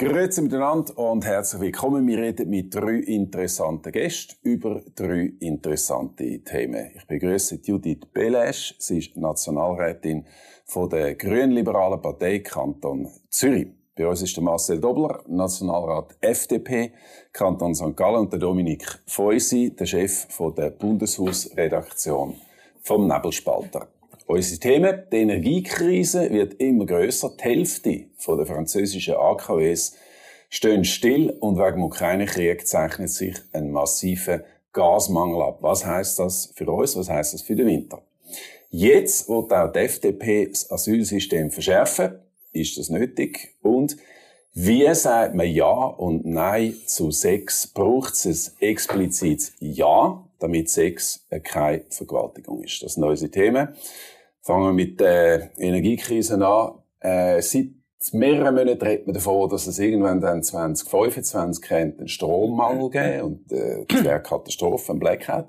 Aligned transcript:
Grüezi 0.00 0.40
miteinander 0.40 0.96
und 0.96 1.26
herzlich 1.26 1.60
willkommen. 1.60 2.06
Wir 2.06 2.16
reden 2.20 2.48
mit 2.48 2.74
drei 2.74 3.00
interessanten 3.00 3.92
Gästen 3.92 4.34
über 4.42 4.80
drei 4.94 5.34
interessante 5.40 6.42
Themen. 6.42 6.92
Ich 6.96 7.06
begrüße 7.06 7.60
Judith 7.62 8.06
Belesch. 8.10 8.74
Sie 8.78 8.96
ist 8.96 9.14
Nationalrätin 9.18 10.24
von 10.64 10.88
der 10.88 11.16
Grünliberalen 11.16 12.00
Partei 12.00 12.38
Kanton 12.38 13.10
Zürich. 13.28 13.74
Bei 13.94 14.08
uns 14.08 14.22
ist 14.22 14.34
der 14.34 14.42
Marcel 14.42 14.80
Dobler, 14.80 15.22
Nationalrat 15.28 16.16
FDP, 16.22 16.94
Kanton 17.34 17.74
St. 17.74 17.94
Gallen 17.94 18.20
und 18.20 18.32
der 18.32 18.40
Dominik 18.40 19.02
Feusi, 19.06 19.76
der 19.78 19.84
Chef 19.84 20.28
von 20.30 20.54
der 20.54 20.70
Bundeshausredaktion 20.70 22.36
vom 22.80 23.06
Nebelspalter. 23.06 23.86
Unsere 24.30 24.60
Themen, 24.60 25.02
die 25.10 25.16
Energiekrise 25.16 26.30
wird 26.30 26.54
immer 26.60 26.86
größer. 26.86 27.32
Die 27.36 27.42
Hälfte 27.42 28.04
der 28.28 28.46
französischen 28.46 29.16
AKWs 29.16 29.96
stehen 30.48 30.84
still 30.84 31.30
und 31.40 31.58
wegen 31.58 31.78
dem 31.78 31.82
Ukraine-Krieg 31.82 32.64
zeichnet 32.64 33.10
sich 33.10 33.34
ein 33.52 33.72
massiver 33.72 34.44
Gasmangel 34.72 35.42
ab. 35.42 35.58
Was 35.62 35.84
heißt 35.84 36.20
das 36.20 36.52
für 36.54 36.70
uns? 36.70 36.94
Was 36.94 37.10
heißt 37.10 37.34
das 37.34 37.42
für 37.42 37.56
den 37.56 37.66
Winter? 37.66 38.02
Jetzt 38.70 39.28
wird 39.28 39.52
auch 39.52 39.72
die 39.72 39.80
FDP 39.80 40.46
das 40.46 40.70
Asylsystem 40.70 41.50
verschärfen. 41.50 42.20
Ist 42.52 42.78
das 42.78 42.88
nötig? 42.88 43.56
Und 43.62 43.96
wie 44.54 44.94
sagt 44.94 45.34
man 45.34 45.48
Ja 45.48 45.86
und 45.86 46.24
Nein 46.24 46.76
zu 46.86 47.10
Sex? 47.10 47.66
Braucht 47.66 48.12
es 48.12 48.54
ein 48.60 48.68
explizites 48.68 49.54
Ja, 49.58 50.24
damit 50.38 50.70
Sex 50.70 51.26
keine 51.42 51.82
Vergewaltigung 51.88 52.62
ist? 52.62 52.80
Das 52.84 52.94
sind 52.94 53.02
unsere 53.02 53.32
Themen. 53.32 53.74
Fangen 54.42 54.66
wir 54.66 54.72
mit 54.72 55.00
der 55.00 55.50
Energiekrise 55.58 56.34
an. 56.44 56.78
Äh, 57.00 57.42
seit 57.42 57.68
mehreren 58.12 58.54
Monaten 58.54 58.82
redet 58.82 59.06
man 59.06 59.14
davon, 59.14 59.50
dass 59.50 59.66
es 59.66 59.78
irgendwann 59.78 60.20
dann 60.20 60.42
2025 60.42 61.70
einen 61.72 62.08
Strommangel 62.08 62.90
geben 62.90 63.22
und 63.22 63.52
äh, 63.52 63.84
das 63.86 64.04
wäre 64.04 64.22
Katastrophe, 64.22 64.92
ein 64.92 64.98
Blackout. 64.98 65.46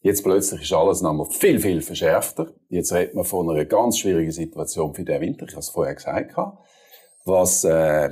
Jetzt 0.00 0.22
plötzlich 0.22 0.62
ist 0.62 0.72
alles 0.72 1.02
nochmal 1.02 1.26
viel, 1.28 1.58
viel 1.58 1.82
verschärfter. 1.82 2.52
Jetzt 2.68 2.92
redet 2.92 3.14
man 3.14 3.24
von 3.24 3.50
einer 3.50 3.64
ganz 3.64 3.98
schwierigen 3.98 4.30
Situation 4.30 4.94
für 4.94 5.04
den 5.04 5.20
Winter. 5.20 5.46
Ich 5.46 5.52
habe 5.52 5.60
es 5.60 5.70
vorher 5.70 5.94
gesagt. 5.94 6.36
Was, 7.24 7.64
äh, 7.64 8.10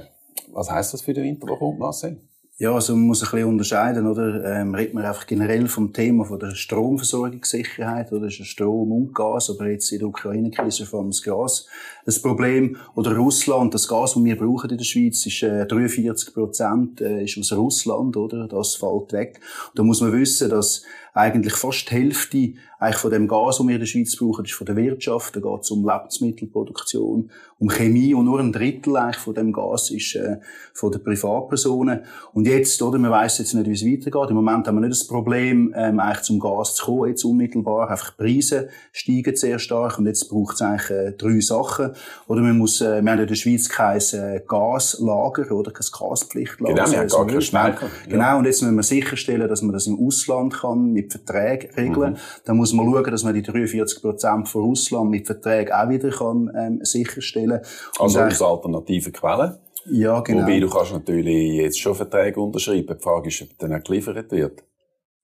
was 0.53 0.71
heisst 0.71 0.95
das 0.95 1.03
für 1.03 1.15
den 1.15 1.25
Winter, 1.25 1.47
der 1.47 1.57
kommt, 1.57 1.79
Marcel? 1.79 2.21
Ja, 2.59 2.73
also 2.73 2.97
man 2.97 3.09
muss 3.09 3.23
ein 3.23 3.31
bisschen 3.31 3.49
unterscheiden, 3.49 4.07
oder? 4.07 4.43
Ähm, 4.43 4.75
redet 4.75 4.95
man 4.95 5.05
einfach 5.05 5.27
generell 5.27 5.69
vom 5.69 5.93
Thema 5.93 6.25
von 6.25 6.39
der 6.39 6.55
Stromversorgungssicherheit, 6.55 8.11
oder? 8.13 8.29
ist 8.29 8.43
Strom 8.47 8.93
und 8.93 9.15
Gas, 9.15 9.51
aber 9.51 9.69
jetzt 9.69 9.93
in 9.93 9.99
der 9.99 10.09
Ukraine-Krise 10.09 10.87
vor 10.87 11.01
allem 11.01 11.11
das 11.11 11.21
Gas 11.21 11.67
das 12.07 12.23
Problem. 12.23 12.79
Oder 12.95 13.15
Russland, 13.15 13.75
das 13.75 13.87
Gas, 13.87 14.15
das 14.15 14.25
wir 14.25 14.39
brauchen 14.39 14.71
in 14.71 14.79
der 14.79 14.85
Schweiz, 14.87 15.27
ist 15.27 15.43
äh, 15.43 15.67
43 15.67 16.33
Prozent 16.33 17.03
äh, 17.03 17.25
ist 17.25 17.37
aus 17.37 17.53
Russland, 17.53 18.17
oder? 18.17 18.49
Das 18.49 18.77
fällt 18.77 19.13
weg. 19.13 19.41
Und 19.69 19.79
da 19.79 19.83
muss 19.83 20.01
man 20.01 20.13
wissen, 20.13 20.49
dass 20.49 20.83
eigentlich 21.13 21.55
fast 21.55 21.91
die 21.91 21.95
Hälfte 21.95 22.55
eigentlich 22.79 22.97
von 22.97 23.11
dem 23.11 23.27
Gas, 23.27 23.59
das 23.59 23.67
wir 23.67 23.75
in 23.75 23.81
der 23.81 23.87
Schweiz 23.87 24.17
brauchen, 24.17 24.45
ist 24.45 24.53
von 24.53 24.67
der 24.67 24.77
Wirtschaft. 24.77 25.35
Da 25.35 25.41
geht 25.41 25.61
es 25.63 25.71
um 25.71 25.89
Lebensmittelproduktion, 25.89 27.31
um 27.59 27.69
Chemie 27.69 28.13
und 28.13 28.27
nur 28.27 28.39
ein 28.39 28.53
Drittel 28.53 28.97
eigentlich 28.97 29.17
von 29.17 29.35
dem 29.35 29.53
Gas 29.53 29.91
ist 29.91 30.15
äh, 30.17 30.37
von 30.75 30.93
den 30.93 31.03
Privatpersonen. 31.03 32.01
Und 32.35 32.47
jetzt, 32.47 32.83
oder, 32.83 32.99
man 32.99 33.11
weiß 33.11 33.39
jetzt 33.39 33.55
nicht, 33.55 33.67
wie 33.67 33.73
es 33.73 33.85
weitergeht. 33.85 34.31
Im 34.31 34.37
Moment 34.37 34.67
haben 34.67 34.77
wir 34.77 34.87
nicht 34.87 35.01
das 35.01 35.07
Problem, 35.07 35.73
ähm, 35.75 36.01
eigentlich 36.01 36.23
zum 36.23 36.39
Gas 36.39 36.75
zu 36.75 36.85
kommen, 36.85 37.09
jetzt 37.09 37.25
unmittelbar. 37.25 37.91
Einfach 37.91 38.11
die 38.11 38.23
Preise 38.23 38.69
steigen 38.93 39.37
sehr 39.37 39.59
stark 39.59 39.99
und 39.99 40.07
jetzt 40.07 40.29
braucht 40.29 40.57
es 40.57 40.63
eigentlich 40.63 40.91
äh, 40.91 41.13
drei 41.13 41.41
Sachen. 41.41 41.93
Oder 42.29 42.43
man 42.43 42.59
muss, 42.59 42.83
äh, 42.83 43.01
wir 43.01 43.11
haben 43.11 43.21
in 43.21 43.27
der 43.27 43.35
Schweiz 43.37 43.71
kein 43.71 44.01
äh, 44.13 44.43
Gaslager 44.47 45.51
oder 45.53 45.71
kein 45.71 45.87
Gaspflichtlager. 45.99 46.75
Genau, 46.75 46.91
wir 46.91 46.99
haben 46.99 47.09
gar 47.09 47.27
keinen 47.27 47.41
Speicher. 47.41 47.89
Genau, 48.07 48.39
und 48.39 48.45
jetzt 48.45 48.61
müssen 48.61 48.77
wir 48.77 48.83
sicherstellen, 48.83 49.49
dass 49.49 49.63
man 49.63 49.73
das 49.73 49.87
im 49.87 49.99
Ausland 49.99 50.53
kann, 50.53 50.93
mit 50.93 51.11
Verträgen 51.11 51.71
regeln. 51.75 52.13
Mhm. 52.13 52.19
Muss 52.67 52.73
man 52.73 52.93
schauen, 52.93 53.11
dass 53.13 53.23
man 53.23 53.35
die 53.35 53.43
43 53.43 54.03
Prozent 54.03 54.49
von 54.49 54.63
Russland 54.63 55.11
mit 55.11 55.25
Verträgen 55.25 55.73
auch 55.73 55.89
wieder 55.89 56.11
kann, 56.11 56.51
ähm, 56.57 56.81
sicherstellen 56.83 57.61
Also 57.99 58.21
aus 58.21 58.43
alternativen 58.43 59.13
Quellen? 59.13 59.55
Ja, 59.89 60.19
genau. 60.21 60.43
Wobei 60.43 60.59
du 60.59 60.69
kannst 60.69 60.93
natürlich 60.93 61.55
jetzt 61.55 61.79
schon 61.79 61.95
Verträge 61.95 62.41
unterschreiben. 62.41 62.97
Die 62.99 63.03
Frage 63.03 63.29
ist, 63.29 63.43
ob 63.43 63.57
dann 63.59 63.75
auch 63.75 63.85
geliefert 63.85 64.33
wird. 64.33 64.65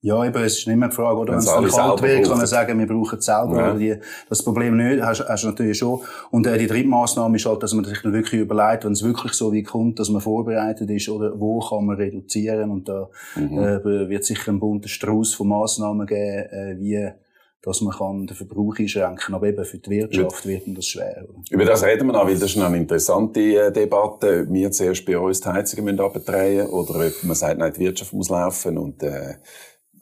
Ja, 0.04 0.24
eben, 0.24 0.42
es 0.42 0.58
ist 0.58 0.66
nicht 0.66 0.76
mehr 0.76 0.88
die 0.88 0.94
Frage, 0.96 1.16
oder? 1.16 1.32
Wenn 1.32 1.38
es 1.38 1.46
dann 1.46 1.64
kalt 1.64 2.02
wird, 2.02 2.28
kann 2.28 2.36
man 2.36 2.46
sagen, 2.46 2.76
wir 2.76 2.86
brauchen 2.86 3.18
es 3.18 3.24
selber. 3.24 3.56
Ja. 3.56 3.74
Die, 3.74 3.96
das 4.28 4.42
Problem 4.44 4.76
nicht, 4.76 5.00
hast, 5.00 5.28
hast 5.28 5.44
du 5.44 5.48
natürlich 5.48 5.78
schon. 5.78 6.00
Und 6.30 6.44
äh, 6.46 6.58
die 6.58 6.66
dritte 6.66 6.88
Massnahme 6.88 7.36
ist 7.36 7.46
halt, 7.46 7.62
dass 7.62 7.72
man 7.72 7.84
sich 7.84 8.02
dann 8.02 8.12
wirklich 8.12 8.40
überlegt, 8.40 8.84
wenn 8.84 8.92
es 8.92 9.04
wirklich 9.04 9.32
so 9.32 9.52
wie 9.52 9.62
kommt, 9.62 10.00
dass 10.00 10.10
man 10.10 10.20
vorbereitet 10.20 10.90
ist, 10.90 11.08
oder 11.08 11.38
wo 11.38 11.60
kann 11.60 11.86
man 11.86 11.96
reduzieren. 11.96 12.70
Und 12.70 12.88
da 12.88 13.08
mhm. 13.36 13.58
äh, 13.58 14.08
wird 14.08 14.24
sicher 14.24 14.50
ein 14.50 14.58
bunter 14.58 14.88
Strauß 14.88 15.34
von 15.34 15.48
Massnahmen 15.48 16.06
geben, 16.06 16.48
äh, 16.50 16.76
wie 16.80 17.12
dass 17.62 17.80
man 17.80 17.94
kann 17.96 18.26
den 18.26 18.36
Verbrauch 18.36 18.76
einschränken 18.78 19.16
kann. 19.16 19.34
Aber 19.34 19.46
eben 19.46 19.64
für 19.64 19.78
die 19.78 19.90
Wirtschaft 19.90 20.44
wird 20.46 20.62
das 20.76 20.86
schwer. 20.86 21.24
Oder? 21.28 21.42
Über 21.50 21.64
das 21.64 21.84
reden 21.84 22.08
wir 22.08 22.12
noch, 22.12 22.26
weil 22.26 22.34
das 22.34 22.50
ist 22.50 22.58
eine 22.58 22.76
interessante 22.76 23.40
äh, 23.40 23.72
Debatte, 23.72 24.42
ob 24.42 24.52
wir 24.52 24.70
zuerst 24.72 25.06
bei 25.06 25.18
uns 25.18 25.40
die 25.40 25.48
Heizungen 25.48 25.98
abdrehen 26.00 26.66
oder 26.68 27.06
ob 27.06 27.24
man 27.24 27.36
sagt, 27.36 27.58
nein, 27.58 27.72
die 27.72 27.80
Wirtschaft 27.80 28.12
muss 28.12 28.28
laufen 28.28 28.78
und 28.78 29.02
äh, 29.02 29.34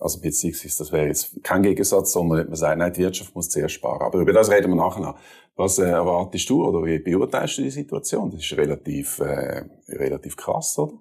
also 0.00 0.18
beziehungsweise, 0.20 0.78
das 0.78 0.92
wäre 0.92 1.08
jetzt 1.08 1.44
kein 1.44 1.62
Gegensatz, 1.62 2.12
sondern 2.12 2.46
man 2.46 2.56
sagt, 2.56 2.78
nein, 2.78 2.92
die 2.92 3.02
Wirtschaft 3.02 3.34
muss 3.34 3.50
zuerst 3.50 3.74
sparen. 3.74 4.00
Aber 4.00 4.18
über 4.18 4.32
das 4.32 4.50
reden 4.50 4.70
wir 4.70 4.76
nachher 4.76 5.02
noch. 5.02 5.18
Was 5.56 5.78
äh, 5.78 5.84
erwartest 5.84 6.48
du 6.48 6.64
oder 6.64 6.82
wie 6.86 6.98
beurteilst 6.98 7.58
du 7.58 7.62
die 7.62 7.70
Situation? 7.70 8.30
Das 8.30 8.40
ist 8.40 8.56
relativ, 8.56 9.18
äh, 9.18 9.64
relativ 9.88 10.36
krass, 10.36 10.78
oder? 10.78 10.94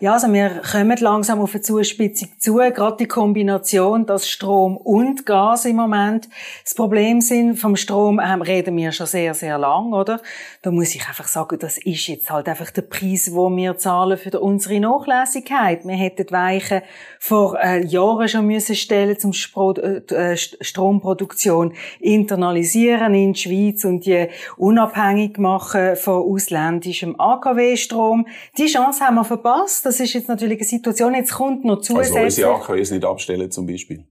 Ja, 0.00 0.14
also 0.14 0.32
wir 0.32 0.62
kommen 0.70 0.96
langsam 0.98 1.40
auf 1.40 1.52
eine 1.52 1.60
Zuspitzung 1.60 2.30
zu. 2.38 2.54
Gerade 2.54 2.96
die 2.98 3.06
Kombination, 3.06 4.06
dass 4.06 4.28
Strom 4.28 4.76
und 4.76 5.26
Gas 5.26 5.66
im 5.66 5.76
Moment 5.76 6.28
das 6.64 6.74
Problem 6.74 7.20
sind. 7.20 7.56
Vom 7.56 7.76
Strom 7.76 8.18
ähm, 8.18 8.42
reden 8.42 8.76
wir 8.76 8.92
schon 8.92 9.06
sehr, 9.06 9.34
sehr 9.34 9.58
lang, 9.58 9.92
oder? 9.92 10.20
Da 10.62 10.70
muss 10.70 10.94
ich 10.94 11.06
einfach 11.06 11.28
sagen, 11.28 11.58
das 11.58 11.78
ist 11.78 12.06
jetzt 12.06 12.30
halt 12.30 12.48
einfach 12.48 12.70
der 12.70 12.82
Preis, 12.82 13.34
wo 13.34 13.54
wir 13.54 13.76
zahlen 13.76 14.16
für 14.16 14.40
unsere 14.40 14.80
Nachlässigkeit. 14.80 15.84
Wir 15.84 15.96
hätten 15.96 16.30
Weichen 16.30 16.82
vor 17.18 17.58
äh, 17.60 17.84
Jahren 17.84 18.28
schon 18.28 18.46
müssen 18.46 18.76
stellen 18.76 19.18
zum 19.18 19.32
Spro 19.32 19.74
äh, 19.74 20.36
Stromproduktion 20.36 21.74
internalisieren 22.00 23.14
in 23.14 23.34
die 23.34 23.40
Schweiz 23.40 23.84
und 23.84 24.06
die 24.06 24.28
unabhängig 24.56 25.38
machen 25.38 25.96
von 25.96 26.22
ausländischem 26.22 27.20
AKW-Strom. 27.20 28.26
Die 28.56 28.66
Chance 28.66 29.04
haben 29.04 29.16
wir 29.16 29.24
verpasst. 29.24 29.59
Das 29.82 30.00
ist 30.00 30.12
jetzt 30.12 30.28
natürlich 30.28 30.58
eine 30.58 30.68
Situation. 30.68 31.14
Jetzt 31.14 31.32
kommt 31.32 31.64
noch 31.64 31.80
zusätzlich... 31.80 32.16
Also 32.16 32.48
unsere 32.48 32.54
AKWs 32.54 32.90
nicht 32.90 33.04
abstellen 33.04 33.50
zum 33.50 33.66
Beispiel? 33.66 34.04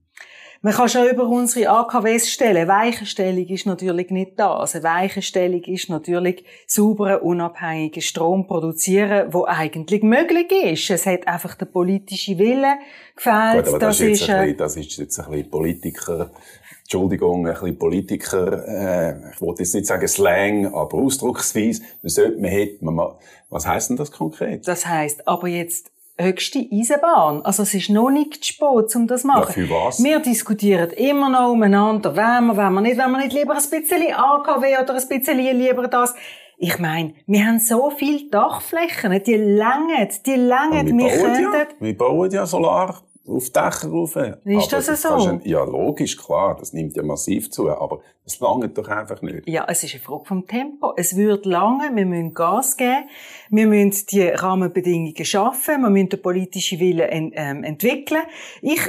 Man 0.62 0.74
kann 0.74 0.90
schon 0.90 1.08
über 1.08 1.26
unsere 1.26 1.70
AKWs 1.70 2.30
stellen. 2.30 2.68
Weichenstellung 2.68 3.48
ist 3.48 3.66
natürlich 3.66 4.10
nicht 4.10 4.38
da. 4.38 4.58
Also 4.58 4.84
Weichenstellung 4.84 5.64
ist 5.64 5.90
natürlich 5.90 6.44
sauberen, 6.68 7.22
unabhängigen 7.22 8.02
Strom 8.02 8.46
produzieren, 8.46 9.32
wo 9.32 9.46
eigentlich 9.46 10.04
möglich 10.04 10.52
ist. 10.52 10.90
Es 10.90 11.06
hat 11.06 11.26
einfach 11.28 11.56
der 11.56 11.66
politische 11.66 12.38
Wille 12.38 12.76
gefehlt. 13.16 13.66
Gut, 13.66 13.68
aber 13.70 13.80
das, 13.80 13.98
das, 13.98 14.02
ist, 14.02 14.20
jetzt 14.20 14.30
ein 14.30 14.42
bisschen, 14.42 14.58
das 14.58 14.76
ist 14.76 14.98
jetzt 14.98 15.20
ein 15.20 15.32
bisschen 15.32 15.50
Politiker 15.50 16.32
Entschuldigung, 16.92 17.46
ein 17.46 17.54
bisschen 17.54 17.78
Politiker, 17.78 18.68
äh, 18.68 19.32
ich 19.32 19.40
wollte 19.42 19.62
jetzt 19.62 19.76
nicht 19.76 19.86
sagen 19.86 20.08
Slang, 20.08 20.74
aber 20.74 20.98
Ausdrucksweise, 20.98 21.84
man 22.02 22.10
sollte, 22.10 22.42
man 22.42 22.50
hätte, 22.50 22.84
man, 22.84 23.12
was 23.52 23.68
heisst 23.68 23.92
denn 23.92 23.98
das 23.98 24.12
konkret? 24.12 24.68
Das 24.68 24.88
heisst, 24.88 25.28
aber 25.28 25.48
jetzt 25.48 25.92
höchste 26.20 26.68
Eisenbahn. 26.72 27.42
Also 27.44 27.64
es 27.64 27.74
ist 27.74 27.90
noch 27.90 28.10
nicht 28.10 28.44
zu 28.44 28.54
spät, 28.54 28.96
um 28.96 29.08
das 29.08 29.22
zu 29.22 29.28
machen. 29.28 29.46
Ja, 29.48 29.68
für 29.68 29.70
was? 29.70 30.04
Wir 30.04 30.20
diskutieren 30.20 30.90
immer 30.92 31.30
noch 31.30 31.52
umeinander, 31.52 32.16
wenn 32.16 32.48
wir, 32.48 32.58
wenn 32.58 32.74
wir 32.74 32.82
nicht, 32.82 32.98
wenn 32.98 33.12
wir 33.12 33.20
nicht 33.20 33.34
lieber 33.34 33.54
ein 33.54 33.58
bisschen 33.58 34.14
AKW 34.14 34.78
oder 34.84 34.96
ein 34.96 35.08
bisschen 35.08 35.38
lieber 35.38 35.88
das. 35.88 36.14
Ich 36.58 36.78
meine, 36.78 37.14
wir 37.26 37.46
haben 37.46 37.60
so 37.60 37.90
viele 37.90 38.30
Dachflächen, 38.30 39.24
die 39.24 39.36
längen, 39.36 40.10
die 40.26 40.36
längen. 40.36 40.98
Wir, 40.98 41.06
wir, 41.06 41.22
könnten... 41.22 41.54
ja, 41.54 41.68
wir 41.80 41.98
bauen 41.98 42.32
ja 42.32 42.46
Solar 42.46 43.02
auf 43.26 43.50
Dächer 43.52 43.90
rauf. 43.90 44.16
Ist 44.44 44.74
das, 44.74 44.88
das 44.88 45.02
so? 45.02 45.40
ja, 45.44 45.64
logisch, 45.64 46.18
klar, 46.18 46.58
das 46.60 46.74
nimmt 46.74 46.98
ja 46.98 47.04
massiv 47.04 47.50
zu, 47.50 47.70
aber 47.70 48.02
es 48.30 48.40
langt 48.40 48.78
doch 48.78 48.88
einfach 48.88 49.22
nicht. 49.22 49.48
Ja, 49.48 49.66
es 49.68 49.84
ist 49.84 49.96
eine 49.96 50.04
Frage 50.04 50.26
vom 50.26 50.46
Tempo. 50.46 50.94
Es 50.96 51.16
wird 51.16 51.46
lange, 51.46 51.96
wir 51.96 52.06
müssen 52.06 52.34
Gas 52.34 52.78
geben, 52.78 53.10
wir 53.50 53.66
müssen 53.66 54.06
die 54.12 54.28
Rahmenbedingungen 54.28 55.26
schaffen, 55.26 55.82
wir 55.82 55.90
müssen 55.90 56.10
den 56.10 56.22
politischen 56.22 56.80
Willen 56.80 57.32
ähm, 57.34 57.64
entwickeln. 57.64 58.22
Ich, 58.62 58.82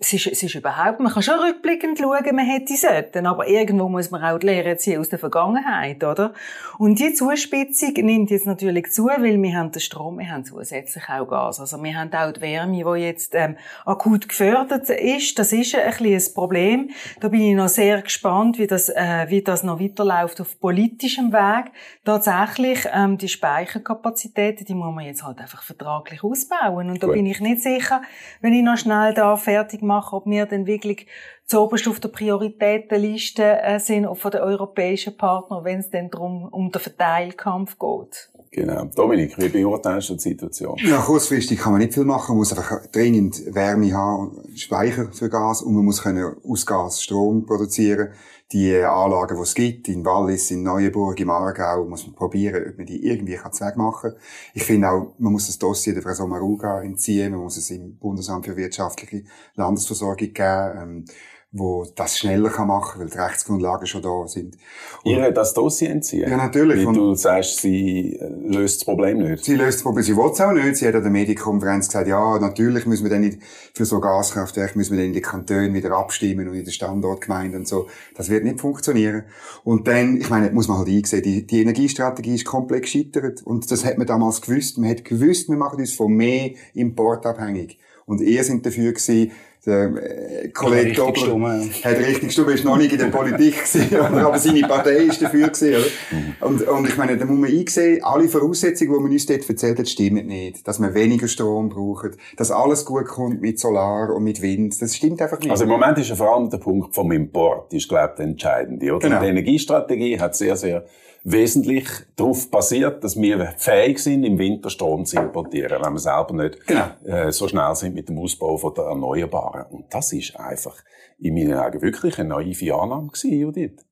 es, 0.00 0.12
ist, 0.12 0.26
es 0.26 0.42
ist 0.42 0.54
überhaupt, 0.56 0.98
man 0.98 1.12
kann 1.12 1.22
schon 1.22 1.38
rückblickend 1.38 1.98
schauen, 1.98 2.34
man 2.34 2.44
hätte 2.44 2.74
sollten, 2.74 3.26
aber 3.26 3.46
irgendwo 3.46 3.88
muss 3.88 4.10
man 4.10 4.24
auch 4.24 4.38
die 4.38 4.46
Lehre 4.46 4.76
ziehen 4.76 4.98
aus 4.98 5.08
der 5.08 5.20
Vergangenheit, 5.20 6.02
oder? 6.02 6.34
Und 6.78 6.98
die 6.98 7.14
Zuspitzung 7.14 7.92
nimmt 7.92 8.30
jetzt 8.30 8.46
natürlich 8.46 8.90
zu, 8.90 9.06
weil 9.06 9.40
wir 9.40 9.56
haben 9.56 9.70
den 9.70 9.80
Strom, 9.80 10.18
wir 10.18 10.28
haben 10.28 10.44
zusätzlich 10.44 11.04
auch 11.08 11.28
Gas. 11.28 11.60
Also 11.60 11.80
wir 11.82 11.94
haben 11.94 12.12
auch 12.12 12.32
die 12.32 12.40
Wärme, 12.40 12.82
die 12.82 13.02
jetzt 13.02 13.34
ähm, 13.34 13.56
akut 13.86 14.28
gefördert 14.28 14.90
ist. 14.90 15.38
Das 15.38 15.52
ist 15.52 15.76
ein 15.76 15.90
bisschen 15.90 16.14
ein 16.14 16.34
Problem. 16.34 16.90
Da 17.20 17.28
bin 17.28 17.42
ich 17.42 17.54
noch 17.54 17.68
sehr 17.68 18.02
gespannt, 18.02 18.58
wie 18.58 18.66
das 18.66 18.87
das, 18.88 18.96
äh, 18.96 19.26
wie 19.28 19.42
das 19.42 19.62
noch 19.62 19.80
weiterläuft 19.80 20.40
auf 20.40 20.58
politischem 20.60 21.32
Weg. 21.32 21.72
Tatsächlich, 22.04 22.86
ähm, 22.92 23.18
die 23.18 23.28
Speicherkapazitäten, 23.28 24.64
die 24.64 24.74
muss 24.74 24.94
man 24.94 25.04
jetzt 25.04 25.24
halt 25.24 25.38
einfach 25.38 25.62
vertraglich 25.62 26.22
ausbauen. 26.22 26.90
Und 26.90 27.02
da 27.02 27.06
Gut. 27.06 27.16
bin 27.16 27.26
ich 27.26 27.40
nicht 27.40 27.62
sicher, 27.62 28.02
wenn 28.40 28.52
ich 28.52 28.62
noch 28.62 28.76
schnell 28.76 29.14
da 29.14 29.36
fertig 29.36 29.82
mache, 29.82 30.16
ob 30.16 30.26
wir 30.26 30.46
dann 30.46 30.66
wirklich 30.66 31.06
zuoberst 31.46 31.88
auf 31.88 32.00
der 32.00 32.08
Prioritätenliste 32.08 33.62
äh, 33.62 33.80
sind 33.80 34.06
von 34.16 34.30
den 34.30 34.40
europäischen 34.40 35.16
Partnern, 35.16 35.64
wenn 35.64 35.80
es 35.80 35.90
dann 35.90 36.10
darum 36.10 36.44
um 36.48 36.70
den 36.70 36.80
Verteilkampf 36.80 37.78
geht. 37.78 38.30
Genau. 38.50 38.84
Dominik, 38.94 39.36
wie 39.38 39.48
beurteilst 39.48 40.08
du 40.08 40.14
die 40.14 40.20
Situation? 40.20 40.78
Ja, 40.82 40.98
kurzfristig 40.98 41.58
kann 41.58 41.72
man 41.72 41.82
nicht 41.82 41.94
viel 41.94 42.04
machen. 42.04 42.32
Man 42.32 42.38
muss 42.38 42.52
einfach 42.52 42.86
dringend 42.86 43.54
Wärme 43.54 43.92
haben, 43.92 44.38
Speicher 44.56 45.10
für 45.12 45.28
Gas 45.28 45.62
und 45.62 45.74
man 45.74 45.84
muss 45.84 46.02
können 46.02 46.34
aus 46.48 46.64
Gas 46.64 47.02
Strom 47.02 47.44
produzieren. 47.44 48.08
Die 48.52 48.74
Anlagen, 48.76 49.36
die 49.36 49.42
es 49.42 49.54
gibt, 49.54 49.88
in 49.88 50.06
Wallis, 50.06 50.50
in 50.50 50.62
Neuenburg, 50.62 51.20
im 51.20 51.28
Aargau, 51.28 51.84
muss 51.84 52.06
man 52.06 52.14
probieren, 52.14 52.70
ob 52.70 52.78
man 52.78 52.86
die 52.86 53.04
irgendwie 53.04 53.36
kann 53.36 53.52
machen 53.76 54.12
kann. 54.12 54.20
Ich 54.54 54.64
finde 54.64 54.88
auch, 54.88 55.12
man 55.18 55.32
muss 55.32 55.48
das 55.48 55.58
Dossier 55.58 55.92
der 55.92 56.02
Frau 56.02 56.14
Sommaruga 56.14 56.80
entziehen, 56.82 57.32
man 57.32 57.40
muss 57.40 57.58
es 57.58 57.68
im 57.68 57.98
Bundesamt 57.98 58.46
für 58.46 58.56
wirtschaftliche 58.56 59.24
Landesversorgung 59.54 60.32
geben. 60.32 60.78
Ähm, 60.80 61.04
wo 61.50 61.86
das 61.96 62.18
schneller 62.18 62.50
kann 62.50 62.68
machen, 62.68 63.00
weil 63.00 63.08
die 63.08 63.16
Rechtsgrundlagen 63.16 63.86
schon 63.86 64.02
da 64.02 64.28
sind. 64.28 64.58
Und 65.02 65.12
Ihr 65.12 65.30
das 65.32 65.54
Dossier 65.54 65.88
entziehen? 65.88 66.28
Ja, 66.28 66.36
natürlich. 66.36 66.84
Weil 66.86 66.92
du 66.92 67.14
sagst, 67.14 67.60
sie 67.62 68.16
äh, 68.16 68.28
löst 68.28 68.80
das 68.80 68.84
Problem 68.84 69.18
nicht. 69.18 69.44
Sie 69.44 69.54
löst 69.54 69.78
das 69.78 69.82
Problem, 69.82 70.04
sie 70.04 70.14
will 70.14 70.30
es 70.30 70.40
auch 70.42 70.52
nicht. 70.52 70.76
Sie 70.76 70.86
hat 70.86 70.94
an 70.94 71.02
der 71.02 71.10
Medienkonferenz 71.10 71.86
gesagt, 71.86 72.06
ja, 72.06 72.38
natürlich 72.38 72.84
müssen 72.84 73.04
wir 73.04 73.10
dann 73.10 73.22
nicht, 73.22 73.38
für 73.72 73.86
so 73.86 73.98
Gaskraftwerke 73.98 74.76
müssen 74.76 74.92
wir 74.92 74.98
dann 74.98 75.06
in 75.06 75.14
die 75.14 75.22
Kantone 75.22 75.72
wieder 75.72 75.92
abstimmen 75.92 76.48
und 76.48 76.54
in 76.54 76.64
den 76.64 76.72
Standortgemeinden 76.72 77.60
und 77.60 77.68
so. 77.68 77.88
Das 78.14 78.28
wird 78.28 78.44
nicht 78.44 78.60
funktionieren. 78.60 79.24
Und 79.64 79.88
dann, 79.88 80.18
ich 80.18 80.28
meine, 80.28 80.50
muss 80.50 80.68
man 80.68 80.76
halt 80.76 80.88
einsehen, 80.88 81.22
die, 81.22 81.46
die 81.46 81.62
Energiestrategie 81.62 82.34
ist 82.34 82.44
komplett 82.44 82.82
gescheitert. 82.82 83.40
Und 83.42 83.70
das 83.70 83.86
hat 83.86 83.96
man 83.96 84.06
damals 84.06 84.42
gewusst. 84.42 84.76
Man 84.76 84.90
hat 84.90 85.02
gewusst, 85.06 85.48
wir 85.48 85.56
machen 85.56 85.80
uns 85.80 85.94
von 85.94 86.12
mehr 86.12 86.50
Import 86.74 87.24
abhängig. 87.24 87.78
Und 88.04 88.20
ihr 88.20 88.42
sind 88.44 88.64
dafür 88.64 88.92
gewesen, 88.92 89.32
der 89.66 90.44
äh, 90.44 90.48
Kollege 90.48 90.92
Dobler 90.92 91.60
hat 91.84 91.98
richtig 91.98 92.28
gestimmt, 92.28 92.50
ist 92.50 92.64
noch 92.64 92.76
nicht 92.76 92.92
in 92.92 92.98
der 92.98 93.06
Politik 93.06 93.56
gewesen, 93.56 93.96
aber 94.00 94.38
seine 94.38 94.60
Partei 94.62 95.04
ist 95.04 95.20
dafür 95.20 95.48
gewesen, 95.48 95.74
oder? 95.74 95.84
Mhm. 96.10 96.34
Und, 96.40 96.68
und 96.68 96.88
ich 96.88 96.96
meine, 96.96 97.16
da 97.16 97.24
muss 97.24 97.38
man 97.38 97.50
einsehen, 97.50 98.02
alle 98.02 98.28
Voraussetzungen, 98.28 98.92
die 98.92 99.00
man 99.00 99.12
uns 99.12 99.26
dort 99.26 99.48
erzählt 99.48 99.78
hat, 99.78 99.88
stimmen 99.88 100.26
nicht. 100.26 100.66
Dass 100.66 100.78
man 100.78 100.94
weniger 100.94 101.28
Strom 101.28 101.68
braucht, 101.68 102.16
dass 102.36 102.50
alles 102.50 102.84
gut 102.84 103.06
kommt 103.06 103.40
mit 103.40 103.58
Solar 103.58 104.14
und 104.14 104.24
mit 104.24 104.40
Wind, 104.42 104.80
das 104.80 104.96
stimmt 104.96 105.20
einfach 105.20 105.38
nicht. 105.40 105.50
Also 105.50 105.64
im 105.64 105.70
Moment 105.70 105.98
ist 105.98 106.08
ja 106.08 106.16
vor 106.16 106.34
allem 106.34 106.50
der 106.50 106.58
Punkt 106.58 106.94
vom 106.94 107.10
Import, 107.12 107.72
ist, 107.72 107.88
glaube 107.88 108.10
ich, 108.10 108.16
der 108.16 108.26
entscheidende, 108.26 108.94
oder? 108.94 109.08
Genau. 109.08 109.20
Die 109.20 109.26
Energiestrategie 109.26 110.18
hat 110.18 110.36
sehr, 110.36 110.56
sehr 110.56 110.84
wesentlich 111.24 111.88
darauf 112.16 112.50
basiert, 112.50 113.02
dass 113.04 113.20
wir 113.20 113.54
fähig 113.56 113.98
sind, 113.98 114.24
im 114.24 114.38
Winter 114.38 114.70
Strom 114.70 115.04
zu 115.04 115.18
importieren, 115.18 115.82
wenn 115.84 115.92
wir 115.92 115.98
selber 115.98 116.34
nicht 116.34 116.66
genau. 116.66 116.86
äh, 117.04 117.32
so 117.32 117.48
schnell 117.48 117.74
sind 117.74 117.94
mit 117.94 118.08
dem 118.08 118.18
Ausbau 118.18 118.56
von 118.56 118.74
der 118.74 118.84
Erneuerbaren. 118.84 119.66
Und 119.70 119.86
das 119.90 120.12
ist 120.12 120.36
einfach 120.36 120.76
in 121.18 121.34
meinen 121.34 121.54
Augen 121.54 121.82
wirklich 121.82 122.18
eine 122.18 122.30
naive 122.30 122.74
Annahme 122.74 123.08
gewesen, 123.08 123.32
Judith. 123.32 123.87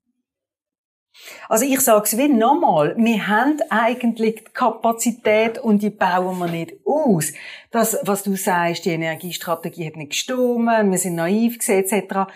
Also 1.49 1.65
ich 1.65 1.79
sage 1.81 2.03
es 2.03 2.17
wie 2.17 2.27
nochmal, 2.27 2.95
wir 2.97 3.27
haben 3.27 3.59
eigentlich 3.69 4.35
die 4.35 4.53
Kapazität 4.53 5.59
und 5.59 5.81
die 5.81 5.89
bauen 5.89 6.37
wir 6.39 6.47
nicht 6.47 6.73
aus. 6.85 7.33
Das, 7.71 7.97
was 8.03 8.23
du 8.23 8.35
sagst, 8.35 8.85
die 8.85 8.91
Energiestrategie 8.91 9.87
hat 9.87 9.95
nicht 9.95 10.11
gestimmt, 10.11 10.67
wir 10.67 10.97
sind 10.97 11.15
naiv 11.15 11.57
etc. 11.67 12.27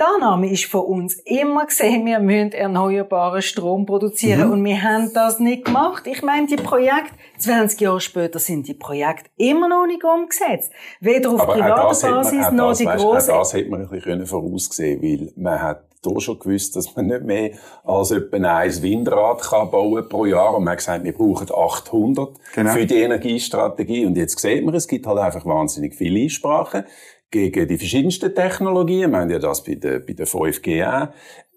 Die 0.00 0.04
Annahme 0.06 0.50
ist 0.50 0.64
von 0.64 0.86
uns 0.86 1.14
immer 1.26 1.66
gesehen, 1.66 2.06
wir 2.06 2.20
müssen 2.20 2.52
erneuerbaren 2.52 3.42
Strom 3.42 3.84
produzieren 3.84 4.46
mhm. 4.46 4.52
und 4.52 4.64
wir 4.64 4.82
haben 4.82 5.12
das 5.12 5.40
nicht 5.40 5.66
gemacht. 5.66 6.06
Ich 6.06 6.22
meine, 6.22 6.46
die 6.46 6.56
Projekte, 6.56 7.12
20 7.36 7.80
Jahre 7.82 8.00
später 8.00 8.38
sind 8.38 8.66
die 8.66 8.72
Projekte 8.72 9.28
immer 9.36 9.68
noch 9.68 9.86
nicht 9.86 10.02
umgesetzt. 10.02 10.72
Weder 11.00 11.32
auf 11.32 11.46
privater 11.46 12.08
Basis 12.08 12.50
noch 12.50 12.74
die 12.74 12.86
großen. 12.86 13.34
das 13.34 13.52
hätte 13.52 13.68
man 13.68 13.82
ein 13.82 13.88
bisschen 13.90 14.26
voraussehen 14.26 15.02
weil 15.02 15.32
man 15.36 15.60
hat 15.60 15.89
hier 16.04 16.20
schon 16.20 16.38
gewusst, 16.38 16.76
dass 16.76 16.94
man 16.96 17.06
nicht 17.06 17.22
mehr 17.22 17.52
als 17.84 18.10
etwa 18.10 18.36
ein 18.36 18.82
Windrad 18.82 19.42
kann 19.42 19.70
bauen 19.70 20.08
pro 20.08 20.24
Jahr. 20.24 20.56
Und 20.56 20.64
man 20.64 20.72
hat 20.72 20.78
gesagt, 20.78 21.04
wir 21.04 21.12
brauchen 21.12 21.48
800 21.52 22.28
genau. 22.54 22.72
für 22.72 22.86
die 22.86 22.96
Energiestrategie. 22.96 24.06
Und 24.06 24.16
jetzt 24.16 24.38
sieht 24.38 24.64
man, 24.64 24.74
es 24.74 24.88
gibt 24.88 25.06
halt 25.06 25.18
einfach 25.18 25.44
wahnsinnig 25.44 25.94
viele 25.94 26.20
Einsprachen 26.20 26.84
gegen 27.30 27.68
die 27.68 27.78
verschiedensten 27.78 28.34
Technologien. 28.34 29.10
Wir 29.10 29.18
haben 29.18 29.30
ja 29.30 29.38
das 29.38 29.62
bei 29.62 29.74
der, 29.74 30.00
bei 30.00 30.14
der 30.14 30.26
5G 30.26 30.86
auch. 30.86 31.08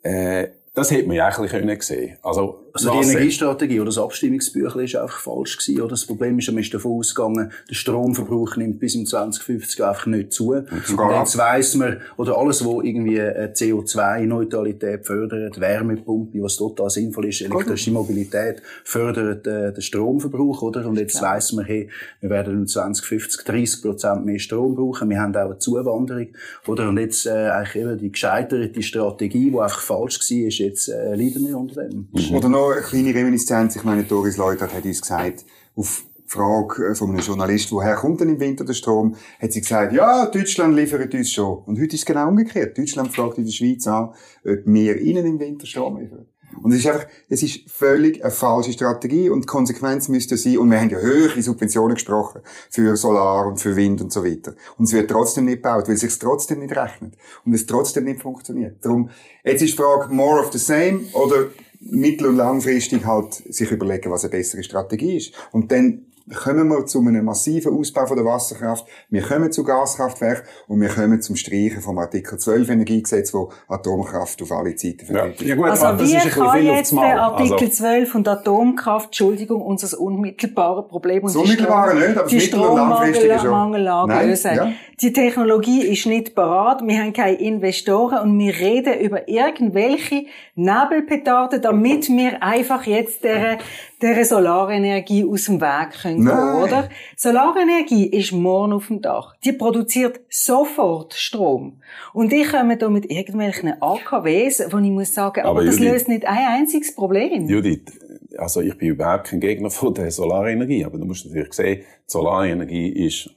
Äh, 0.04 0.50
das 0.76 0.90
hätte 0.90 1.08
man 1.08 1.16
ja 1.16 1.28
eigentlich 1.28 1.52
können 1.52 1.82
sehen. 1.82 2.18
Also, 2.24 2.66
also 2.74 2.92
die 2.92 3.08
Energiestrategie 3.08 3.80
oder 3.80 3.90
das 3.90 4.00
Abstimmungsbüchlein 4.00 4.86
ist 4.86 4.96
einfach 4.96 5.20
falsch 5.20 5.60
gewesen. 5.60 5.82
Oder 5.82 5.90
das 5.92 6.08
Problem 6.08 6.40
ist, 6.40 6.52
man 6.52 6.64
ist 6.64 6.74
davon 6.74 6.98
ausgegangen, 6.98 7.52
der 7.70 7.76
Stromverbrauch 7.76 8.56
nimmt 8.58 8.80
bis 8.80 8.96
im 8.96 9.06
2050 9.06 9.84
einfach 9.84 10.08
nicht 10.08 10.34
zu. 10.34 10.54
Und, 10.54 10.72
und 10.72 11.12
jetzt 11.12 11.38
weiss 11.38 11.76
man, 11.76 12.02
oder 12.18 12.40
alles, 12.40 12.66
was 12.66 12.84
irgendwie 12.84 13.20
CO2-Neutralität 13.20 15.06
fördert, 15.06 15.60
Wärmepumpe, 15.60 16.42
was 16.42 16.56
total 16.56 16.90
sinnvoll 16.90 17.28
ist, 17.28 17.42
elektrische 17.42 17.92
Mobilität, 17.92 18.64
fördert 18.84 19.46
äh, 19.46 19.74
den 19.74 19.82
Stromverbrauch, 19.82 20.64
oder? 20.64 20.88
Und 20.88 20.98
jetzt 20.98 21.22
weiss 21.22 21.54
man, 21.54 21.66
hey, 21.66 21.88
wir 22.20 22.32
werden 22.32 22.54
im 22.54 22.68
2050 22.68 23.46
30 23.46 23.82
Prozent 23.84 24.26
mehr 24.26 24.40
Strom 24.40 24.74
brauchen. 24.74 25.08
Wir 25.08 25.22
haben 25.22 25.36
auch 25.36 25.42
eine 25.42 25.60
Zuwanderung, 25.60 26.30
oder? 26.66 26.90
Und 26.90 26.98
jetzt, 26.98 27.28
äh, 27.28 27.30
eigentlich 27.30 27.76
eben 27.76 27.98
die 28.00 28.12
gescheiterte 28.12 28.82
Strategie, 28.82 29.52
die 29.52 29.60
einfach 29.60 29.80
falsch 29.80 30.20
war, 30.20 30.48
ist 30.48 30.63
jetzt, 30.66 30.90
äh, 30.90 31.16
leiden 31.16 31.48
wir 31.48 31.58
unter 31.58 31.84
dem. 31.84 32.10
Mhm. 32.12 32.36
Oder 32.36 32.50
noch 32.50 32.72
eine 32.72 32.82
kleine 32.82 33.14
Reminiszenz. 33.14 33.76
Ich 33.76 33.84
meine, 33.84 34.04
Doris 34.04 34.38
Leutert 34.38 34.74
hat 34.74 34.86
uns 34.86 35.02
gesagt, 35.02 35.46
auf 35.76 36.06
Frage 36.26 36.88
äh, 36.88 36.96
von 36.96 37.10
einem 37.10 37.20
Journalist, 37.20 37.72
woher 37.72 37.96
kommt 37.96 38.22
denn 38.22 38.30
im 38.30 38.40
Winter 38.40 38.66
der 38.66 38.74
Strom, 38.74 39.16
hat 39.40 39.52
sie 39.52 39.62
gesagt, 39.62 39.94
ja, 39.94 40.26
Deutschland 40.26 40.76
liefert 40.76 41.14
uns 41.14 41.32
schon. 41.32 41.60
Und 41.66 41.80
heute 41.80 41.96
ist 41.96 42.02
es 42.02 42.06
genau 42.06 42.28
umgekehrt. 42.28 42.78
Deutschland 42.78 43.14
fragt 43.14 43.38
in 43.38 43.46
der 43.46 43.52
Schweiz 43.52 43.88
an, 43.88 44.10
ob 44.44 44.60
wir 44.66 45.00
ihnen 45.00 45.26
im 45.26 45.40
Winter 45.40 45.66
Strom 45.66 46.00
liefern. 46.00 46.26
Und 46.64 46.72
es 46.72 46.80
ist 46.80 46.88
einfach, 46.88 47.08
es 47.30 47.44
ist 47.44 47.70
völlig 47.70 48.24
eine 48.24 48.32
falsche 48.32 48.72
Strategie 48.72 49.30
und 49.30 49.42
die 49.42 49.48
Konsequenz 49.48 50.08
müsste 50.08 50.38
sein, 50.38 50.58
und 50.58 50.72
wir 50.72 50.80
haben 50.80 50.90
ja 50.90 50.98
höhere 50.98 51.42
Subventionen 51.42 51.96
gesprochen 51.96 52.42
für 52.70 52.96
Solar 52.96 53.48
und 53.48 53.58
für 53.58 53.76
Wind 53.76 54.02
und 54.02 54.12
so 54.12 54.24
weiter. 54.26 54.56
Und 54.78 54.86
es 54.86 54.94
wird 54.94 55.12
trotzdem 55.12 55.46
nicht 55.46 55.62
gebaut, 55.62 55.88
weil 55.88 55.96
es 55.96 56.02
sich 56.02 56.18
trotzdem 56.18 56.60
nicht 56.60 56.76
rechnet. 56.76 57.16
Und 57.46 57.54
es 57.54 57.66
trotzdem 57.66 58.06
nicht 58.06 58.22
funktioniert. 58.22 58.84
Darum, 58.84 59.10
jetzt 59.44 59.62
ist 59.62 59.74
die 59.74 59.78
Frage, 59.78 60.14
more 60.14 60.40
of 60.40 60.52
the 60.52 60.58
same 60.58 61.02
oder 61.14 61.48
mittel- 61.82 62.28
und 62.28 62.38
langfristig 62.38 63.06
halt 63.06 63.34
sich 63.34 63.70
überlegen, 63.70 64.10
was 64.10 64.24
eine 64.24 64.32
bessere 64.32 64.64
Strategie 64.64 65.18
ist. 65.18 65.34
Und 65.52 65.72
dann 65.72 66.06
kommen 66.34 66.68
wir 66.70 66.86
zu 66.86 67.00
einem 67.00 67.26
massiven 67.26 67.78
Ausbau 67.78 68.06
von 68.06 68.16
der 68.16 68.26
Wasserkraft, 68.26 68.86
wir 69.10 69.22
kommen 69.22 69.52
zu 69.52 69.64
Gaskraftwerken 69.64 70.48
und 70.68 70.82
wir 70.82 70.90
kommen 70.90 71.22
zum 71.22 71.36
Streichen 71.36 71.82
vom 71.82 71.98
Artikel 71.98 72.38
12 72.38 72.70
Energiegesetz, 72.70 73.34
wo 73.34 73.52
Atomkraft 73.68 74.42
auf 74.42 74.52
alle 74.52 74.76
Zeiten 74.76 75.06
verbietet. 75.06 75.42
Ja. 75.42 75.48
ja 75.48 75.56
gut, 75.56 75.70
also 75.70 75.86
das 75.86 76.02
wie 76.02 76.16
ist 76.16 76.30
kann 76.30 76.64
jetzt 76.64 76.92
der 76.94 77.22
Artikel 77.22 77.54
also. 77.54 77.68
12 77.68 78.16
und 78.16 78.28
Atomkraft, 78.28 79.06
Entschuldigung, 79.08 79.62
unser 79.62 80.00
unmittelbares 80.00 80.88
Problem 80.88 81.24
und 81.24 81.36
das 81.36 81.36
unmittelbare 81.36 81.96
nicht, 81.96 82.18
aber 82.18 82.30
die 82.30 82.40
Strommangellage 82.40 84.26
lösen. 84.26 84.56
Ja. 84.56 84.72
Die 85.04 85.12
Technologie 85.12 85.82
ist 85.82 86.06
nicht 86.06 86.34
parat, 86.34 86.82
wir 86.88 86.98
haben 86.98 87.12
keine 87.12 87.36
Investoren 87.36 88.20
und 88.20 88.40
wir 88.40 88.58
reden 88.58 89.02
über 89.02 89.28
irgendwelche 89.28 90.28
Nebelpetarden, 90.56 91.62
damit 91.62 92.08
wir 92.08 92.42
einfach 92.42 92.86
jetzt 92.86 93.26
der, 93.26 93.58
der 94.02 94.24
Solarenergie 94.24 95.26
aus 95.26 95.44
dem 95.44 95.60
Weg 95.60 95.92
können 96.02 96.26
gehen, 96.26 96.64
oder? 96.64 96.88
Solarenergie 97.18 98.06
ist 98.06 98.32
morgen 98.32 98.72
auf 98.72 98.88
dem 98.88 99.02
Dach. 99.02 99.36
Die 99.44 99.52
produziert 99.52 100.22
sofort 100.30 101.14
Strom. 101.16 101.82
Und 102.14 102.32
ich 102.32 102.50
komme 102.50 102.78
da 102.78 102.88
mit 102.88 103.12
irgendwelchen 103.12 103.74
AKWs, 103.82 104.68
wo 104.72 104.78
ich 104.78 104.90
muss 104.90 105.14
sagen, 105.14 105.42
aber, 105.42 105.50
aber 105.50 105.66
das 105.66 105.80
Judith, 105.80 105.92
löst 105.92 106.08
nicht 106.08 106.26
ein 106.26 106.62
einziges 106.62 106.96
Problem. 106.96 107.50
Judith, 107.50 107.92
also 108.38 108.62
ich 108.62 108.78
bin 108.78 108.88
überhaupt 108.88 109.28
kein 109.28 109.42
Gegner 109.42 109.70
von 109.70 109.94
der 109.94 110.12
Solarenergie, 110.12 110.86
aber 110.86 110.98
du 110.98 111.04
musst 111.04 111.26
natürlich 111.26 111.52
sehen, 111.52 111.82
die 111.82 111.86
Solarenergie 112.06 113.06
ist 113.06 113.36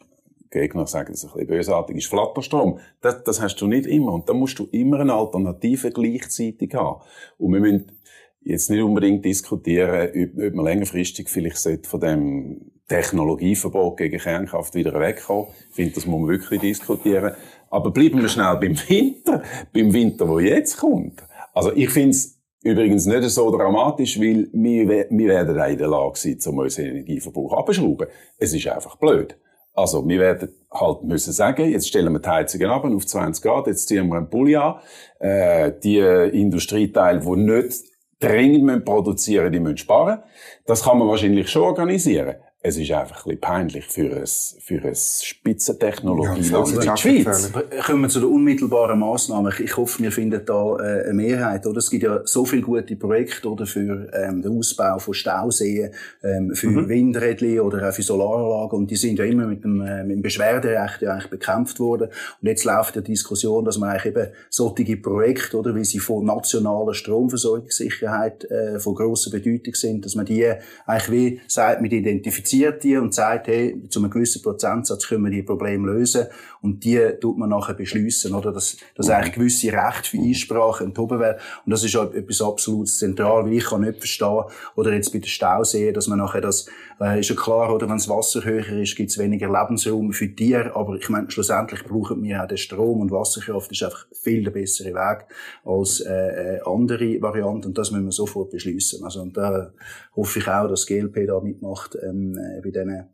Gegner 0.61 0.87
sagen 0.87 1.13
das 1.13 1.25
ein 1.25 1.31
bisschen 1.33 1.47
bösartig, 1.47 1.97
ist 1.97 2.07
Flatterstrom. 2.07 2.79
Das, 3.01 3.23
das 3.25 3.41
hast 3.41 3.57
du 3.57 3.67
nicht 3.67 3.87
immer. 3.87 4.13
Und 4.13 4.29
da 4.29 4.35
musst 4.35 4.59
du 4.59 4.69
immer 4.73 5.01
eine 5.01 5.15
Alternative 5.15 5.91
gleichzeitig 5.91 6.75
haben. 6.75 7.03
Und 7.39 7.53
wir 7.53 7.61
müssen 7.61 7.93
jetzt 8.41 8.71
nicht 8.71 8.83
unbedingt 8.83 9.25
diskutieren, 9.25 10.09
ob, 10.09 10.45
ob 10.45 10.55
man 10.55 10.65
längerfristig 10.65 11.29
vielleicht 11.29 11.87
von 11.87 12.01
dem 12.01 12.73
Technologieverbot 12.89 13.97
gegen 13.97 14.19
Kernkraft 14.19 14.75
wieder 14.75 14.99
wegkommen. 15.01 15.49
Ich 15.71 15.75
finde, 15.75 15.95
das 15.95 16.07
muss 16.07 16.21
man 16.21 16.29
wirklich 16.29 16.61
diskutieren. 16.61 17.35
Aber 17.69 17.91
bleiben 17.91 18.21
wir 18.21 18.29
schnell 18.29 18.57
beim 18.57 18.77
Winter, 18.89 19.43
beim 19.73 19.93
Winter, 19.93 20.29
wo 20.29 20.39
jetzt 20.39 20.77
kommt. 20.77 21.23
Also 21.53 21.73
ich 21.73 21.91
finde 21.91 22.11
es 22.11 22.39
übrigens 22.63 23.07
nicht 23.07 23.29
so 23.31 23.51
dramatisch, 23.51 24.21
weil 24.21 24.49
wir, 24.53 25.07
wir 25.11 25.29
werden 25.29 25.59
auch 25.59 25.69
in 25.69 25.79
der 25.79 25.89
Lage 25.89 26.19
sein, 26.19 26.39
um 26.47 26.59
unseren 26.59 26.87
Energieverbrauch 26.87 27.53
abzuschrauben. 27.55 28.07
Es 28.39 28.55
ist 28.55 28.69
einfach 28.69 28.97
blöd. 28.97 29.37
Also, 29.77 30.07
wir 30.09 30.19
werden 30.19 30.49
halt 30.73 31.05
müssen 31.05 31.33
sagen, 31.33 31.71
jetzt 31.71 31.89
stellen 31.89 32.13
wir 32.13 32.19
die 32.19 32.29
Heizungen 32.29 32.71
ab 32.71 32.85
auf 32.85 33.07
20 33.07 33.43
Grad, 33.45 33.67
jetzt 33.67 33.89
ziehen 33.89 34.09
wir 34.09 34.17
einen 34.17 34.31
Pulli 34.31 34.57
an. 34.57 34.77
Äh, 35.19 35.73
die 35.83 35.99
Industrieteile, 35.99 37.21
die 37.21 37.37
nicht 37.37 37.85
dringend 38.19 38.85
produzieren 38.85 39.45
müssen, 39.45 39.53
die 39.53 39.61
müssen 39.61 39.79
sparen. 39.79 40.23
Das 40.65 40.83
kann 40.83 40.99
man 40.99 41.09
wahrscheinlich 41.09 41.49
schon 41.51 41.63
organisieren 41.63 42.37
es 42.67 42.77
ist 42.77 42.91
einfach 42.91 43.19
ein 43.19 43.23
bisschen 43.25 43.41
peinlich 43.41 43.85
für 43.85 44.17
ein, 44.17 44.27
für 44.27 44.83
ein 44.83 44.95
Spitzentechnologieland 44.97 46.51
ja, 46.51 46.67
wie 46.67 46.91
die 46.91 47.25
Schweiz. 47.25 47.53
Kommen 47.87 48.03
wir 48.03 48.09
zu 48.09 48.19
den 48.19 48.29
unmittelbaren 48.29 48.99
Massnahmen. 48.99 49.53
Ich 49.63 49.77
hoffe, 49.77 50.03
wir 50.03 50.11
finden 50.11 50.45
da 50.45 50.77
äh, 50.77 51.05
eine 51.05 51.15
Mehrheit. 51.15 51.65
Oder? 51.65 51.79
Es 51.79 51.89
gibt 51.91 52.03
ja 52.03 52.23
so 52.25 52.45
viele 52.45 52.63
gute 52.63 52.97
Projekte 52.97 53.49
oder, 53.49 53.67
für 53.67 54.11
ähm, 54.13 54.43
den 54.43 54.59
Ausbau 54.59 54.99
von 54.99 55.15
Stauseen, 55.15 55.93
ähm, 56.25 56.57
für 56.57 56.67
mhm. 56.67 56.89
Windrädchen 56.89 57.61
oder 57.61 57.89
auch 57.89 57.95
für 57.95 58.03
Solaranlagen. 58.03 58.81
Und 58.81 58.91
die 58.91 58.97
sind 58.97 59.21
ja 59.21 59.25
immer 59.27 59.47
mit 59.47 59.63
dem, 59.63 59.81
äh, 59.81 60.03
mit 60.03 60.17
dem 60.17 60.23
Beschwerderecht 60.23 61.03
ja 61.03 61.13
eigentlich 61.13 61.31
bekämpft 61.31 61.79
worden. 61.79 62.09
Und 62.43 62.49
jetzt 62.49 62.65
läuft 62.65 62.97
die 62.97 63.03
Diskussion, 63.03 63.65
dass 63.65 63.79
man 63.79 63.91
eigentlich 63.91 64.07
eben 64.07 64.27
solche 64.51 64.97
Projekte, 64.97 65.57
oder, 65.57 65.73
wie 65.77 65.85
sie 65.85 66.01
von 66.01 66.25
nationaler 66.25 66.95
Stromversorgungssicherheit 66.95 68.45
äh, 68.51 68.81
von 68.81 68.97
grosser 68.97 69.31
Bedeutung 69.31 69.75
sind, 69.75 70.05
dass 70.05 70.17
man 70.17 70.27
die 70.27 70.53
eigentlich 70.85 71.11
wie 71.13 71.41
sagt, 71.47 71.81
mit 71.81 71.93
identifiziert 71.93 72.56
identifiziert 72.57 72.85
die 72.85 72.97
und 72.97 73.15
sagt, 73.15 73.49
hey, 73.49 73.83
zu 73.89 74.01
einem 74.01 74.11
gewissen 74.11 74.43
Prozentsatz 74.43 75.07
können 75.07 75.25
wir 75.25 75.31
die 75.31 75.43
Probleme 75.43 75.87
lösen. 75.93 76.27
Und 76.61 76.85
die 76.85 77.01
tut 77.21 77.39
man 77.39 77.51
nachher 77.51 77.75
beschließen, 77.75 78.35
oder? 78.35 78.53
Dass, 78.53 78.77
dass 78.95 79.11
eigentlich 79.11 79.35
gewisse 79.35 79.73
Rechte 79.73 80.11
für 80.11 80.19
Einsprache 80.19 80.85
enthoben 80.85 81.21
werden. 81.21 81.39
Und 81.65 81.71
das 81.71 81.85
ist 81.85 81.95
etwas 81.95 82.43
absolut 82.43 82.89
zentral, 82.89 83.45
weil 83.45 83.53
ich 83.53 83.65
kann 83.65 83.83
nicht 83.83 83.99
verstehen, 83.99 84.45
oder 84.75 84.93
jetzt 84.93 85.13
bei 85.13 85.19
den 85.19 85.29
Stauseen, 85.29 85.95
dass 85.95 86.09
man 86.09 86.19
nachher 86.19 86.41
das, 86.41 86.67
äh, 87.01 87.21
ist 87.21 87.29
ja 87.29 87.37
klar, 87.37 87.75
oder? 87.75 87.89
Wenn 87.89 87.97
das 87.97 88.09
Wasser 88.09 88.45
höher 88.45 88.67
ist, 88.81 88.97
gibt 88.97 89.11
es 89.11 89.19
weniger 89.19 89.49
Lebensraum 89.49 90.13
für 90.13 90.35
Tiere. 90.35 90.75
Aber 90.75 90.95
ich 90.97 91.09
meine, 91.09 91.31
schlussendlich 91.31 91.85
brauchen 91.85 92.23
wir 92.23 92.43
auch 92.43 92.49
den 92.49 92.57
Strom 92.57 93.01
und 93.01 93.11
Wasserkraft 93.11 93.71
ist 93.73 93.83
einfach 93.83 94.07
viel 94.13 94.45
der 94.45 94.51
bessere 94.51 94.95
Weg 94.95 95.27
als, 95.65 96.01
äh, 96.01 96.57
äh, 96.57 96.61
andere 96.65 97.21
Varianten. 97.21 97.69
Und 97.69 97.79
das 97.79 97.91
müssen 97.91 98.07
wir 98.07 98.13
sofort 98.13 98.51
beschließen. 98.51 99.05
Also, 99.05 99.21
und 99.21 99.37
da 99.37 99.73
hoffe 100.15 100.39
ich 100.39 100.49
auch, 100.49 100.69
dass 100.69 100.87
GLP 100.87 101.27
da 101.27 101.41
mitmacht, 101.41 101.97
ähm, 102.03 102.39
äh, 102.39 102.61
bei 102.63 102.71
diesen 102.71 103.09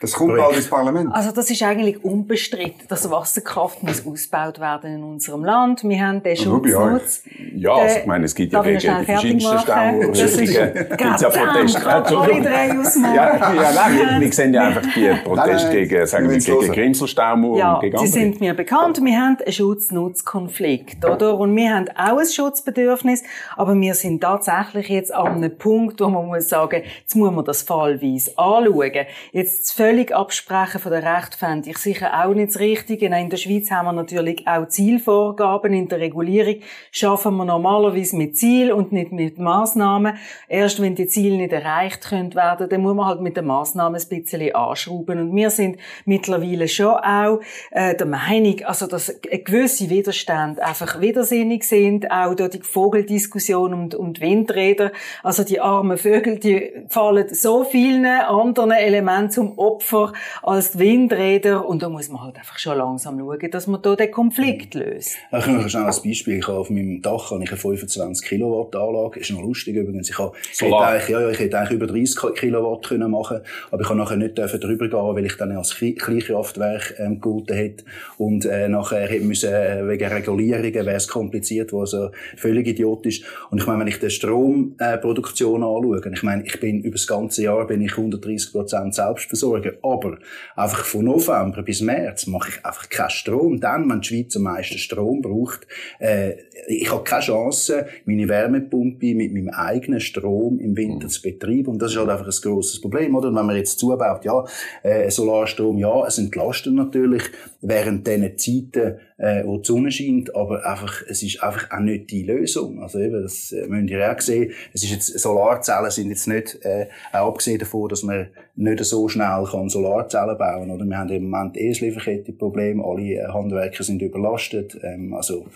das 0.00 0.12
kommt 0.12 0.36
bald 0.36 0.56
ins 0.56 0.68
Parlament. 0.68 1.14
Also 1.14 1.32
das 1.32 1.48
ist 1.50 1.62
eigentlich 1.62 2.04
unbestritten, 2.04 2.86
dass 2.88 3.10
Wasserkraft 3.10 3.82
muss 3.82 4.06
ausgebaut 4.06 4.60
werden 4.60 4.96
in 4.96 5.02
unserem 5.02 5.44
Land. 5.44 5.82
Wir 5.84 6.06
haben 6.06 6.22
den 6.22 6.36
Schutznutz. 6.36 7.22
Ja, 7.54 7.72
also 7.74 7.98
ich 8.00 8.06
meine, 8.06 8.24
es 8.26 8.34
gibt 8.34 8.52
ja 8.52 8.62
gegen 8.62 8.78
die 8.78 9.04
verschiedensten 9.04 9.58
Staurüstungen. 9.58 10.74
Gibt 10.74 11.20
ja 11.20 11.30
Proteste. 11.30 13.00
Ja, 13.00 13.54
ja, 13.54 13.72
nein, 13.74 14.20
wir 14.20 14.32
sehen 14.32 14.52
ja 14.52 14.68
einfach 14.68 14.82
die 14.94 15.14
Proteste 15.24 15.70
gegen, 15.70 16.06
sagen 16.06 16.30
wir, 16.30 16.38
gegen 16.38 16.72
Grimselstaumauer 16.72 17.58
ja, 17.58 17.74
und 17.74 17.80
gegen 17.80 17.96
andere. 17.96 18.12
die 18.12 18.18
sind 18.18 18.40
mir 18.40 18.54
bekannt. 18.54 19.00
Wir 19.02 19.18
haben 19.18 19.38
einen 19.38 19.52
Schutz-Nutz-Konflikt, 19.52 21.04
oder? 21.04 21.38
Und 21.38 21.56
wir 21.56 21.74
haben 21.74 21.88
auch 21.96 22.18
ein 22.18 22.26
Schutzbedürfnis, 22.26 23.22
aber 23.56 23.74
wir 23.74 23.94
sind 23.94 24.20
tatsächlich 24.20 24.88
jetzt 24.88 25.14
an 25.14 25.36
einem 25.36 25.56
Punkt, 25.56 26.00
wo 26.00 26.08
man 26.08 26.26
muss 26.26 26.48
sagen, 26.48 26.82
jetzt 27.00 27.16
muss 27.16 27.32
man 27.32 27.44
das 27.44 27.62
fallweise 27.62 28.36
anschauen. 28.36 29.06
Jetzt 29.32 29.63
das 29.64 29.72
völlig 29.72 30.14
Absprechen 30.14 30.78
von 30.78 30.92
der 30.92 31.02
Recht 31.02 31.36
fände 31.36 31.70
ich 31.70 31.78
sicher 31.78 32.22
auch 32.22 32.34
nicht 32.34 32.50
das 32.50 32.60
Richtige. 32.60 33.06
In 33.06 33.30
der 33.30 33.38
Schweiz 33.38 33.70
haben 33.70 33.86
wir 33.86 33.92
natürlich 33.94 34.46
auch 34.46 34.68
Zielvorgaben. 34.68 35.72
In 35.72 35.88
der 35.88 36.00
Regulierung 36.00 36.56
schaffen 36.90 37.34
wir 37.36 37.46
normalerweise 37.46 38.14
mit 38.14 38.36
Ziel 38.36 38.72
und 38.72 38.92
nicht 38.92 39.10
mit 39.10 39.38
Maßnahmen. 39.38 40.18
Erst 40.48 40.82
wenn 40.82 40.94
die 40.94 41.06
Ziele 41.06 41.38
nicht 41.38 41.54
erreicht 41.54 42.06
können 42.10 42.34
werden, 42.34 42.68
dann 42.68 42.82
muss 42.82 42.94
man 42.94 43.06
halt 43.06 43.22
mit 43.22 43.38
den 43.38 43.46
Maßnahmen 43.46 43.98
ein 43.98 44.08
bisschen 44.08 44.54
anschrauben. 44.54 45.18
Und 45.18 45.34
wir 45.34 45.48
sind 45.48 45.78
mittlerweile 46.04 46.68
schon 46.68 46.96
auch 46.96 47.40
äh, 47.70 47.96
der 47.96 48.06
Meinung, 48.06 48.62
also 48.66 48.86
dass 48.86 49.18
gewisse 49.22 49.88
Widerstände 49.88 50.62
einfach 50.62 51.00
widersinnig 51.00 51.64
sind. 51.64 52.10
Auch 52.10 52.34
durch 52.34 52.50
die 52.50 52.60
Vogeldiskussion 52.60 53.72
und, 53.72 53.94
und 53.94 54.20
Windräder. 54.20 54.92
Also 55.22 55.42
die 55.42 55.58
armen 55.58 55.96
Vögel, 55.96 56.38
die 56.38 56.70
fallen 56.90 57.34
so 57.34 57.64
vielen 57.64 58.04
anderen 58.04 58.72
Elementen 58.72 59.30
zum 59.30 59.53
Opfer 59.56 60.12
als 60.42 60.72
die 60.72 60.80
Windräder. 60.80 61.66
Und 61.66 61.82
da 61.82 61.88
muss 61.88 62.08
man 62.08 62.22
halt 62.22 62.36
einfach 62.36 62.58
schon 62.58 62.78
langsam 62.78 63.18
schauen, 63.18 63.50
dass 63.50 63.66
man 63.66 63.82
da 63.82 63.96
den 63.96 64.10
Konflikt 64.10 64.74
löst. 64.74 65.16
Ich 65.32 65.44
kann 65.44 65.68
schnell 65.68 65.84
ein 65.84 65.94
Beispiel. 66.04 66.38
Ich 66.38 66.48
habe 66.48 66.58
auf 66.58 66.70
meinem 66.70 67.02
Dach 67.02 67.30
habe 67.30 67.42
ich 67.42 67.50
eine 67.50 67.58
25 67.58 68.26
Kilowatt 68.26 68.74
Anlage. 68.76 69.20
Ist 69.20 69.30
noch 69.30 69.42
lustig 69.42 69.76
übrigens. 69.76 70.10
Ich, 70.10 70.18
habe, 70.18 70.32
ich, 70.52 70.60
hätte 70.60 70.76
eigentlich, 70.76 71.08
ja, 71.08 71.30
ich 71.30 71.38
hätte 71.38 71.58
eigentlich 71.58 71.76
über 71.76 71.86
30 71.86 72.34
Kilowatt 72.34 72.86
können 72.86 73.10
machen 73.10 73.40
aber 73.70 73.82
ich 73.82 73.88
kann 73.88 73.98
nachher 73.98 74.16
nicht 74.16 74.36
drüber 74.36 74.88
gehen, 74.88 75.16
weil 75.16 75.26
ich 75.26 75.36
dann 75.36 75.52
als 75.52 75.74
Kleinkraftwerk 75.74 76.94
ähm, 76.98 77.20
gelten 77.20 77.54
hätte. 77.54 77.84
Und 78.18 78.44
äh, 78.44 78.68
nachher 78.68 79.08
hätte 79.08 79.24
müssen, 79.24 79.52
äh, 79.52 79.86
wegen 79.88 80.08
Regulierungen 80.08 80.74
wäre 80.74 80.96
es 80.96 81.08
kompliziert, 81.08 81.72
was 81.72 81.94
also 81.94 82.10
völlig 82.36 82.66
idiotisch. 82.66 83.22
Und 83.50 83.58
ich 83.58 83.66
meine, 83.66 83.80
wenn 83.80 83.88
ich 83.88 83.98
die 83.98 84.10
Stromproduktion 84.10 85.62
äh, 85.62 85.64
anschaue, 85.64 86.12
ich 86.12 86.22
meine, 86.22 86.44
ich 86.44 86.60
bin 86.60 86.82
über 86.82 86.94
das 86.94 87.06
ganze 87.06 87.42
Jahr 87.42 87.66
bin 87.66 87.82
ich 87.82 87.92
130 87.92 88.52
Prozent 88.52 88.94
selbstversorgt 88.94 89.33
versorgen. 89.34 89.76
Aber 89.82 90.18
einfach 90.56 90.84
von 90.84 91.04
November 91.04 91.62
bis 91.62 91.80
März 91.80 92.26
mache 92.26 92.50
ich 92.50 92.64
einfach 92.64 92.88
keinen 92.88 93.10
Strom. 93.10 93.60
Dann, 93.60 93.88
wenn 93.90 94.00
die 94.00 94.08
Schweiz 94.08 94.36
am 94.36 94.42
meisten 94.42 94.78
Strom 94.78 95.20
braucht, 95.22 95.66
äh, 95.98 96.34
ich 96.68 96.90
habe 96.90 97.04
keine 97.04 97.22
Chance, 97.22 97.86
meine 98.04 98.28
Wärmepumpe 98.28 99.14
mit 99.14 99.32
meinem 99.32 99.50
eigenen 99.50 100.00
Strom 100.00 100.58
im 100.58 100.76
Winter 100.76 101.08
zu 101.08 101.22
betreiben. 101.22 101.68
Und 101.68 101.82
das 101.82 101.92
ist 101.92 101.98
halt 101.98 102.08
einfach 102.08 102.26
ein 102.26 102.42
grosses 102.42 102.80
Problem, 102.80 103.14
oder? 103.14 103.28
Und 103.28 103.36
wenn 103.36 103.46
man 103.46 103.56
jetzt 103.56 103.78
zubaut, 103.78 104.24
ja, 104.24 104.44
äh, 104.82 105.10
Solarstrom, 105.10 105.78
ja, 105.78 106.06
es 106.06 106.18
entlastet 106.18 106.74
natürlich 106.74 107.22
während 107.60 108.06
diesen 108.06 108.38
Zeiten, 108.38 108.98
äh, 109.16 109.44
wo 109.44 109.58
die 109.58 109.66
Sonne 109.66 109.90
scheint, 109.90 110.34
aber 110.34 110.66
einfach, 110.66 111.02
es 111.08 111.22
ist 111.22 111.42
einfach 111.42 111.70
auch 111.70 111.80
nicht 111.80 112.10
die 112.10 112.24
Lösung. 112.24 112.82
Also 112.82 112.98
eben, 112.98 113.22
das 113.22 113.52
äh, 113.52 113.66
müsst 113.68 113.90
ihr 113.90 114.12
auch 114.12 114.20
sehen. 114.20 114.52
Es 114.72 114.82
ist 114.82 114.90
jetzt, 114.90 115.18
Solarzellen 115.18 115.90
sind 115.90 116.10
jetzt 116.10 116.26
nicht, 116.26 116.58
äh, 116.62 116.88
auch 117.12 117.28
abgesehen 117.28 117.58
davon, 117.58 117.88
dass 117.88 118.02
man 118.02 118.28
nicht 118.56 118.84
so 118.84 119.08
schnell 119.08 119.44
kann 119.50 119.68
Solarzellen 119.68 120.36
bauen, 120.36 120.70
oder? 120.70 120.84
Wir 120.84 120.98
haben 120.98 121.10
im 121.10 121.30
Moment 121.30 121.56
eh 121.56 121.68
das 121.68 121.80
Lieferkettenproblem, 121.80 122.84
alle 122.84 123.02
äh, 123.02 123.28
Handwerker 123.28 123.84
sind 123.84 124.02
überlastet, 124.02 124.76
ähm, 124.82 125.14
also, 125.14 125.46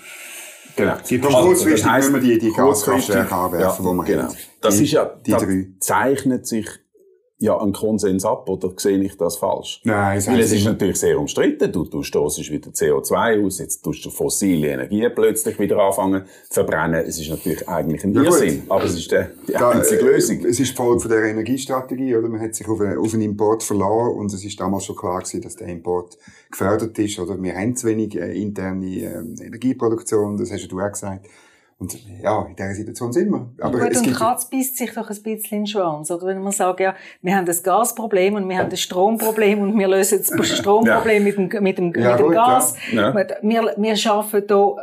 Genau. 0.77 0.95
Die 1.11 1.19
kurzfristig 1.19 1.83
das 1.83 1.91
heisst, 1.91 2.13
müssen 2.13 2.29
wir 2.29 2.39
die, 2.39 2.47
die 2.47 2.53
Gaskraftwerke 2.53 3.35
anwerfen, 3.35 3.85
ja, 3.85 3.91
die 3.91 3.97
wir 3.97 4.05
genau. 4.05 4.23
haben. 4.25 4.37
Das 4.61 4.77
die, 4.77 4.85
ist 4.85 4.93
ja, 4.93 5.11
die 5.27 5.33
drei. 5.33 5.67
zeichnet 5.81 6.47
sich 6.47 6.69
ja 7.41 7.57
einen 7.57 7.73
Konsens 7.73 8.25
ab, 8.25 8.49
oder 8.49 8.73
sehe 8.77 8.99
ich 8.99 9.17
das 9.17 9.37
falsch? 9.37 9.81
Nein, 9.85 10.21
Weil 10.27 10.41
es 10.41 10.53
ist 10.53 10.65
natürlich 10.65 10.99
sehr 10.99 11.19
umstritten. 11.19 11.71
Du, 11.71 11.85
du 11.85 12.03
stoßest 12.03 12.51
wieder 12.51 12.71
CO2 12.71 13.47
aus, 13.47 13.61
jetzt 13.61 13.83
tust 13.83 14.05
du 14.05 14.11
fossile 14.11 14.69
Energien 14.69 15.13
plötzlich 15.15 15.57
wieder 15.59 15.79
anfangen 15.79 16.25
zu 16.49 16.55
verbrennen. 16.55 17.05
Es 17.07 17.21
ist 17.21 17.31
natürlich 17.31 17.69
eigentlich 17.69 18.03
ein 18.03 18.13
ja, 18.13 18.23
Irrsinn, 18.23 18.63
aber 18.69 18.85
es 18.85 18.97
ist 18.97 19.11
die, 19.13 19.25
die 19.47 19.53
da, 19.53 19.71
einzige 19.71 20.05
Lösung. 20.05 20.45
Es 20.45 20.59
ist 20.59 20.73
die 20.73 20.77
Folge 20.77 21.01
von 21.01 21.11
der 21.11 21.25
Energiestrategie, 21.25 22.17
oder? 22.17 22.29
Man 22.29 22.41
hat 22.41 22.57
sich 22.57 22.67
auf 22.69 22.81
einen, 22.81 22.99
auf 22.99 23.15
einen 23.15 23.23
Import 23.23 23.63
verloren 23.63 24.17
und 24.17 24.33
es 24.33 24.45
ist 24.45 24.59
damals 24.59 24.85
schon 24.85 24.97
klar 24.97 25.21
gewesen, 25.21 25.43
dass 25.43 25.55
der 25.55 25.69
Import 25.69 26.19
gefördert 26.51 26.99
ist, 26.99 27.21
oder? 27.21 27.41
Wir 27.41 27.55
haben 27.55 27.77
zu 27.77 27.87
wenig 27.87 28.17
äh, 28.17 28.41
interne 28.41 28.87
äh, 28.87 29.45
Energieproduktion, 29.45 30.37
das 30.37 30.51
hast 30.51 30.67
du 30.67 30.81
auch 30.81 30.91
gesagt. 30.91 31.27
Und 31.81 31.97
ja, 32.21 32.45
in 32.45 32.57
dieser 32.57 32.75
Situation 32.75 33.13
sind 33.13 33.31
wir. 33.31 33.49
Aber 33.61 33.79
gut, 33.79 33.93
es 33.93 34.01
und 34.03 34.13
Katz 34.13 34.51
beißt 34.51 34.77
sich 34.77 34.93
doch 34.93 35.09
ein 35.09 35.23
bisschen 35.23 35.35
in 35.35 35.61
den 35.61 35.67
Schwanz. 35.69 36.11
Oder 36.11 36.27
wenn 36.27 36.43
man 36.43 36.51
sagt, 36.51 36.81
ja, 36.81 36.97
wir 37.23 37.37
haben 37.37 37.47
das 37.47 37.63
Gasproblem 37.63 38.35
und 38.35 38.49
wir 38.49 38.59
haben 38.59 38.69
das 38.69 38.81
Stromproblem 38.81 39.61
und 39.61 39.79
wir 39.79 39.87
lösen 39.87 40.19
das 40.19 40.49
Stromproblem 40.59 41.23
mit 41.23 41.37
dem, 41.37 41.63
mit 41.63 41.79
dem, 41.79 41.95
ja, 41.95 42.11
mit 42.11 42.19
dem 42.19 42.27
gut, 42.27 42.35
Gas. 42.35 42.75
Ja. 42.93 43.15
Wir, 43.15 43.75
wir 43.77 43.97
schaffen 43.97 44.43
hier 44.49 44.77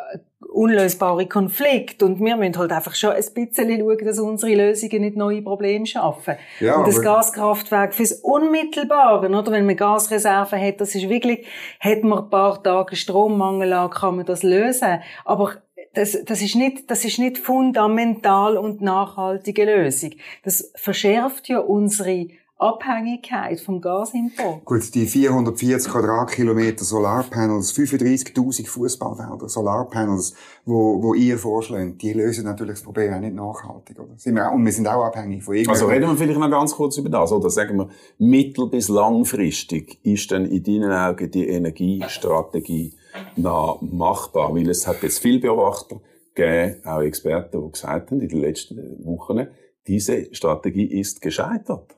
unlösbare 0.55 1.27
Konflikte. 1.27 2.05
Und 2.05 2.19
wir 2.23 2.37
müssen 2.37 2.57
halt 2.57 2.71
einfach 2.71 2.95
schon 2.95 3.11
ein 3.11 3.23
bisschen 3.33 3.77
schauen, 3.77 4.05
dass 4.05 4.19
unsere 4.19 4.55
Lösungen 4.55 5.01
nicht 5.01 5.17
neue 5.17 5.41
Probleme 5.41 5.85
schaffen. 5.85 6.35
Ja, 6.61 6.77
und 6.77 6.87
das 6.87 7.01
Gaskraftwerk 7.01 7.93
fürs 7.93 8.13
Unmittelbare, 8.13 9.27
oder? 9.27 9.51
Wenn 9.51 9.65
man 9.65 9.75
Gasreserven 9.75 10.59
hat, 10.59 10.79
das 10.79 10.95
ist 10.95 11.09
wirklich, 11.09 11.45
hat 11.79 12.03
man 12.03 12.19
ein 12.19 12.29
paar 12.29 12.63
Tage 12.63 12.95
Strommangel 12.95 13.73
an, 13.73 13.89
kann 13.89 14.15
man 14.15 14.25
das 14.25 14.43
lösen. 14.43 15.01
Aber 15.25 15.55
das, 15.95 16.17
das, 16.25 16.41
ist 16.41 16.55
nicht, 16.55 16.89
das 16.91 17.05
ist 17.05 17.19
nicht 17.19 17.37
fundamental 17.37 18.57
und 18.57 18.81
nachhaltige 18.81 19.65
Lösung. 19.65 20.11
Das 20.43 20.71
verschärft 20.75 21.47
ja 21.47 21.59
unsere 21.59 22.27
Abhängigkeit 22.57 23.59
vom 23.59 23.81
Gasimport. 23.81 24.63
Gut, 24.63 24.95
die 24.95 25.05
440 25.07 25.91
Quadratkilometer 25.91 26.85
Solarpanels, 26.85 27.75
35.000 27.75 28.65
Fußballfelder 28.65 29.49
Solarpanels, 29.49 30.35
wo, 30.63 31.03
wo 31.03 31.13
ihr 31.13 31.37
vorschlägt, 31.37 32.01
die 32.01 32.13
lösen 32.13 32.45
natürlich 32.45 32.75
das 32.75 32.83
Problem 32.83 33.13
auch 33.13 33.19
nicht 33.19 33.35
nachhaltig, 33.35 33.99
oder? 33.99 34.13
Sind 34.15 34.35
wir 34.35 34.49
auch, 34.49 34.53
und 34.53 34.63
wir 34.63 34.71
sind 34.71 34.87
auch 34.87 35.03
abhängig 35.03 35.43
von 35.43 35.55
irgendwas. 35.55 35.81
Also 35.81 35.91
reden 35.91 36.07
wir 36.07 36.15
vielleicht 36.15 36.39
noch 36.39 36.49
ganz 36.49 36.73
kurz 36.73 36.95
über 36.97 37.09
das, 37.09 37.33
oder 37.33 37.49
sagen 37.49 37.77
wir, 37.77 37.89
mittel- 38.19 38.69
bis 38.69 38.87
langfristig 38.87 39.99
ist 40.03 40.31
dann 40.31 40.45
in 40.45 40.63
deinen 40.63 40.93
Augen 40.93 41.29
die 41.29 41.49
Energiestrategie 41.49 42.93
noch 43.35 43.81
machbar? 43.81 44.53
Weil 44.53 44.69
es 44.69 44.87
hat 44.87 45.03
jetzt 45.03 45.19
viele 45.19 45.39
Beobachter 45.39 46.01
gegeben, 46.33 46.85
auch 46.85 47.01
Experten, 47.01 47.63
die 47.63 47.71
gesagt 47.71 48.11
haben 48.11 48.21
in 48.21 48.29
den 48.29 48.41
letzten 48.41 49.05
Wochen, 49.05 49.47
diese 49.87 50.33
Strategie 50.33 50.99
ist 50.99 51.21
gescheitert. 51.21 51.95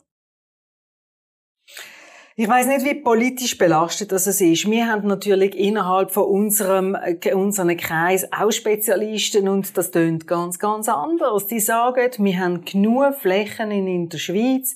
Ich 2.40 2.48
weiß 2.48 2.68
nicht, 2.68 2.86
wie 2.86 2.94
politisch 2.94 3.58
belastet 3.58 4.12
das 4.12 4.28
ist. 4.28 4.70
Wir 4.70 4.86
haben 4.86 5.08
natürlich 5.08 5.56
innerhalb 5.56 6.12
von 6.12 6.26
unserem, 6.26 6.94
äh, 6.94 7.34
unseren 7.34 7.76
Kreis 7.78 8.32
auch 8.32 8.52
Spezialisten 8.52 9.48
und 9.48 9.76
das 9.76 9.90
tönt 9.90 10.28
ganz, 10.28 10.60
ganz 10.60 10.88
anders. 10.88 11.48
Die 11.48 11.60
sagen, 11.60 12.12
wir 12.20 12.40
haben 12.40 12.64
genug 12.64 13.16
Flächen 13.16 13.72
in 13.72 14.10
der 14.10 14.20
Schweiz, 14.20 14.76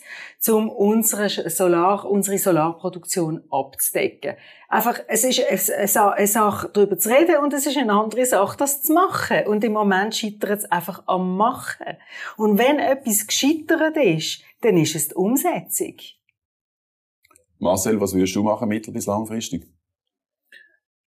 um 0.50 0.72
unsere 0.72 1.30
Solar, 1.52 2.10
unsere 2.10 2.40
Solarproduktion 2.40 3.44
abzudecken. 3.52 4.38
Einfach, 4.68 5.00
es 5.08 5.24
ist 5.24 5.46
eine 5.48 6.26
Sache, 6.26 6.68
darüber 6.74 6.98
zu 6.98 7.10
reden 7.10 7.44
und 7.44 7.54
es 7.54 7.68
ist 7.68 7.78
eine 7.78 7.94
andere 7.94 8.26
Sache, 8.26 8.58
das 8.58 8.82
zu 8.82 8.92
machen. 8.92 9.46
Und 9.46 9.64
im 9.64 9.74
Moment 9.74 10.16
scheitert 10.16 10.62
es 10.62 10.72
einfach 10.72 11.04
am 11.06 11.38
Machen. 11.38 11.96
Und 12.38 12.58
wenn 12.58 12.80
etwas 12.80 13.28
gescheitert 13.28 13.98
ist, 13.98 14.42
dann 14.62 14.78
ist 14.78 14.96
es 14.96 15.10
die 15.10 15.14
Umsetzung. 15.14 15.94
Marcel, 17.62 18.02
was 18.02 18.14
würdest 18.14 18.36
du 18.36 18.44
machen 18.44 18.68
mittel- 18.68 18.92
bis 18.92 19.06
langfristig? 19.06 19.68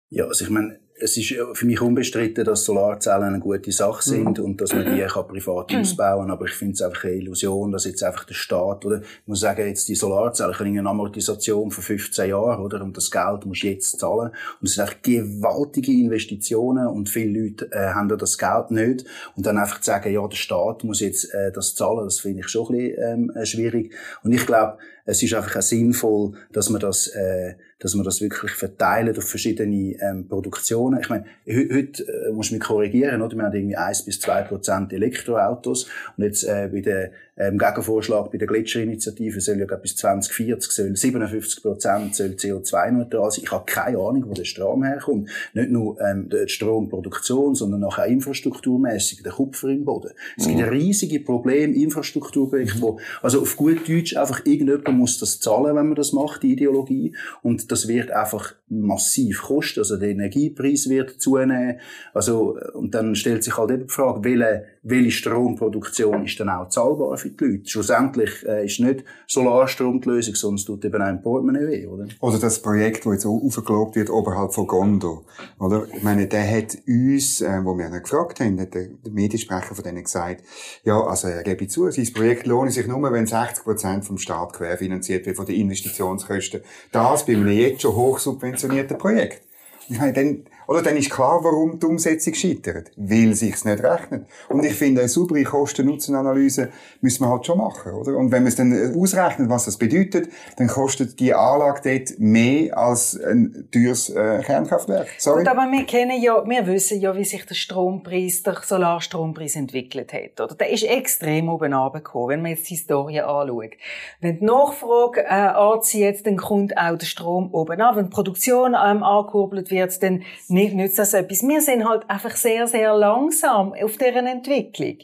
Ja, 0.09 0.25
also 0.25 0.45
ich 0.45 0.51
meine, 0.51 0.79
es 1.03 1.17
ist 1.17 1.35
für 1.53 1.65
mich 1.65 1.81
unbestritten, 1.81 2.45
dass 2.45 2.63
Solarzellen 2.63 3.25
eine 3.25 3.39
gute 3.39 3.71
Sache 3.73 4.01
sind 4.01 4.37
mhm. 4.37 4.45
und 4.45 4.61
dass 4.61 4.73
man 4.73 4.85
die 4.85 5.01
kann 5.01 5.27
privat 5.27 5.71
mhm. 5.71 5.79
ausbauen 5.79 6.27
kann. 6.27 6.31
Aber 6.31 6.45
ich 6.45 6.53
finde 6.53 6.73
es 6.73 6.81
einfach 6.81 7.03
eine 7.03 7.15
Illusion, 7.15 7.73
dass 7.73 7.85
jetzt 7.85 8.03
einfach 8.03 8.23
der 8.23 8.35
Staat, 8.35 8.85
oder, 8.85 9.01
ich 9.01 9.27
muss 9.27 9.41
sagen, 9.41 9.67
jetzt 9.67 9.89
die 9.89 9.95
Solarzellen 9.95 10.53
können 10.53 10.79
eine 10.79 10.89
Amortisation 10.89 11.71
von 11.71 11.83
15 11.83 12.29
Jahren, 12.29 12.63
oder? 12.63 12.81
Und 12.81 12.95
das 12.95 13.11
Geld 13.11 13.45
musst 13.45 13.63
du 13.63 13.67
jetzt 13.67 13.99
zahlen. 13.99 14.31
Und 14.61 14.67
es 14.67 14.75
sind 14.75 14.83
einfach 14.83 15.01
gewaltige 15.01 15.91
Investitionen 15.91 16.87
und 16.87 17.09
viele 17.09 17.41
Leute 17.41 17.69
äh, 17.71 17.93
haben 17.93 18.09
ja 18.09 18.15
das 18.15 18.37
Geld 18.37 18.71
nicht. 18.71 19.05
Und 19.35 19.45
dann 19.45 19.57
einfach 19.57 19.81
zu 19.81 19.87
sagen, 19.87 20.13
ja, 20.13 20.25
der 20.25 20.37
Staat 20.37 20.85
muss 20.85 21.01
jetzt 21.01 21.33
äh, 21.33 21.51
das 21.51 21.75
zahlen, 21.75 22.05
das 22.05 22.21
finde 22.21 22.39
ich 22.41 22.47
schon 22.47 22.73
ein 22.73 22.77
bisschen 22.77 23.31
ähm, 23.35 23.45
schwierig. 23.45 23.93
Und 24.23 24.31
ich 24.31 24.45
glaube, 24.45 24.77
es 25.05 25.21
ist 25.21 25.33
einfach 25.33 25.57
auch 25.57 25.61
sinnvoll, 25.61 26.33
dass 26.51 26.69
man 26.69 26.79
das, 26.79 27.07
äh, 27.07 27.55
dass 27.79 27.93
man 27.93 28.05
das 28.05 28.21
wirklich 28.21 28.51
verteilt 28.51 29.17
auf 29.17 29.25
verschiedene 29.25 29.95
ähm, 30.01 30.27
Produktionen. 30.27 30.92
Ich 31.01 31.09
meine, 31.09 31.25
heute 31.47 32.03
äh, 32.03 32.31
muss 32.31 32.47
ich 32.47 32.53
mich 32.53 32.61
korrigieren, 32.61 33.21
oder? 33.21 33.35
Wir 33.35 33.43
haben 33.43 33.55
irgendwie 33.55 33.77
eins 33.77 34.03
bis 34.03 34.19
zwei 34.19 34.41
Prozent 34.41 34.93
Elektroautos 34.93 35.89
und 36.17 36.23
jetzt 36.23 36.43
äh, 36.43 36.69
bei 36.71 36.81
der 36.81 37.11
ähm, 37.37 37.57
Gegenvorschlag 37.57 38.31
bei 38.31 38.37
der 38.37 38.47
Gletscherinitiative 38.47 39.41
soll 39.41 39.59
ja 39.59 39.65
bis 39.75 39.95
2040 39.95 40.71
soll 40.71 40.95
57 40.95 41.63
Prozent 41.63 42.15
soll 42.15 42.27
CO2-neutral 42.27 43.31
sein. 43.31 43.43
Ich 43.43 43.51
habe 43.51 43.65
keine 43.65 43.97
Ahnung, 43.97 44.25
wo 44.27 44.33
der 44.33 44.45
Strom 44.45 44.83
herkommt. 44.83 45.29
Nicht 45.53 45.71
nur 45.71 45.99
ähm, 45.99 46.29
die 46.29 46.47
Stromproduktion, 46.47 47.55
sondern 47.55 47.83
auch 47.83 47.97
infrastrukturmäßig 47.97 49.23
der 49.23 49.31
Kupfer 49.31 49.69
im 49.69 49.83
Boden. 49.85 50.11
Es 50.37 50.47
gibt 50.47 50.59
mhm. 50.59 50.65
riesige 50.65 51.19
Probleme, 51.19 51.73
Infrastrukturprojekte, 51.73 52.81
wo, 52.81 52.99
also 53.21 53.41
auf 53.41 53.57
gut 53.57 53.87
Deutsch 53.87 54.15
einfach 54.15 54.45
irgendjemand 54.45 54.97
muss 54.97 55.19
das 55.19 55.39
zahlen, 55.39 55.75
wenn 55.75 55.87
man 55.87 55.95
das 55.95 56.13
macht, 56.13 56.43
die 56.43 56.53
Ideologie. 56.53 57.15
Und 57.41 57.71
das 57.71 57.87
wird 57.87 58.11
einfach 58.11 58.53
massiv 58.69 59.41
kosten. 59.43 59.79
Also 59.79 59.97
der 59.97 60.09
Energiepreis 60.09 60.89
wird 60.89 61.21
zunehmen. 61.21 61.79
Also, 62.13 62.57
und 62.73 62.93
dann 62.93 63.15
stellt 63.15 63.43
sich 63.43 63.57
halt 63.57 63.71
eben 63.71 63.87
die 63.87 63.93
Frage, 63.93 64.23
welche, 64.23 64.65
welche 64.83 65.11
Stromproduktion 65.11 66.25
ist 66.25 66.39
dann 66.39 66.49
auch 66.49 66.67
zahlbar 66.67 67.17
für 67.17 67.29
die 67.29 67.43
Leute? 67.43 67.69
Schlussendlich 67.69 68.45
äh, 68.45 68.65
ist 68.65 68.81
nicht 68.81 69.05
Solarstrom 69.27 70.01
die 70.01 70.09
Lösung, 70.09 70.55
es 70.55 70.65
tut 70.65 70.83
eben 70.83 71.01
auch 71.01 71.05
ein 71.05 71.21
Portemonnaie 71.21 71.67
weh, 71.67 71.87
oder? 71.87 72.07
Oder 72.19 72.37
das 72.37 72.61
Projekt, 72.61 73.05
das 73.05 73.13
jetzt 73.13 73.25
aufgelobt 73.25 73.95
wird, 73.95 74.09
oberhalb 74.09 74.53
von 74.53 74.67
Gondo. 74.67 75.23
Oder? 75.57 75.87
Ich 75.95 76.03
meine, 76.03 76.27
der 76.27 76.49
hat 76.49 76.77
uns, 76.85 77.39
äh, 77.41 77.63
wo 77.63 77.77
wir 77.77 77.87
ihn 77.87 78.03
gefragt 78.03 78.41
haben, 78.41 78.59
hat 78.59 78.73
der, 78.73 78.87
der 78.87 79.11
Mediensprecher 79.13 79.73
von 79.73 79.83
denen 79.83 80.03
gesagt, 80.03 80.43
ja, 80.83 81.01
also 81.01 81.29
er 81.29 81.43
gebe 81.43 81.67
zu, 81.67 81.89
sein 81.89 82.13
Projekt 82.13 82.45
lohne 82.45 82.71
sich 82.71 82.85
nur, 82.85 83.01
wenn 83.11 83.25
60 83.25 83.63
Prozent 83.63 84.05
vom 84.05 84.17
Staat 84.17 84.51
querfinanziert 84.51 85.25
wird 85.25 85.37
von 85.37 85.45
den 85.45 85.55
Investitionskosten. 85.55 86.61
Das 86.91 87.25
bei 87.25 87.33
einem 87.33 87.47
jetzt 87.47 87.81
schon 87.81 87.95
hochsubventionierten 87.95 88.97
Projekt. 88.97 89.43
Ich 89.89 89.97
meine, 89.97 90.13
dann, 90.13 90.43
oder 90.73 90.81
dann 90.81 90.97
ist 90.97 91.11
klar, 91.11 91.43
warum 91.43 91.79
die 91.79 91.85
Umsetzung 91.85 92.33
scheitert. 92.33 92.89
Weil 92.95 93.35
sich's 93.35 93.63
nicht 93.63 93.83
rechnet. 93.83 94.25
Und 94.49 94.65
ich 94.65 94.73
finde, 94.73 95.01
eine 95.01 95.07
saubere 95.07 95.43
Kosten-Nutzen-Analyse 95.43 96.69
müssen 96.99 97.23
wir 97.23 97.29
halt 97.29 97.45
schon 97.45 97.59
machen, 97.59 97.91
oder? 97.91 98.17
Und 98.17 98.31
wenn 98.31 98.41
man 98.41 98.47
es 98.47 98.55
dann 98.55 98.71
äh, 98.71 98.91
ausrechnet, 98.97 99.49
was 99.49 99.65
das 99.65 99.77
bedeutet, 99.77 100.29
dann 100.57 100.67
kostet 100.67 101.19
die 101.19 101.31
Anlage 101.31 101.81
dort 101.83 102.17
mehr 102.17 102.75
als 102.75 103.21
ein 103.21 103.67
teures 103.71 104.09
äh, 104.09 104.41
Kernkraftwerk. 104.43 105.09
Sorry. 105.19 105.43
Gut, 105.43 105.51
aber 105.51 105.71
wir 105.71 105.85
kennen 105.85 106.19
ja, 106.19 106.43
wir 106.43 106.65
wissen 106.65 106.99
ja, 106.99 107.15
wie 107.15 107.23
sich 107.23 107.45
der 107.45 107.53
Strompreis, 107.53 108.41
der 108.41 108.57
Solarstrompreis 108.63 109.55
entwickelt 109.55 110.11
hat, 110.11 110.41
oder? 110.41 110.55
Der 110.55 110.71
ist 110.71 110.85
extrem 110.85 111.49
oben 111.49 111.71
runtergekommen, 111.71 112.29
wenn 112.29 112.41
man 112.41 112.51
jetzt 112.51 112.67
die 112.67 112.73
Historie 112.73 113.21
anschaut. 113.21 113.73
Wenn 114.21 114.39
die 114.39 114.45
Nachfrage 114.45 115.21
äh, 115.21 115.27
anzieht, 115.27 116.25
dann 116.25 116.37
kommt 116.37 116.75
auch 116.75 116.97
der 116.97 117.05
Strom 117.05 117.53
oben 117.53 117.79
an. 117.79 117.95
Wenn 117.95 118.05
die 118.05 118.09
Produktion 118.09 118.73
ähm, 118.73 119.03
angekurbelt 119.03 119.69
wird, 119.69 120.01
dann 120.01 120.23
nicht 120.63 120.75
nützt 120.75 120.99
das 120.99 121.13
etwas. 121.13 121.43
Wir 121.43 121.61
sind 121.61 121.87
halt 121.87 122.09
einfach 122.09 122.35
sehr, 122.35 122.67
sehr 122.67 122.93
langsam 122.95 123.73
auf 123.73 123.97
deren 123.97 124.25
Entwicklung. 124.27 124.97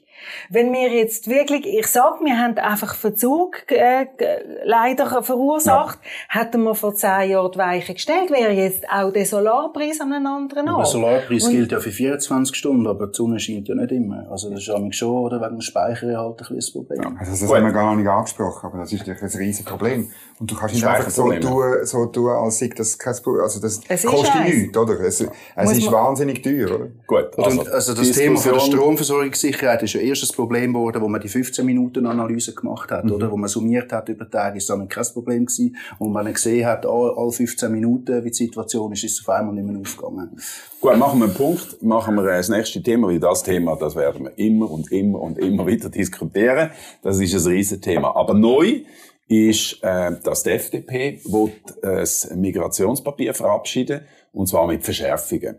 Wenn 0.50 0.72
wir 0.74 0.90
jetzt 0.90 1.30
wirklich, 1.30 1.66
ich 1.66 1.88
sag, 1.88 2.22
wir 2.22 2.38
haben 2.38 2.58
einfach 2.58 2.96
Verzug 2.96 3.72
äh, 3.72 4.08
leider 4.64 5.24
verursacht, 5.24 6.00
ja. 6.04 6.40
hätten 6.40 6.64
wir 6.64 6.76
vor 6.76 6.96
zehn 6.96 7.32
Jahren 7.32 7.52
die 7.52 7.58
Weiche 7.58 7.94
gestellt, 7.94 8.32
wäre 8.32 8.52
jetzt 8.52 8.90
auch 8.90 9.12
der 9.12 9.26
Solarpreis 9.26 10.02
an 10.02 10.14
einem 10.14 10.28
anderen 10.28 10.70
Ort. 10.70 10.80
Der 10.80 10.86
Solarpreis 10.86 11.46
Und 11.46 11.52
gilt 11.52 11.72
ja 11.72 11.80
für 11.80 11.92
24 11.92 12.56
Stunden, 12.56 12.88
aber 12.88 13.08
die 13.08 13.16
Sonne 13.16 13.40
scheint 13.40 13.68
ja 13.68 13.76
nicht 13.76 13.92
immer. 13.92 14.28
Also 14.30 14.50
das 14.50 14.60
ist 14.60 14.96
schon 14.96 15.18
oder 15.18 15.42
wegen 15.42 15.56
dem 15.56 15.62
Speichergehalt 15.62 16.32
ein 16.32 16.38
bisschen 16.38 16.56
das 16.56 16.72
Problem. 16.72 17.02
Ja, 17.02 17.12
also 17.20 17.32
das 17.32 17.42
Gut. 17.42 17.56
haben 17.56 17.66
wir 17.66 17.74
gar 17.74 17.96
nicht 17.96 18.08
angesprochen, 18.08 18.66
aber 18.68 18.80
das 18.80 18.92
ist 18.92 19.00
natürlich 19.00 19.22
ein 19.22 19.40
riesiges 19.40 19.66
Problem. 19.66 20.12
Und 20.40 20.50
du 20.50 20.56
kannst 20.56 20.76
nicht 20.76 20.88
einfach 20.88 21.10
so 21.10 21.32
tun, 21.34 21.64
so 21.84 22.06
tun, 22.06 22.30
als 22.30 22.60
sei 22.60 22.70
das 22.76 22.98
kein 22.98 23.16
Problem. 23.22 23.44
Also 23.44 23.60
das 23.60 23.82
es 23.88 24.06
kostet 24.06 24.44
nichts, 24.46 24.78
oder? 24.78 25.00
Es, 25.02 25.22
es 25.22 25.72
ist 25.78 25.92
wahnsinnig 25.92 26.42
teuer, 26.42 26.74
oder? 26.74 26.88
Gut. 27.06 27.38
Also, 27.38 27.62
also 27.64 27.94
das 27.94 28.12
Thema 28.12 28.40
von 28.40 28.54
der 28.54 28.60
Stromversorgungssicherheit 28.60 29.84
ist 29.84 29.94
ja 29.94 30.02
erstes 30.10 30.34
Problem 30.34 30.74
geworden, 30.74 31.02
wo 31.02 31.08
man 31.08 31.22
die 31.22 31.30
15 31.30 31.66
Minuten 31.66 32.06
Analyse 32.06 32.54
gemacht 32.54 32.92
hat, 32.92 33.06
mhm. 33.06 33.12
oder? 33.14 33.32
Wo 33.32 33.38
man 33.38 33.50
summiert 33.50 33.92
hat 33.92 34.10
über 34.10 34.30
Tage, 34.30 34.58
ist 34.58 34.70
dann 34.70 34.88
kein 34.88 35.06
Problem 35.14 35.46
gewesen. 35.46 35.76
Und 35.98 36.12
man 36.12 36.32
gesehen 36.32 36.66
hat, 36.66 36.86
alle 36.86 37.32
15 37.32 37.72
Minuten, 37.72 38.24
wie 38.24 38.30
die 38.30 38.36
Situation 38.36 38.92
ist, 38.92 39.04
ist 39.04 39.20
es 39.20 39.28
auf 39.28 39.36
einmal 39.36 39.56
nicht 39.56 39.68
mehr 39.68 39.80
aufgegangen. 39.80 40.38
Gut, 40.82 40.98
machen 40.98 41.20
wir 41.20 41.26
einen 41.26 41.36
Punkt, 41.36 41.82
machen 41.82 42.16
wir 42.16 42.24
das 42.24 42.50
nächste 42.50 42.82
Thema, 42.82 43.08
weil 43.08 43.20
das 43.20 43.44
Thema, 43.44 43.76
das 43.76 43.96
werden 43.96 44.26
wir 44.26 44.38
immer 44.38 44.70
und 44.70 44.92
immer 44.92 45.22
und 45.22 45.38
immer 45.38 45.66
wieder 45.66 45.90
diskutieren. 45.90 46.72
Das 47.02 47.20
ist 47.20 47.34
ein 47.34 47.52
Riesenthema. 47.52 48.16
Aber 48.16 48.34
neu 48.34 48.82
ist, 49.30 49.84
äh, 49.84 50.12
dass 50.24 50.44
die 50.44 50.50
FDP 50.50 51.22
will, 51.26 51.52
äh, 51.84 52.06
ein 52.32 52.42
Migrationspapier 52.42 53.34
verabschieden, 53.34 54.02
und 54.34 54.48
zwar 54.48 54.68
mit 54.68 54.84
Verschärfungen. 54.84 55.58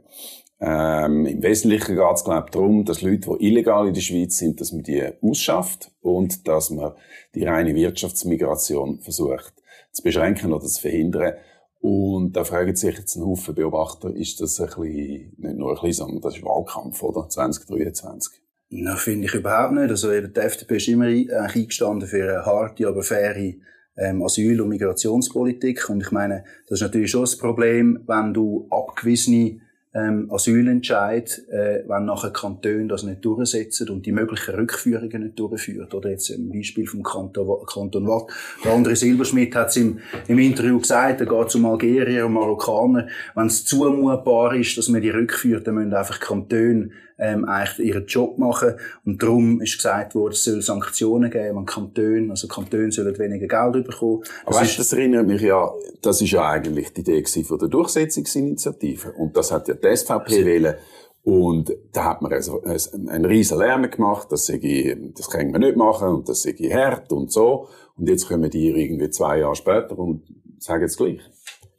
Ähm, 0.62 1.24
Im 1.24 1.42
Wesentlichen 1.42 1.96
geht 1.96 2.14
es, 2.14 2.24
glaube 2.24 2.44
ich, 2.46 2.50
darum, 2.50 2.84
dass 2.84 3.00
Leute, 3.00 3.30
die 3.30 3.46
illegal 3.46 3.88
in 3.88 3.94
der 3.94 4.02
Schweiz 4.02 4.36
sind, 4.36 4.60
dass 4.60 4.72
man 4.72 4.82
die 4.82 5.02
ausschafft 5.22 5.90
und 6.02 6.46
dass 6.46 6.70
man 6.70 6.92
die 7.34 7.44
reine 7.44 7.74
Wirtschaftsmigration 7.74 9.00
versucht 9.00 9.54
zu 9.92 10.02
beschränken 10.02 10.52
oder 10.52 10.66
zu 10.66 10.82
verhindern. 10.82 11.34
Und 11.80 12.34
da 12.36 12.44
fragen 12.44 12.76
sich 12.76 12.98
jetzt 12.98 13.16
ein 13.16 13.24
Haufen 13.24 13.54
Beobachter, 13.54 14.14
ist 14.14 14.40
das 14.42 14.60
ein 14.60 14.66
bisschen, 14.66 15.32
nicht 15.38 15.56
nur 15.56 15.70
ein 15.70 15.74
bisschen, 15.76 15.92
sondern 15.92 16.20
das 16.20 16.36
ist 16.36 16.44
Wahlkampf, 16.44 17.02
oder? 17.02 17.26
2023. 17.26 18.42
Na, 18.68 18.96
finde 18.96 19.26
ich 19.26 19.34
überhaupt 19.34 19.72
nicht. 19.72 19.90
Also 19.90 20.12
eben, 20.12 20.32
die 20.32 20.40
FDP 20.40 20.76
ist 20.76 20.88
immer 20.88 21.06
eingestanden 21.06 22.06
für 22.06 22.22
eine 22.22 22.44
harte, 22.44 22.86
aber 22.86 23.02
faire 23.02 23.54
ähm, 23.96 24.22
Asyl- 24.22 24.60
und 24.60 24.68
Migrationspolitik. 24.68 25.88
Und 25.88 26.02
ich 26.02 26.12
meine, 26.12 26.44
das 26.68 26.78
ist 26.78 26.82
natürlich 26.82 27.10
schon 27.10 27.22
das 27.22 27.38
Problem, 27.38 28.04
wenn 28.06 28.34
du 28.34 28.68
abgewiesene 28.70 29.60
ähm, 29.92 30.30
Asylentscheid, 30.30 31.42
äh, 31.50 31.82
wenn 31.88 32.04
nachher 32.04 32.30
Kantone 32.30 32.86
das 32.86 33.02
nicht 33.02 33.24
durchsetzen 33.24 33.90
und 33.90 34.06
die 34.06 34.12
möglichen 34.12 34.54
Rückführungen 34.54 35.24
nicht 35.24 35.38
durchführen. 35.38 35.88
Oder 35.92 36.10
jetzt 36.10 36.30
im 36.30 36.50
Beispiel 36.50 36.86
vom 36.86 37.02
Kanton, 37.02 37.66
Kanton 37.66 38.06
Watt. 38.06 38.30
Der 38.64 38.72
andere 38.72 38.94
Silberschmidt 38.94 39.54
hat 39.56 39.68
es 39.68 39.76
im, 39.76 39.98
im 40.28 40.38
Interview 40.38 40.78
gesagt, 40.78 41.20
er 41.20 41.26
geht 41.26 41.50
zum 41.50 41.66
Algerier 41.66 42.26
und 42.26 42.34
Marokkaner. 42.34 43.08
Wenn 43.34 43.46
es 43.46 43.64
zumutbar 43.64 44.54
ist, 44.54 44.78
dass 44.78 44.88
man 44.88 45.02
die 45.02 45.10
rückführt, 45.10 45.66
dann 45.66 45.74
müssen 45.74 45.92
einfach 45.92 46.20
Kantone 46.20 46.90
ähm, 47.20 47.44
eigentlich 47.44 47.86
ihren 47.86 48.06
Job 48.06 48.38
machen. 48.38 48.74
Und 49.04 49.22
darum 49.22 49.60
ist 49.60 49.76
gesagt 49.76 50.14
worden, 50.14 50.32
es 50.32 50.44
soll 50.44 50.62
Sanktionen 50.62 51.30
geben 51.30 51.58
an 51.58 51.66
Kantone. 51.66 52.30
Also 52.30 52.48
Kantone 52.48 52.90
sollen 52.90 53.16
weniger 53.18 53.46
Geld 53.46 53.86
bekommen. 53.86 54.22
Das, 54.46 54.56
weißt, 54.56 54.78
das 54.78 54.92
erinnert 54.92 55.26
mich 55.26 55.42
ja, 55.42 55.70
das 56.02 56.20
ist 56.22 56.30
ja 56.30 56.48
eigentlich 56.48 56.92
die 56.92 57.02
Idee 57.02 57.22
von 57.44 57.58
der 57.58 57.68
Durchsetzungsinitiative. 57.68 59.12
Und 59.12 59.36
das 59.36 59.52
hat 59.52 59.68
ja 59.68 59.74
die 59.74 59.96
SVP 59.96 60.44
wählen. 60.44 60.74
Und 61.22 61.76
da 61.92 62.04
hat 62.04 62.22
man 62.22 62.32
also 62.32 62.62
einen 62.62 63.26
riesen 63.26 63.58
Lärm 63.58 63.90
gemacht, 63.90 64.28
das, 64.30 64.48
ich, 64.48 64.96
das 65.14 65.28
können 65.28 65.52
wir 65.52 65.58
nicht 65.58 65.76
machen 65.76 66.08
und 66.08 66.28
das 66.28 66.42
sei 66.42 66.54
hart 66.54 67.12
und 67.12 67.30
so. 67.30 67.68
Und 67.96 68.08
jetzt 68.08 68.26
kommen 68.26 68.48
die 68.48 68.70
irgendwie 68.70 69.10
zwei 69.10 69.40
Jahre 69.40 69.54
später 69.54 69.98
und 69.98 70.22
sagen 70.58 70.82
jetzt 70.82 70.96
gleich. 70.96 71.20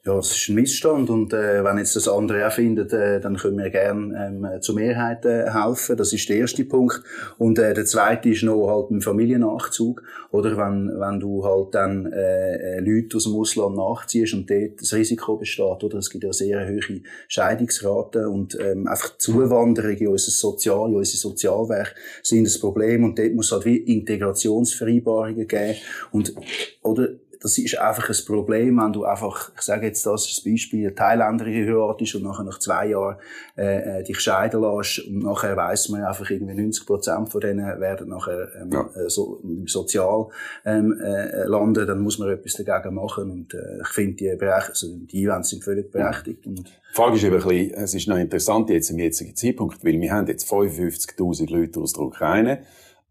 Ja, 0.04 0.18
es 0.18 0.32
ist 0.32 0.50
ein 0.50 0.56
Missstand 0.56 1.12
und 1.12 1.32
äh, 1.32 1.64
wenn 1.64 1.78
jetzt 1.78 1.96
das 1.96 2.08
andere 2.08 2.48
auch 2.48 2.52
findet, 2.52 2.92
äh, 2.92 3.20
dann 3.20 3.38
können 3.38 3.60
wir 3.60 3.70
gerne 3.70 4.56
ähm, 4.56 4.62
zur 4.62 4.74
Mehrheit 4.74 5.26
äh, 5.26 5.52
helfen. 5.52 5.96
Das 5.96 6.12
ist 6.12 6.28
der 6.28 6.38
erste 6.38 6.66
Punkt. 6.66 7.04
Und 7.38 7.60
äh, 7.60 7.76
der 7.76 7.86
zweite 7.86 8.30
ist 8.30 8.42
noch 8.42 8.68
halt 8.68 8.90
ein 8.90 9.02
Familiennachzug. 9.02 10.02
Oder 10.32 10.58
wenn, 10.58 10.88
wenn 11.00 11.20
du 11.20 11.46
halt 11.46 11.76
dann 11.76 12.12
äh, 12.12 12.78
äh, 12.78 12.80
Leute 12.80 13.18
aus 13.18 13.26
dem 13.26 13.36
Ausland 13.36 13.76
nachziehst 13.76 14.34
und 14.34 14.50
dort 14.50 14.82
das 14.82 14.92
Risiko 14.92 15.38
besteht. 15.38 15.84
Oder 15.84 16.00
es 16.00 16.10
gibt 16.10 16.24
ja 16.24 16.34
sehr 16.34 16.68
hohe 16.68 17.02
Scheidungsraten 17.28 18.26
und 18.26 18.58
ähm, 18.60 18.88
einfach 18.88 19.20
Zuwanderung 19.20 19.98
in 19.98 20.08
unser 20.08 20.32
Sozial, 20.32 20.90
in 20.90 20.96
unsere 20.96 21.18
Sozialwerk 21.20 21.94
sind 22.24 22.46
das 22.48 22.58
Problem 22.58 23.04
und 23.04 23.20
dort 23.20 23.36
muss 23.36 23.52
halt 23.52 23.66
wie 23.66 23.78
Integrationsvereinbarungen 23.78 25.48
geben. 25.48 25.76
Und, 26.12 26.34
oder 26.82 27.10
das 27.42 27.58
ist 27.58 27.78
einfach 27.80 28.08
ein 28.08 28.26
Problem, 28.26 28.78
wenn 28.78 28.94
du 28.94 29.04
einfach, 29.04 29.52
ich 29.56 29.62
sage 29.62 29.88
jetzt 29.88 30.06
das 30.06 30.28
als 30.28 30.44
Beispiel, 30.44 30.88
eine 30.88 30.96
Thailänderin 30.96 31.68
heiratest 31.68 32.16
und 32.16 32.24
nachher 32.24 32.44
nach 32.44 32.60
zwei 32.60 32.90
Jahren 32.90 33.18
äh, 33.58 34.00
äh, 34.00 34.04
dich 34.04 34.20
scheiden 34.20 34.62
lässt 34.62 35.00
und 35.08 35.24
nachher 35.24 35.58
weiss 35.58 35.90
man 35.90 36.04
einfach 36.04 36.30
irgendwie 36.30 36.54
90 36.54 36.86
Prozent 36.86 37.32
von 37.32 37.42
denen 37.42 37.66
werden 37.80 38.10
nachher 38.10 38.48
ähm, 38.62 38.70
ja. 38.72 38.90
äh, 38.96 39.10
so, 39.10 39.42
im 39.44 39.68
Sozial 39.68 40.28
ähm, 40.66 41.00
äh, 41.02 41.46
landen, 41.46 41.88
dann 41.88 42.00
muss 42.02 42.20
man 42.20 42.30
etwas 42.30 42.64
dagegen 42.64 42.94
machen 42.94 43.32
und 43.32 43.54
äh, 43.56 43.82
ich 43.82 43.90
finde 43.90 44.14
die, 44.18 44.36
Berech 44.36 44.70
also 44.70 44.88
die 44.96 45.24
Events 45.24 45.50
sind 45.50 45.64
völlig 45.64 45.92
berechtigt. 45.92 46.46
Und 46.46 46.60
die 46.60 46.94
Frage 46.94 47.16
ist 47.16 47.24
eben 47.24 47.42
ein 47.42 47.48
bisschen, 47.48 47.74
es 47.74 47.94
ist 47.96 48.08
noch 48.08 48.18
interessant 48.18 48.70
jetzt 48.70 48.92
im 48.92 49.00
jetzigen 49.00 49.36
Zeitpunkt, 49.36 49.84
weil 49.84 50.00
wir 50.00 50.12
haben 50.12 50.28
jetzt 50.28 50.48
55'000 50.48 51.52
Leute 51.52 51.80
aus 51.80 51.94
der 51.94 52.04
Ukraine 52.04 52.62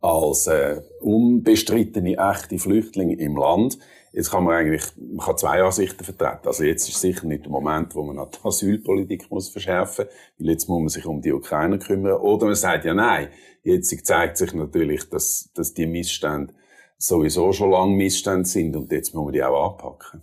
als 0.00 0.46
äh, 0.46 0.80
unbestrittene 1.00 2.16
echte 2.16 2.58
Flüchtlinge 2.58 3.16
im 3.16 3.36
Land. 3.36 3.78
Jetzt 4.12 4.30
kann 4.30 4.44
man 4.44 4.56
eigentlich, 4.56 4.82
man 4.96 5.24
kann 5.24 5.38
zwei 5.38 5.62
Ansichten 5.62 6.02
vertreten. 6.02 6.46
Also 6.46 6.64
jetzt 6.64 6.88
ist 6.88 7.00
sicher 7.00 7.26
nicht 7.26 7.44
der 7.44 7.52
Moment, 7.52 7.94
wo 7.94 8.02
man 8.02 8.18
an 8.18 8.28
die 8.32 8.44
Asylpolitik 8.44 9.30
muss 9.30 9.50
verschärfen, 9.50 10.06
weil 10.38 10.50
jetzt 10.50 10.68
muss 10.68 10.80
man 10.80 10.88
sich 10.88 11.06
um 11.06 11.22
die 11.22 11.32
Ukrainer 11.32 11.78
kümmern. 11.78 12.14
Oder 12.14 12.46
man 12.46 12.54
sagt 12.56 12.84
ja 12.84 12.94
nein. 12.94 13.28
Jetzt 13.62 13.94
zeigt 14.06 14.36
sich 14.36 14.52
natürlich, 14.52 15.08
dass, 15.10 15.50
dass 15.54 15.74
die 15.74 15.86
Missstände 15.86 16.54
sowieso 16.98 17.52
schon 17.52 17.70
lange 17.70 17.96
Missstände 17.96 18.46
sind 18.46 18.76
und 18.76 18.90
jetzt 18.90 19.14
muss 19.14 19.24
man 19.24 19.32
die 19.32 19.42
auch 19.42 19.72
anpacken. 19.72 20.22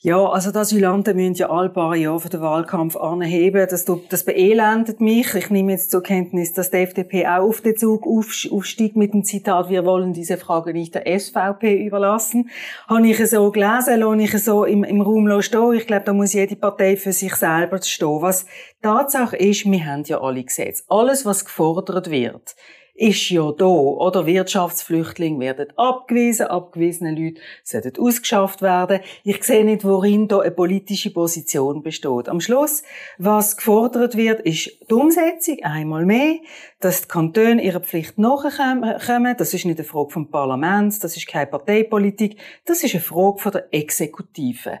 Ja, 0.00 0.26
also 0.26 0.52
die 0.52 0.58
Asylanten 0.58 1.16
müssen 1.16 1.36
ja 1.36 1.48
alle 1.48 1.70
paar 1.70 1.96
Jahre 1.96 2.20
für 2.20 2.28
den 2.28 2.42
Wahlkampf 2.42 2.96
anheben. 2.96 3.66
Das, 3.68 3.86
das 3.86 4.24
beelendet 4.24 5.00
mich. 5.00 5.34
Ich 5.34 5.48
nehme 5.48 5.72
jetzt 5.72 5.90
zur 5.90 6.02
Kenntnis, 6.02 6.52
dass 6.52 6.70
die 6.70 6.76
FDP 6.76 7.26
auch 7.26 7.48
auf 7.48 7.62
den 7.62 7.78
Zug 7.78 8.06
aufsteigt 8.06 8.96
mit 8.96 9.14
dem 9.14 9.24
Zitat, 9.24 9.70
wir 9.70 9.86
wollen 9.86 10.12
diese 10.12 10.36
Frage 10.36 10.74
nicht 10.74 10.94
der 10.94 11.18
SVP 11.18 11.82
überlassen. 11.86 12.50
Habe 12.86 13.08
ich 13.08 13.26
so 13.26 13.50
gelesen, 13.50 14.00
lohne 14.00 14.24
ich 14.24 14.38
so 14.44 14.64
im, 14.64 14.84
im 14.84 15.00
Raum 15.00 15.40
stehen. 15.40 15.72
Ich 15.72 15.86
glaube, 15.86 16.04
da 16.04 16.12
muss 16.12 16.34
jede 16.34 16.56
Partei 16.56 16.98
für 16.98 17.12
sich 17.12 17.34
selber 17.34 17.80
stehen. 17.82 18.20
Was 18.20 18.44
Tatsache 18.82 19.36
ist, 19.36 19.64
wir 19.64 19.86
haben 19.86 20.04
ja 20.04 20.20
alle 20.20 20.44
Gesetze. 20.44 20.84
Alles, 20.88 21.24
was 21.24 21.46
gefordert 21.46 22.10
wird, 22.10 22.54
ist 22.96 23.28
ja 23.30 23.52
da, 23.52 23.66
oder? 23.66 24.26
Wirtschaftsflüchtlinge 24.26 25.38
werden 25.40 25.68
abgewiesen, 25.76 26.46
abgewiesene 26.46 27.14
Leute 27.14 27.40
sollten 27.62 28.00
ausgeschafft 28.00 28.62
werden. 28.62 29.00
Ich 29.22 29.44
sehe 29.44 29.64
nicht, 29.64 29.84
worin 29.84 30.28
da 30.28 30.40
eine 30.40 30.50
politische 30.50 31.12
Position 31.12 31.82
besteht. 31.82 32.28
Am 32.28 32.40
Schluss, 32.40 32.82
was 33.18 33.56
gefordert 33.56 34.16
wird, 34.16 34.40
ist 34.40 34.70
die 34.88 34.94
Umsetzung, 34.94 35.58
einmal 35.62 36.06
mehr, 36.06 36.36
dass 36.80 37.02
die 37.02 37.08
Kantone 37.08 37.62
ihrer 37.62 37.80
Pflicht 37.80 38.18
nachkommen. 38.18 39.34
Das 39.36 39.52
ist 39.52 39.66
nicht 39.66 39.78
eine 39.78 39.86
Frage 39.86 40.10
vom 40.10 40.30
Parlament, 40.30 41.04
das 41.04 41.16
ist 41.16 41.28
keine 41.28 41.46
Parteipolitik, 41.46 42.38
das 42.64 42.82
ist 42.82 42.94
eine 42.94 43.02
Frage 43.02 43.38
von 43.38 43.52
der 43.52 43.74
Exekutive. 43.74 44.80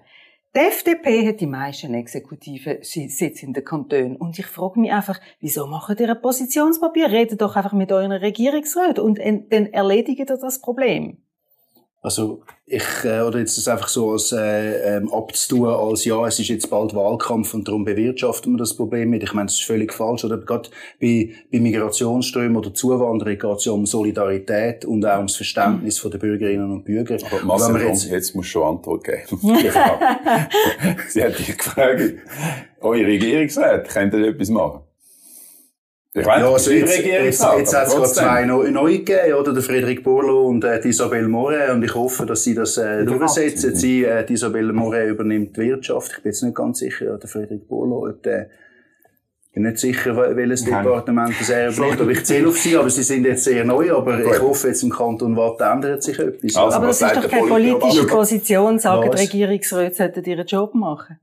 Die 0.56 0.60
FDP 0.62 1.28
hat 1.28 1.42
die 1.42 1.46
meisten 1.46 1.92
exekutiven 1.92 2.78
Sitze 2.80 3.44
in 3.44 3.52
den 3.52 3.62
Kantonen. 3.62 4.16
Und 4.16 4.38
ich 4.38 4.46
frage 4.46 4.80
mich 4.80 4.90
einfach, 4.90 5.20
wieso 5.38 5.66
macht 5.66 6.00
ihr 6.00 6.08
ein 6.08 6.22
Positionspapier? 6.22 7.10
Redet 7.10 7.42
doch 7.42 7.56
einfach 7.56 7.74
mit 7.74 7.92
euren 7.92 8.10
Regierungsräten 8.10 9.04
und 9.04 9.18
dann 9.18 9.66
erledigt 9.66 10.18
ihr 10.18 10.24
das 10.24 10.62
Problem. 10.62 11.18
Also 12.06 12.40
ich, 12.66 12.84
äh, 13.02 13.20
oder 13.20 13.40
jetzt 13.40 13.58
das 13.58 13.66
einfach 13.66 13.88
so 13.88 14.12
als 14.12 14.30
äh, 14.30 14.96
ähm, 14.96 15.12
abzutun, 15.12 15.66
als 15.70 16.04
ja, 16.04 16.24
es 16.24 16.38
ist 16.38 16.46
jetzt 16.46 16.70
bald 16.70 16.94
Wahlkampf 16.94 17.52
und 17.52 17.66
darum 17.66 17.84
bewirtschaften 17.84 18.52
wir 18.52 18.58
das 18.58 18.76
Problem 18.76 19.10
mit. 19.10 19.24
Ich 19.24 19.32
meine, 19.32 19.46
das 19.46 19.56
ist 19.56 19.64
völlig 19.64 19.92
falsch. 19.92 20.24
Oder 20.24 20.38
gerade 20.38 20.68
bei, 21.00 21.30
bei 21.50 21.58
Migrationsströmen 21.58 22.56
oder 22.56 22.72
Zuwanderung 22.72 23.36
geht 23.36 23.58
es 23.58 23.64
ja 23.64 23.72
um 23.72 23.86
Solidarität 23.86 24.84
und 24.84 25.04
auch 25.04 25.16
ums 25.16 25.34
Verständnis 25.34 25.98
von 25.98 26.12
der 26.12 26.18
Bürgerinnen 26.18 26.70
und 26.70 26.84
Bürger. 26.84 27.16
Aber 27.28 27.44
Marcel, 27.44 27.88
jetzt, 27.88 28.08
jetzt 28.08 28.36
muss 28.36 28.46
schon 28.46 28.76
Antwort 28.76 29.02
geben. 29.02 29.40
Sie 31.08 31.24
hat 31.24 31.36
dich 31.36 31.58
gefragt, 31.58 32.00
eure 32.82 33.04
Regierungsräte, 33.04 33.90
könnt 33.92 34.14
ihr 34.14 34.28
etwas 34.28 34.48
machen? 34.48 34.82
Ich 36.18 36.24
weiß, 36.24 36.40
ja, 36.40 36.50
also 36.50 36.70
jetzt, 36.70 36.98
jetzt, 36.98 37.44
jetzt 37.58 37.76
hat 37.76 37.88
es 37.88 37.94
gerade 37.94 38.08
zwei 38.08 38.44
neue, 38.46 39.00
gegeben, 39.00 39.34
oder? 39.34 39.52
Der 39.52 39.62
Friedrich 39.62 40.02
Burlo 40.02 40.46
und 40.46 40.64
äh, 40.64 40.80
die 40.80 40.88
Isabelle 40.88 41.28
Moret. 41.28 41.68
Und 41.70 41.82
ich 41.84 41.94
hoffe, 41.94 42.24
dass 42.24 42.42
sie 42.42 42.54
das 42.54 42.78
äh, 42.78 43.04
durchsetzen. 43.04 43.76
Sie, 43.76 44.04
äh, 44.04 44.24
die 44.24 44.32
Isabelle 44.32 44.72
Moret 44.72 45.10
übernimmt 45.10 45.58
die 45.58 45.60
Wirtschaft. 45.60 46.12
Ich 46.12 46.22
bin 46.22 46.32
jetzt 46.32 46.42
nicht 46.42 46.56
ganz 46.56 46.78
sicher, 46.78 47.18
der 47.18 47.28
Friedrich 47.28 47.68
Burlo, 47.68 48.08
ob 48.08 48.22
der 48.22 48.48
ich 49.48 49.52
bin 49.52 49.70
nicht 49.70 49.78
sicher, 49.78 50.36
welches 50.36 50.64
Departement 50.64 51.34
das 51.38 51.50
er 51.50 51.70
übernimmt. 51.70 52.00
Aber 52.00 52.10
ich 52.10 52.24
zähle 52.24 52.48
auf 52.48 52.58
sie, 52.58 52.76
aber 52.76 52.88
sie 52.88 53.02
sind 53.02 53.26
jetzt 53.26 53.44
sehr 53.44 53.64
neu. 53.64 53.94
Aber 53.94 54.18
ich 54.18 54.40
hoffe, 54.40 54.68
jetzt 54.68 54.82
im 54.82 54.90
Kanton 54.90 55.36
Watt 55.36 55.60
ändert 55.60 56.02
sich 56.02 56.18
etwas. 56.18 56.56
Also, 56.56 56.76
aber 56.76 56.86
das 56.86 57.02
ist 57.02 57.16
doch 57.16 57.28
keine 57.28 57.46
politische 57.46 58.06
Position, 58.06 58.78
sagen 58.78 59.10
die 59.10 59.18
Regierungsräte 59.18 59.94
sollten 59.94 60.24
ihren 60.24 60.46
Job 60.46 60.74
machen. 60.74 61.18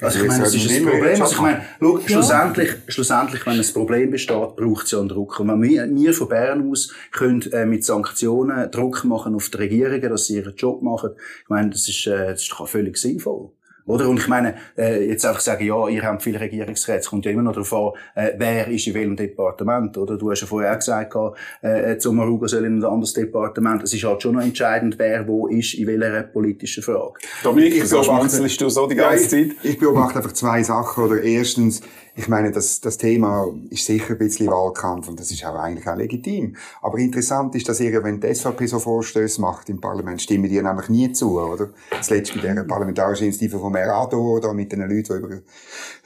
Also, 0.00 0.20
ich 0.20 0.28
meine, 0.28 0.44
das 0.44 0.54
ist 0.54 0.70
ein 0.70 0.84
Problem. 0.84 1.20
Also, 1.20 1.34
ich 1.34 1.40
meine, 1.40 1.62
schau, 1.80 1.98
ja. 1.98 2.08
schlussendlich, 2.08 2.70
schlussendlich, 2.86 3.46
wenn 3.46 3.58
ein 3.58 3.72
Problem 3.72 4.10
besteht, 4.10 4.56
braucht 4.56 4.86
es 4.86 4.92
ja 4.92 5.00
einen 5.00 5.08
Druck. 5.08 5.40
Und 5.40 5.48
wenn 5.48 5.62
wir, 5.62 5.88
wir 5.88 6.14
von 6.14 6.28
Bern 6.28 6.70
aus 6.70 6.92
können, 7.10 7.42
äh, 7.52 7.66
mit 7.66 7.84
Sanktionen 7.84 8.70
Druck 8.70 9.04
machen 9.04 9.34
auf 9.34 9.48
die 9.48 9.56
Regierungen, 9.56 10.08
dass 10.08 10.26
sie 10.26 10.36
ihren 10.36 10.54
Job 10.54 10.82
machen, 10.82 11.10
ich 11.42 11.48
meine, 11.48 11.70
das 11.70 11.88
ist, 11.88 12.06
äh, 12.06 12.28
das 12.28 12.42
ist 12.42 12.54
völlig 12.66 12.96
sinnvoll. 12.96 13.50
Oder? 13.88 14.08
Und 14.08 14.18
ich 14.18 14.28
meine, 14.28 14.54
äh, 14.76 15.08
jetzt 15.08 15.24
einfach 15.24 15.40
sagen, 15.40 15.64
ja, 15.64 15.88
ihr 15.88 16.02
habt 16.02 16.22
viele 16.22 16.38
Regierungsräte, 16.38 17.00
es 17.00 17.08
kommt 17.08 17.24
ja 17.24 17.32
immer 17.32 17.42
noch 17.42 17.52
darauf 17.52 17.72
an, 17.72 17.92
äh, 18.14 18.32
wer 18.36 18.68
ist 18.68 18.86
in 18.86 18.94
welchem 18.94 19.16
Departement, 19.16 19.96
oder? 19.96 20.18
Du 20.18 20.30
hast 20.30 20.42
ja 20.42 20.46
vorher 20.46 20.72
auch 20.72 20.78
gesagt, 20.78 21.14
äh, 21.62 21.98
Sommaruga 21.98 22.48
soll 22.48 22.66
in 22.66 22.78
ein 22.78 22.84
anderes 22.84 23.14
Departement. 23.14 23.82
Es 23.82 23.94
ist 23.94 24.04
halt 24.04 24.22
schon 24.22 24.34
noch 24.34 24.42
entscheidend, 24.42 24.98
wer 24.98 25.26
wo 25.26 25.48
ist, 25.48 25.74
in 25.74 25.86
welcher 25.86 26.22
politischen 26.24 26.82
Frage. 26.82 27.14
Dominik, 27.42 27.76
ich 27.76 27.90
beobachte, 27.90 28.42
du 28.42 28.68
so 28.68 28.86
die 28.86 28.94
ganze 28.94 29.22
ja, 29.24 29.28
Zeit? 29.48 29.56
Ich, 29.62 29.70
ich 29.70 29.78
beobachte 29.78 30.18
einfach 30.18 30.32
zwei 30.32 30.62
Sachen, 30.62 31.04
oder? 31.04 31.22
Erstens, 31.22 31.80
ich 32.18 32.26
meine, 32.26 32.50
das, 32.50 32.80
das 32.80 32.98
Thema 32.98 33.46
ist 33.70 33.86
sicher 33.86 34.14
ein 34.14 34.18
bisschen 34.18 34.48
Wahlkampf 34.48 35.08
und 35.08 35.20
das 35.20 35.30
ist 35.30 35.44
auch 35.46 35.54
eigentlich 35.54 35.86
auch 35.86 35.94
legitim. 35.94 36.56
Aber 36.82 36.98
interessant 36.98 37.54
ist, 37.54 37.68
dass 37.68 37.78
ihr, 37.78 38.02
wenn 38.02 38.20
die 38.20 38.34
SVP 38.34 38.66
so 38.66 38.80
Vorstöße 38.80 39.40
macht 39.40 39.68
im 39.68 39.80
Parlament, 39.80 40.20
stimmen 40.20 40.50
die 40.50 40.60
nämlich 40.60 40.88
nie 40.88 41.12
zu, 41.12 41.38
oder? 41.38 41.70
Zuletzt 42.02 42.34
bei 42.34 42.40
dieser 42.40 42.64
parlamentarischen 42.64 43.26
Initiative 43.26 43.60
vom 43.60 43.72
Merado, 43.72 44.40
da 44.40 44.52
mit 44.52 44.72
den 44.72 44.80
Leuten, 44.80 45.04
die 45.04 45.12
über 45.12 45.28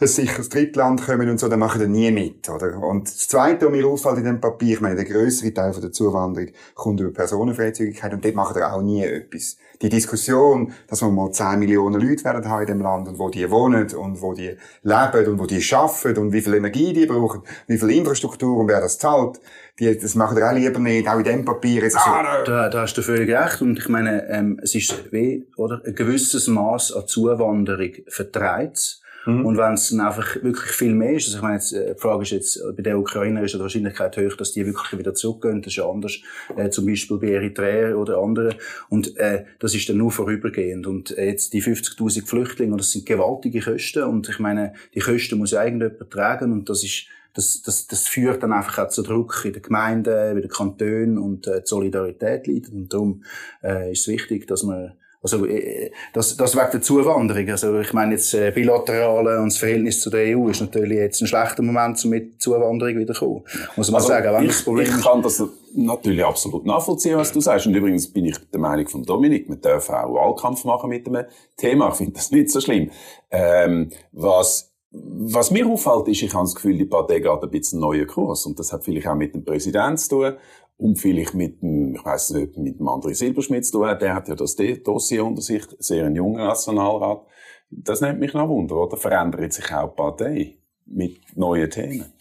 ein 0.01 0.07
sicheres 0.07 0.51
Drittland 0.51 1.03
kommen 1.03 1.31
und 1.31 1.41
so, 1.41 1.49
dann 1.49 1.61
machen 1.61 1.81
die 1.81 1.89
nie 1.89 2.11
mit, 2.11 2.47
oder? 2.51 2.77
Und 2.83 3.09
das 3.09 3.29
Zweite, 3.29 3.65
was 3.65 3.73
mir 3.73 3.87
auffällt 3.87 4.19
in 4.19 4.25
dem 4.25 4.41
Papier, 4.41 4.75
ich 4.75 4.81
meine, 4.83 4.97
der 4.97 5.07
größere 5.07 5.55
Teil 5.55 5.73
von 5.73 5.81
der 5.81 5.93
Zuwanderung 5.93 6.51
kommt 6.75 7.01
über 7.01 7.11
Personenfreizügigkeit 7.11 8.13
und 8.13 8.23
dort 8.23 8.35
macht 8.35 8.57
er 8.57 8.75
auch 8.75 8.83
nie 8.83 9.03
etwas 9.03 9.57
die 9.83 9.89
Diskussion, 9.89 10.73
dass 10.87 11.03
wir 11.03 11.11
mal 11.11 11.33
10 11.33 11.59
Millionen 11.59 12.01
Leute 12.01 12.25
werden 12.25 12.49
haben 12.49 12.63
in 12.63 12.67
dem 12.69 12.81
Land 12.83 13.09
und 13.09 13.19
wo 13.19 13.29
die 13.29 13.51
wohnen 13.51 13.93
und 13.95 14.23
wo 14.23 14.33
die 14.33 14.57
leben 14.83 15.27
und 15.27 15.39
wo 15.41 15.47
die 15.47 15.63
arbeiten 15.73 16.02
und 16.05 16.33
wie 16.33 16.41
viel 16.41 16.55
Energie 16.55 16.93
die 16.93 17.07
brauchen, 17.07 17.43
wie 17.67 17.79
viel 17.79 17.91
Infrastruktur 17.91 18.59
und 18.59 18.69
wer 18.69 18.81
das 18.81 18.99
zahlt, 18.99 19.41
die, 19.79 19.99
das 19.99 20.15
machen 20.15 20.37
wir 20.37 20.49
auch 20.49 20.55
lieber 20.55 20.79
nicht, 20.79 21.09
auch 21.09 21.19
in 21.19 21.25
dem 21.25 21.45
Papier. 21.45 21.83
Jetzt 21.83 21.97
ah, 21.97 22.43
da, 22.45 22.69
da 22.69 22.83
hast 22.83 22.95
du 22.95 23.03
völlig 23.03 23.31
recht. 23.31 23.63
Und 23.63 23.79
ich 23.79 23.89
meine, 23.89 24.29
ähm, 24.29 24.61
es 24.63 24.75
ist 24.75 25.13
wie, 25.13 25.47
oder, 25.57 25.81
ein 25.85 25.95
gewisses 25.95 26.47
Maß 26.49 26.93
an 26.93 27.07
Zuwanderung 27.07 27.93
vertreibt 28.09 29.02
Mhm. 29.27 29.47
Und 29.47 29.57
wenn 29.57 29.75
es 29.75 29.91
dann 29.91 30.01
einfach 30.01 30.37
wirklich 30.43 30.71
viel 30.73 30.95
mehr 30.95 31.15
ist, 31.15 31.27
also 31.27 31.39
ich 31.39 31.43
meine, 31.43 31.55
jetzt, 31.55 31.73
äh, 31.73 31.95
die 31.95 32.01
Frage 32.01 32.23
ist 32.23 32.31
jetzt, 32.31 32.63
bei 32.77 32.83
der 32.83 32.99
Ukrainer 32.99 33.43
ist 33.43 33.55
die 33.55 33.61
Wahrscheinlichkeit 33.61 34.17
hoch, 34.17 34.37
dass 34.37 34.53
die 34.53 34.67
wirklich 34.67 34.99
wieder 34.99 35.15
zurückgehen. 35.15 35.63
Das 35.63 35.73
ist 35.73 35.77
ja 35.77 35.89
anders, 35.89 36.19
äh, 36.57 36.71
zum 36.71 36.87
Beispiel 36.87 37.19
bei 37.19 37.29
Eritrea 37.29 37.95
oder 37.95 38.19
anderen. 38.19 38.55
Und 38.89 39.17
äh, 39.17 39.45
das 39.59 39.75
ist 39.75 39.89
dann 39.89 39.99
nur 39.99 40.11
vorübergehend. 40.11 40.87
Und 40.87 41.17
äh, 41.17 41.27
jetzt 41.27 41.53
die 41.53 41.63
50'000 41.63 42.27
Flüchtlinge, 42.27 42.77
das 42.77 42.93
sind 42.93 43.07
gewaltige 43.07 43.61
Kosten. 43.61 44.05
Und 44.05 44.29
ich 44.29 44.39
meine, 44.39 44.75
die 44.95 45.01
Kosten 45.01 45.39
muss 45.39 45.53
ja 45.53 45.65
irgendjemand 45.65 46.11
tragen. 46.11 46.53
Und 46.53 46.69
das 46.69 46.83
ist 46.83 47.07
das, 47.35 47.63
das, 47.63 47.87
das 47.87 48.09
führt 48.09 48.43
dann 48.43 48.53
einfach 48.53 48.79
auch 48.79 48.89
zu 48.89 49.03
Druck 49.03 49.43
in 49.45 49.55
den 49.55 49.63
Gemeinden, 49.63 50.37
in 50.37 50.43
den 50.43 50.51
Kantonen 50.51 51.19
und 51.19 51.47
äh, 51.47 51.63
die 51.63 51.67
Solidarität 51.67 52.47
leidet. 52.47 52.73
Und 52.73 52.93
darum 52.93 53.25
äh, 53.63 53.93
ist 53.93 54.03
es 54.03 54.09
wichtig, 54.09 54.47
dass 54.47 54.63
man 54.65 54.93
Also, 55.23 55.47
äh, 55.47 55.91
das, 56.13 56.37
das 56.37 56.57
wegen 56.57 56.71
der 56.73 56.83
Zuwanderung. 56.83 57.49
Also, 57.49 57.79
ich 57.81 57.93
meine 57.93 58.13
jetzt, 58.13 58.35
äh, 58.35 58.51
bilaterale 58.51 59.39
und 59.39 59.53
das 59.53 59.59
Verhältnis 59.59 60.01
zu 60.01 60.11
der 60.11 60.37
EU 60.37 60.49
ist 60.49 60.61
natürlich 60.61 60.99
jetzt 60.99 61.21
ein 61.21 61.29
schlechter 61.29 61.63
Moment, 61.63 62.03
um 62.05 62.11
mit 62.11 62.43
Zuwanderung 62.43 62.99
wieder 62.99 63.15
kommen. 63.15 63.43
Muss 63.77 63.91
man 63.91 64.01
also, 64.01 64.09
sagen, 64.09 64.35
wenn 64.35 64.45
ich, 64.45 64.51
das 64.51 64.63
Problem 64.65 64.87
ich 64.87 65.05
kann 65.05 65.23
das 65.23 65.43
natürlich 65.75 66.25
absolut 66.25 66.67
nachvollziehen, 66.67 67.17
was 67.17 67.33
du 67.33 67.41
sagst. 67.41 67.67
Und 67.67 67.75
übrigens 67.75 68.13
bin 68.13 68.27
ich 68.27 68.37
der 68.53 68.61
Meinung 68.61 68.89
von 68.89 69.05
Dominik, 69.05 69.49
man 69.49 69.61
darf 69.61 69.89
auch 69.91 70.15
Wahlkampf 70.15 70.65
machen 70.65 70.91
mit 70.91 71.07
dem 71.07 71.25
Thema. 71.57 71.91
Ich 71.91 71.97
finde 71.97 72.13
das 72.13 72.31
nicht 72.31 72.51
so 72.51 72.61
schlimm. 72.61 72.91
Ähm, 73.31 73.91
was 74.13 74.73
was 74.95 75.51
mir 75.51 75.67
auffällt, 75.67 76.09
ist, 76.09 76.23
ich 76.23 76.35
habe 76.35 76.45
das 76.45 76.55
Gefühl, 76.55 76.77
die 76.77 76.85
Partei 76.85 77.21
geht 77.21 77.27
ein 77.27 77.51
bisschen 77.51 77.79
einen 77.79 77.89
neuen 77.89 78.07
Kurs. 78.07 78.45
Und 78.45 78.59
das 78.59 78.73
hat 78.73 78.85
vielleicht 78.85 79.09
auch 79.09 79.15
mit 79.15 79.35
dem 79.35 79.43
Präsidenten 79.43 79.97
zu 79.97 80.09
tun 80.11 80.35
und 80.83 80.99
vielleicht 80.99 81.35
mit 81.35 81.63
dem, 81.63 81.95
ich 81.95 82.05
weiß 82.05 82.31
nicht, 82.31 82.59
mit 82.59 82.81
dem 82.81 82.89
André 82.89 83.15
Silberschmidt 83.15 83.65
zu 83.65 83.79
tun. 83.79 83.97
Der 84.01 84.15
hat 84.15 84.29
ja 84.29 84.35
das 84.35 84.57
Dossier 84.57 85.25
unter 85.25 85.41
sich, 85.41 85.65
sehr 85.79 86.07
ein 86.07 86.17
junger 86.17 86.45
Nationalrat. 86.45 87.25
Das 87.71 88.01
nimmt 88.01 88.19
mich 88.19 88.35
noch 88.35 88.49
Wunder, 88.49 88.77
oder? 88.77 88.97
Verändert 88.97 89.53
sich 89.53 89.73
auch 89.73 89.91
die 89.91 89.97
Partei 89.97 90.57
mit 90.87 91.21
neuen 91.37 91.71
Themen? 91.71 92.13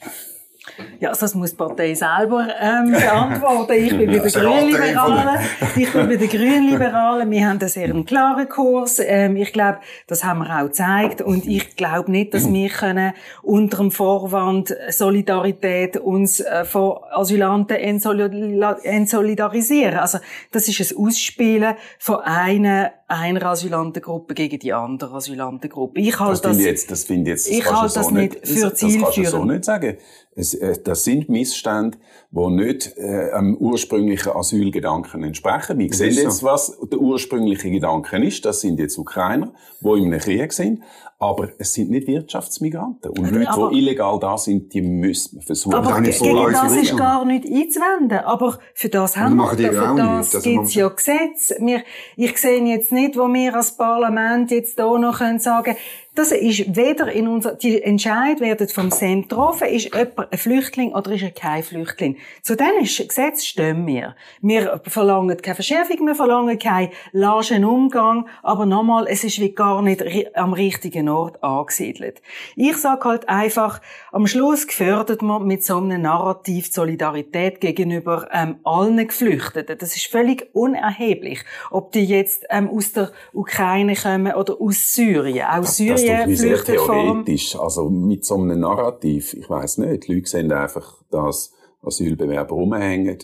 Ja, 1.00 1.10
also 1.10 1.22
das 1.22 1.34
muss 1.34 1.50
die 1.52 1.58
Partei 1.58 1.96
selber 1.96 2.48
ähm, 2.60 2.92
beantworten. 3.00 3.74
Ich 3.74 3.98
bin 3.98 4.06
bei 4.08 4.20
den 4.20 4.32
Grünliberalen. 4.32 5.40
Ich 5.76 5.92
bin 5.92 6.08
bei 6.08 6.16
den 6.16 6.30
Grünliberalen. 6.30 7.32
Wir 7.32 7.50
haben 7.50 7.60
einen 7.60 7.68
sehr 7.68 7.92
klaren 8.04 8.48
Kurs. 8.48 9.02
Ähm, 9.04 9.36
ich 9.38 9.52
glaube, 9.52 9.80
das 10.06 10.24
haben 10.24 10.38
wir 10.40 10.56
auch 10.56 10.66
gezeigt. 10.66 11.22
Und 11.22 11.48
ich 11.48 11.76
glaube 11.76 12.12
nicht, 12.12 12.36
dass 12.36 12.52
wir 12.52 12.70
können 12.70 13.14
unter 13.42 13.78
dem 13.78 13.92
Vorwand 13.92 14.76
Solidarität 14.90 15.98
uns 15.98 16.40
äh, 16.40 16.64
von 16.64 17.00
Asylanten 17.10 17.78
entsolidarisieren. 17.78 19.98
Also 19.98 20.20
das 20.52 20.68
ist 20.68 20.92
ein 20.92 20.98
Ausspielen 20.98 21.74
von 21.98 22.20
einer 22.20 22.92
einer 23.12 23.44
Asylantengruppe 23.44 24.34
gegen 24.34 24.60
die 24.60 24.74
andere 24.74 25.16
Asylantengruppe. 25.16 26.00
Ich 26.00 26.20
halte 26.20 26.42
das, 26.44 26.58
das, 26.58 26.66
jetzt, 26.66 26.92
das 26.92 27.08
jetzt, 27.10 27.28
das 27.28 27.48
ich 27.48 27.66
halte 27.66 27.94
das 27.94 28.06
so 28.06 28.12
nicht 28.12 28.48
für 28.48 28.74
zielführend. 28.74 28.78
Das 28.78 29.16
kannst 29.16 29.18
du 29.18 29.38
so 29.38 29.46
nicht 29.46 29.66
sagen. 29.66 29.98
Es, 30.34 30.51
äh, 30.56 30.78
das 30.84 31.04
sind 31.04 31.30
Missstände, 31.30 31.98
die 32.32 32.50
nicht 32.50 32.98
äh, 32.98 33.30
ursprünglichen 33.60 34.32
Asylgedanken 34.32 35.24
entsprechen. 35.24 35.78
Wir 35.78 35.94
sehen 35.94 36.14
jetzt, 36.14 36.44
was 36.44 36.78
der 36.92 37.00
ursprüngliche 37.00 37.70
Gedanke 37.70 38.24
ist. 38.26 38.46
Das 38.46 38.62
sind 38.62 38.80
jetzt 38.80 38.98
Ukrainer, 38.98 39.54
die 39.82 39.88
in 39.88 40.14
einem 40.14 40.20
Krieg 40.20 40.54
sind. 40.54 40.82
Aber 41.20 41.50
es 41.60 41.74
sind 41.76 41.92
nicht 41.92 42.08
Wirtschaftsmigranten. 42.08 43.12
Und 43.12 43.30
Leute, 43.30 43.48
aber, 43.48 43.70
die 43.70 43.78
illegal 43.78 44.18
da 44.20 44.40
sind, 44.40 44.74
die 44.74 44.82
müssen 44.82 45.38
wir 45.38 45.44
versuchen. 45.44 45.76
Aber 45.76 46.02
gegen 46.02 46.52
das 46.52 46.76
ist 46.76 46.98
gar 46.98 47.26
nicht 47.26 47.46
einzuwenden. 47.46 48.20
Aber 48.26 48.58
für 48.74 48.90
das 48.90 49.18
haben 49.18 49.36
wir, 49.36 49.48
für 49.50 49.72
das 49.96 50.36
also 50.36 50.50
gibt 50.50 50.66
es 50.66 50.74
ja 50.74 50.88
Gesetze. 50.90 51.58
Wir, 51.60 51.84
ich 52.18 52.36
sehe 52.38 52.64
jetzt 52.64 52.92
nicht, 52.92 53.16
wo 53.18 53.28
wir 53.28 53.56
als 53.56 53.78
Parlament 53.78 54.50
jetzt 54.50 54.80
hier 54.80 54.98
noch 54.98 55.20
sagen 55.20 55.64
können, 55.64 55.78
das 56.14 56.34
ist 56.34 56.76
weder 56.76 57.10
in 57.10 57.30
unser, 57.30 57.56
die 57.56 57.82
Entscheid 57.82 58.42
werden 58.42 58.68
vom 58.68 58.92
SEM 58.92 59.22
getroffen, 59.22 59.70
ist 59.70 59.96
jemand 59.96 60.32
ein 60.32 60.38
Flüchtling 60.38 60.92
oder 60.94 61.12
ist 61.12 61.24
er 61.24 61.32
kein 61.32 61.64
Flüchtling. 61.64 62.18
Zu 62.42 62.58
diesem 62.58 63.08
Gesetz 63.08 63.46
stehen 63.46 63.88
wir. 63.88 64.16
Wir 64.42 64.82
verlangen 64.84 65.42
keine 65.42 65.56
Verschärfung, 65.56 66.06
wir 66.06 66.16
verlangen 66.16 66.60
keinen 66.60 66.90
laschen 67.14 67.64
Umgang, 67.64 68.28
aber 68.44 68.66
nochmal, 68.66 69.06
es 69.08 69.24
ist 69.24 69.40
wie 69.40 69.54
gar 69.54 69.82
nicht 69.82 70.04
am 70.36 70.52
richtigen 70.52 71.08
Ort 71.08 71.42
angesiedelt. 71.42 72.22
Ich 72.58 72.76
sage 72.76 73.06
halt 73.06 73.30
einfach, 73.30 73.80
am 74.12 74.28
Schluss 74.28 74.68
gefördert 74.68 75.22
man 75.22 75.48
mit 75.48 75.64
so 75.64 75.78
einem 75.78 76.02
Narrativ 76.02 76.74
Solidarität 76.74 77.62
gegenüber 77.62 78.28
ähm, 78.34 78.58
allen 78.66 79.08
Geflüchteten. 79.08 79.78
Das 79.78 79.96
ist 79.96 80.08
völlig 80.08 80.50
unerheblich, 80.54 81.40
ob 81.70 81.94
die 81.94 82.04
jetzt 82.04 82.46
ähm, 82.50 82.70
aus 82.70 82.92
der 82.92 83.14
Ukraine 83.32 83.96
kommen 83.96 84.34
oder 84.34 84.60
aus 84.60 84.94
Syrien. 84.94 85.48
Auch 85.48 85.64
Syrien 85.64 86.02
das 86.20 86.30
ist 86.30 86.40
sehr 86.40 86.64
theoretisch. 86.64 87.56
Also 87.58 87.90
mit 87.90 88.26
so 88.26 88.36
einem 88.36 88.60
Narrativ, 88.60 89.34
ich 89.34 89.50
weiß 89.50 89.80
nicht, 89.80 90.08
die 90.08 90.16
Leute 90.16 90.30
sehen 90.30 90.52
einfach, 90.52 91.02
dass 91.10 91.54
Asylbewerber 91.82 92.56
rumhängen 92.56 93.18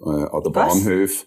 äh, 0.00 0.08
an 0.08 0.42
der 0.42 0.50
Bahnhof 0.50 1.26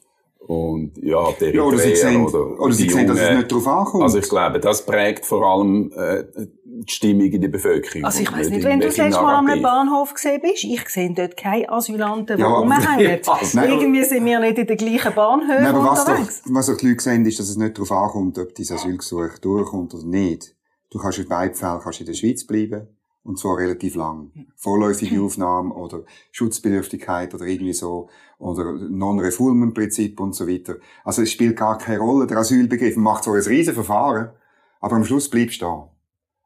und 0.49 0.97
ja, 0.97 1.31
der 1.39 1.53
ja, 1.53 1.61
oder 1.61 1.77
sie 1.77 1.95
sehen, 1.95 2.25
oder, 2.25 2.59
oder 2.59 2.73
sie 2.73 2.89
sehen, 2.89 3.05
dass 3.05 3.19
es 3.19 3.37
nicht 3.37 3.51
darauf 3.51 3.67
ankommt. 3.67 4.03
Also 4.03 4.17
ich 4.17 4.29
glaube, 4.29 4.59
das 4.59 4.83
prägt 4.83 5.23
vor 5.25 5.45
allem 5.45 5.91
äh, 5.95 6.23
die 6.63 6.91
Stimmung 6.91 7.27
in 7.27 7.41
der 7.41 7.49
Bevölkerung. 7.49 8.05
Also 8.05 8.21
ich 8.21 8.31
weiß 8.31 8.49
nicht, 8.49 8.63
wenn 8.63 8.79
du 8.79 8.87
das 8.87 8.97
letzte 8.97 9.21
Mal 9.21 9.35
an 9.35 9.47
einem 9.47 9.61
Bahnhof 9.61 10.11
gesehen 10.13 10.41
bist, 10.41 10.63
ich 10.63 10.89
sehe 10.89 11.13
dort 11.13 11.37
keine 11.37 11.69
Asylanten, 11.69 12.37
die 12.37 12.41
ja, 12.41 12.47
rumhängen. 12.47 12.99
Ja, 12.99 13.31
also, 13.31 13.59
Irgendwie 13.59 14.03
sind 14.03 14.25
wir 14.25 14.39
nicht 14.39 14.57
in 14.57 14.65
den 14.65 14.77
gleichen 14.77 15.13
Bahnhöfen 15.13 15.63
nein, 15.63 15.75
aber 15.75 15.91
unterwegs. 15.91 16.19
Was, 16.27 16.43
doch, 16.43 16.53
was 16.53 16.65
doch 16.65 16.77
die 16.77 16.87
Leute 16.87 17.03
sehen, 17.03 17.25
ist, 17.27 17.37
dass 17.37 17.49
es 17.49 17.57
nicht 17.57 17.77
darauf 17.77 17.91
ankommt, 17.91 18.39
ob 18.39 18.55
dein 18.55 18.65
Asylgesuch 18.71 19.37
durchkommt 19.39 19.93
oder 19.93 20.05
nicht. 20.05 20.55
Du 20.89 20.99
kannst 20.99 21.19
in 21.19 21.27
beiden 21.27 21.55
Fällen 21.55 21.79
kannst 21.81 21.99
in 21.99 22.05
der 22.05 22.13
Schweiz 22.13 22.45
bleiben. 22.45 22.87
Und 23.23 23.37
zwar 23.37 23.57
relativ 23.57 23.95
lang. 23.95 24.31
Vorläufige 24.55 25.21
Aufnahme 25.21 25.73
oder 25.73 26.03
Schutzbedürftigkeit 26.31 27.33
oder 27.33 27.45
irgendwie 27.45 27.73
so. 27.73 28.09
Oder 28.37 28.73
Non-Refoulement-Prinzip 28.73 30.19
und 30.19 30.33
so 30.33 30.47
weiter. 30.47 30.77
Also 31.03 31.21
es 31.21 31.31
spielt 31.31 31.57
gar 31.57 31.77
keine 31.77 31.99
Rolle. 31.99 32.25
Der 32.25 32.37
Asylbegriff 32.37 32.95
man 32.95 33.03
macht 33.03 33.25
zwar 33.25 33.35
ein 33.35 33.43
riesen 33.43 33.73
Verfahren, 33.73 34.31
aber 34.79 34.95
am 34.95 35.03
Schluss 35.03 35.29
bleibst 35.29 35.61
du 35.61 35.65
da. 35.65 35.89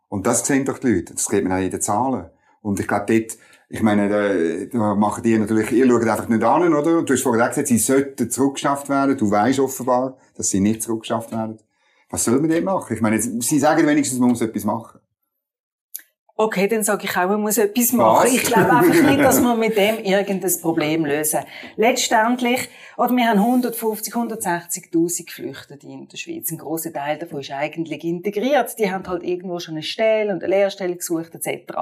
Und 0.09 0.27
das 0.27 0.45
sehen 0.45 0.65
doch 0.65 0.79
die 0.79 0.93
Leute. 0.93 1.13
Das 1.13 1.25
sieht 1.25 1.43
man 1.43 1.53
auch 1.53 1.63
in 1.63 1.71
den 1.71 1.81
Zahlen. 1.81 2.29
Und 2.61 2.79
ich 2.79 2.87
glaube, 2.87 3.05
dort, 3.07 3.37
ich 3.69 3.81
meine, 3.81 4.09
da, 4.09 4.77
da 4.77 4.95
machen 4.95 5.23
die 5.23 5.37
natürlich, 5.37 5.71
ihr 5.71 5.87
schaut 5.87 6.03
einfach 6.03 6.29
nicht 6.29 6.43
an, 6.43 6.73
oder? 6.73 6.99
Und 6.99 7.09
du 7.09 7.13
hast 7.13 7.21
vorher 7.21 7.49
gesagt, 7.49 7.67
sie 7.67 7.77
sollten 7.77 8.29
zurückgeschafft 8.29 8.89
werden. 8.89 9.17
Du 9.17 9.29
weißt 9.29 9.59
offenbar, 9.59 10.17
dass 10.35 10.49
sie 10.49 10.59
nicht 10.59 10.81
zurückgeschafft 10.81 11.31
werden. 11.31 11.59
Was 12.13 12.25
soll 12.25 12.39
man 12.39 12.47
denn 12.47 12.63
machen? 12.63 12.93
Ich 12.93 13.01
meine, 13.01 13.19
Sie 13.19 13.57
sagen 13.57 13.87
wenigstens, 13.87 14.19
man 14.19 14.29
muss 14.29 14.41
etwas 14.41 14.63
machen. 14.65 14.99
Okay, 16.35 16.67
dann 16.67 16.83
sage 16.83 17.05
ich 17.05 17.17
auch, 17.17 17.27
man 17.27 17.41
muss 17.41 17.57
etwas 17.57 17.91
machen. 17.91 18.25
Was? 18.25 18.33
Ich 18.35 18.43
glaube 18.43 18.71
einfach 18.71 19.09
nicht, 19.09 19.19
dass 19.23 19.41
wir 19.41 19.55
mit 19.55 19.75
dem 19.75 19.97
irgendein 19.97 20.61
Problem 20.61 21.05
lösen. 21.05 21.39
Letztendlich, 21.75 22.69
oder 22.97 23.15
wir 23.15 23.27
haben 23.27 23.39
150, 23.39 24.13
160.000 24.13 25.25
Geflüchtete 25.25 25.87
in 25.87 26.07
der 26.07 26.17
Schweiz. 26.17 26.51
Ein 26.51 26.59
grosser 26.59 26.93
Teil 26.93 27.17
davon 27.17 27.39
ist 27.39 27.49
eigentlich 27.49 28.03
integriert. 28.03 28.77
Die 28.77 28.91
haben 28.91 29.07
halt 29.07 29.23
irgendwo 29.23 29.57
schon 29.57 29.73
eine 29.73 29.81
Stelle 29.81 30.33
und 30.33 30.43
eine 30.43 30.53
Lehrstelle 30.55 30.95
gesucht, 30.95 31.33
etc. 31.33 31.73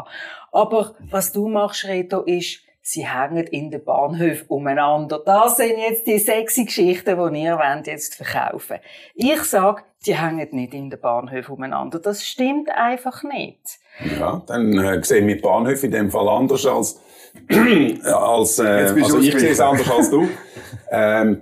Aber 0.53 0.95
was 1.09 1.33
du 1.33 1.49
machst, 1.49 1.83
Reto, 1.83 2.21
ist, 2.21 2.59
sie 2.81 3.05
hängen 3.05 3.45
in 3.47 3.71
den 3.71 3.83
Bahnhöfen 3.83 4.47
umeinander. 4.47 5.21
Das 5.25 5.57
sind 5.57 5.77
jetzt 5.77 6.07
die 6.07 6.19
sexy 6.19 6.65
Geschichten, 6.65 7.33
die 7.33 7.43
ihr 7.43 7.57
wollt 7.57 7.87
jetzt 7.87 8.15
verkaufen 8.15 8.79
Ich 9.13 9.43
sage, 9.43 9.83
die 10.05 10.15
hängen 10.15 10.47
nicht 10.51 10.73
in 10.73 10.89
den 10.89 10.99
Bahnhöfen 10.99 11.55
umeinander. 11.55 11.99
Das 11.99 12.25
stimmt 12.25 12.69
einfach 12.71 13.23
nicht. 13.23 13.79
Ja, 14.19 14.41
dann 14.47 14.77
äh, 14.77 15.03
sehen 15.03 15.27
wir 15.27 15.35
die 15.35 15.41
Bahnhöfe 15.41 15.85
in 15.85 15.91
dem 15.91 16.11
Fall 16.11 16.27
anders 16.27 16.65
als, 16.65 16.99
als 18.03 18.59
äh, 18.59 18.93
also 19.01 19.19
ich 19.19 19.37
sehe 19.37 19.51
es 19.51 19.59
anders 19.59 19.89
als 19.89 20.09
du. 20.09 20.27
ähm, 20.91 21.41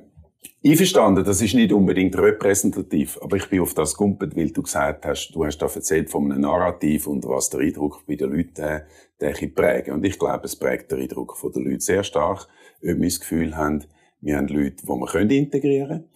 Einverstanden, 0.66 1.24
das 1.24 1.42
ist 1.42 1.54
nicht 1.54 1.72
unbedingt 1.72 2.18
repräsentativ, 2.18 3.18
aber 3.22 3.38
ich 3.38 3.48
bin 3.48 3.62
auf 3.62 3.74
das 3.74 3.96
gumpet, 3.96 4.36
weil 4.36 4.52
du 4.52 4.62
gesagt 4.62 5.06
hast, 5.06 5.32
du 5.32 5.46
hast 5.46 5.58
da 5.60 5.68
erzählt 5.68 6.10
von 6.10 6.30
einem 6.30 6.42
Narrativ 6.42 7.08
und 7.08 7.26
was 7.26 7.50
der 7.50 7.62
Eindruck 7.62 8.06
bei 8.06 8.16
den 8.16 8.32
Leuten 8.32 8.82
äh, 9.20 9.32
ich, 9.32 9.56
prägen. 9.56 9.94
Und 9.94 10.06
ich 10.06 10.20
glaube, 10.20 10.46
es 10.46 10.58
prägt 10.58 10.92
den 10.92 11.00
Eindruck 11.00 11.38
von 11.38 11.54
den 11.54 11.64
Leuten 11.64 11.80
sehr 11.80 12.04
stark, 12.04 12.50
ob 12.82 12.88
wir 12.88 12.96
das 12.96 13.20
Gefühl 13.22 13.56
haben, 13.56 13.86
wir 14.20 14.36
haben 14.36 14.48
Leute, 14.50 14.84
die 14.84 14.88
wir 14.88 15.32
integrieren 15.32 16.10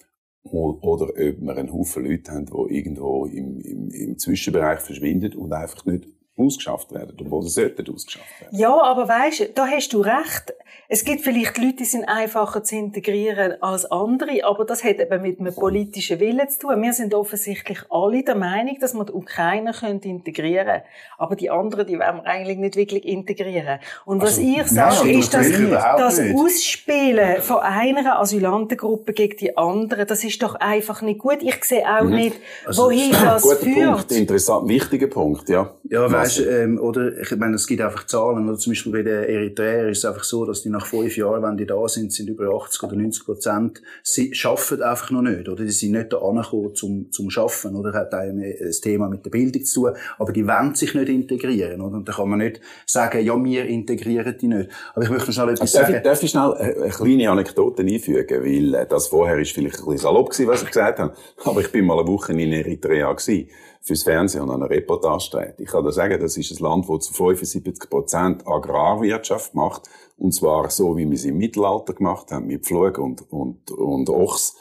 können, 0.43 0.79
oder 0.81 1.07
ob 1.07 1.15
wir 1.15 1.57
einen 1.57 1.71
Haufen 1.71 2.05
Leute 2.05 2.33
haben, 2.33 2.45
die 2.45 2.75
irgendwo 2.75 3.25
im, 3.25 3.61
im, 3.61 3.89
im 3.91 4.19
Zwischenbereich 4.19 4.81
verschwinden 4.81 5.35
und 5.35 5.53
einfach 5.53 5.85
nicht 5.85 6.05
ausgeschafft 6.35 6.91
werden, 6.91 7.15
obwohl 7.19 7.43
sie 7.43 7.49
sollten 7.49 7.93
ausgeschafft 7.93 8.41
werden. 8.41 8.57
Ja, 8.57 8.73
aber 8.81 9.07
weißt, 9.07 9.51
da 9.55 9.67
hast 9.67 9.93
du 9.93 10.01
recht. 10.01 10.53
Es 10.89 11.05
gibt 11.05 11.21
vielleicht 11.21 11.57
Leute, 11.57 11.77
die 11.77 11.85
sind 11.85 12.03
einfacher 12.05 12.63
zu 12.63 12.75
integrieren 12.75 13.53
als 13.61 13.85
andere, 13.85 14.43
aber 14.43 14.65
das 14.65 14.83
hat 14.83 14.99
eben 14.99 15.21
mit 15.21 15.39
einem 15.39 15.55
politischen 15.55 16.19
Willen 16.19 16.47
zu 16.49 16.59
tun. 16.59 16.81
Wir 16.81 16.93
sind 16.93 17.13
offensichtlich 17.13 17.79
alle 17.89 18.23
der 18.23 18.35
Meinung, 18.35 18.77
dass 18.79 18.93
man 18.93 19.05
die 19.05 19.13
Ukrainer 19.13 19.73
integrieren 19.83 20.65
können. 20.65 20.81
Aber 21.17 21.35
die 21.35 21.49
anderen, 21.49 21.87
die 21.87 21.93
wollen 21.93 22.17
wir 22.17 22.25
eigentlich 22.25 22.57
nicht 22.57 22.75
wirklich 22.75 23.05
integrieren. 23.05 23.79
Und 24.05 24.21
was 24.21 24.37
also, 24.37 24.41
ich 24.41 24.67
sage, 24.67 24.95
nein, 25.07 25.19
ist, 25.19 25.33
dass 25.33 25.49
das 25.49 26.19
Ausspielen 26.19 27.41
von 27.41 27.57
einer 27.59 28.19
Asylantengruppe 28.19 29.13
gegen 29.13 29.37
die 29.37 29.57
andere, 29.57 30.05
das 30.05 30.23
ist 30.23 30.43
doch 30.43 30.55
einfach 30.55 31.01
nicht 31.01 31.19
gut. 31.19 31.37
Ich 31.41 31.63
sehe 31.63 31.83
auch 31.87 32.03
mhm. 32.03 32.15
nicht, 32.15 32.37
also, 32.65 32.83
wohin 32.83 33.11
das 33.11 33.41
guter 33.41 33.55
führt. 33.57 33.97
Punkt, 33.97 34.11
interessant, 34.11 34.67
wichtiger 34.67 35.07
Punkt, 35.07 35.49
ja. 35.49 35.73
Ja, 35.85 36.11
weißt, 36.11 36.39
ähm, 36.41 36.79
oder, 36.79 37.17
ich 37.19 37.35
meine, 37.37 37.55
es 37.55 37.67
gibt 37.67 37.81
einfach 37.81 38.05
Zahlen, 38.05 38.47
oder 38.49 38.57
zum 38.57 38.71
Beispiel 38.71 38.91
bei 38.91 39.01
den 39.03 39.23
Eritreern 39.23 39.89
ist 39.89 39.99
es 39.99 40.05
einfach 40.05 40.23
so, 40.23 40.45
dass 40.45 40.62
die 40.63 40.69
nach 40.69 40.85
fünf 40.85 41.15
Jahren, 41.17 41.43
wenn 41.43 41.57
die 41.57 41.65
da 41.65 41.87
sind, 41.87 42.11
sind 42.11 42.29
über 42.29 42.53
80 42.55 42.83
oder 42.83 42.95
90 42.95 43.25
Prozent, 43.25 43.81
sie 44.01 44.33
schaffen 44.33 44.81
einfach 44.81 45.11
noch 45.11 45.21
nicht, 45.21 45.47
oder? 45.47 45.63
Die 45.63 45.71
sind 45.71 45.91
nicht 45.91 46.11
da 46.11 46.17
angekommen 46.17 46.73
zum, 46.75 47.11
zum 47.11 47.29
Schaffen, 47.29 47.75
oder? 47.75 47.93
Hat 47.93 48.13
auch 48.13 48.19
ein 48.19 48.55
Thema 48.81 49.09
mit 49.09 49.25
der 49.25 49.29
Bildung 49.29 49.63
zu 49.63 49.81
tun, 49.81 49.97
aber 50.17 50.31
die 50.31 50.47
wollen 50.47 50.75
sich 50.75 50.93
nicht 50.93 51.09
integrieren, 51.09 51.81
oder? 51.81 51.97
Und 51.97 52.07
da 52.07 52.13
kann 52.13 52.29
man 52.29 52.39
nicht 52.39 52.61
sagen, 52.85 53.23
ja, 53.23 53.41
wir 53.43 53.65
integrieren 53.65 54.35
die 54.39 54.47
nicht. 54.47 54.69
Aber 54.93 55.03
ich 55.03 55.09
möchte 55.09 55.27
noch 55.27 55.33
schnell 55.33 55.49
etwas 55.49 55.71
darf 55.71 55.85
sagen. 55.85 55.97
Ich, 55.97 56.03
darf 56.03 56.23
ich 56.23 56.29
schnell 56.31 56.53
eine 56.53 56.89
kleine 56.89 57.29
Anekdote 57.29 57.83
einfügen, 57.83 58.43
weil 58.43 58.73
äh, 58.73 58.87
das 58.87 59.07
vorher 59.07 59.37
ist 59.39 59.51
vielleicht 59.51 59.79
ein 59.79 59.85
bisschen 59.85 59.97
salopp 59.99 60.29
gewesen, 60.31 60.47
was 60.47 60.63
ich 60.63 60.69
gesagt 60.69 60.99
habe, 60.99 61.13
aber 61.43 61.61
ich 61.61 61.71
bin 61.71 61.85
mal 61.85 61.99
eine 61.99 62.07
Woche 62.07 62.31
in 62.33 62.51
Eritrea 62.51 63.11
gewesen 63.11 63.49
fürs 63.83 64.03
Fernsehen 64.03 64.43
und 64.43 64.51
eine 64.51 64.69
Reportage 64.69 65.29
dreht. 65.31 65.59
Ich 65.59 65.69
kann 65.69 65.83
da 65.83 65.91
sagen, 65.91 66.19
das 66.19 66.37
ist 66.37 66.51
ein 66.51 66.63
Land, 66.63 66.89
das 66.89 67.05
zu 67.05 67.13
75 67.13 67.89
Prozent 67.89 68.47
Agrarwirtschaft 68.47 69.53
macht. 69.55 69.89
Und 70.17 70.33
zwar 70.33 70.69
so, 70.69 70.95
wie 70.95 71.05
wir 71.05 71.15
es 71.15 71.25
im 71.25 71.37
Mittelalter 71.37 71.93
gemacht 71.93 72.31
haben, 72.31 72.47
mit 72.47 72.65
Pflug 72.65 72.97
und, 72.97 73.29
und, 73.29 73.69
und 73.71 74.09
Ochs. 74.09 74.55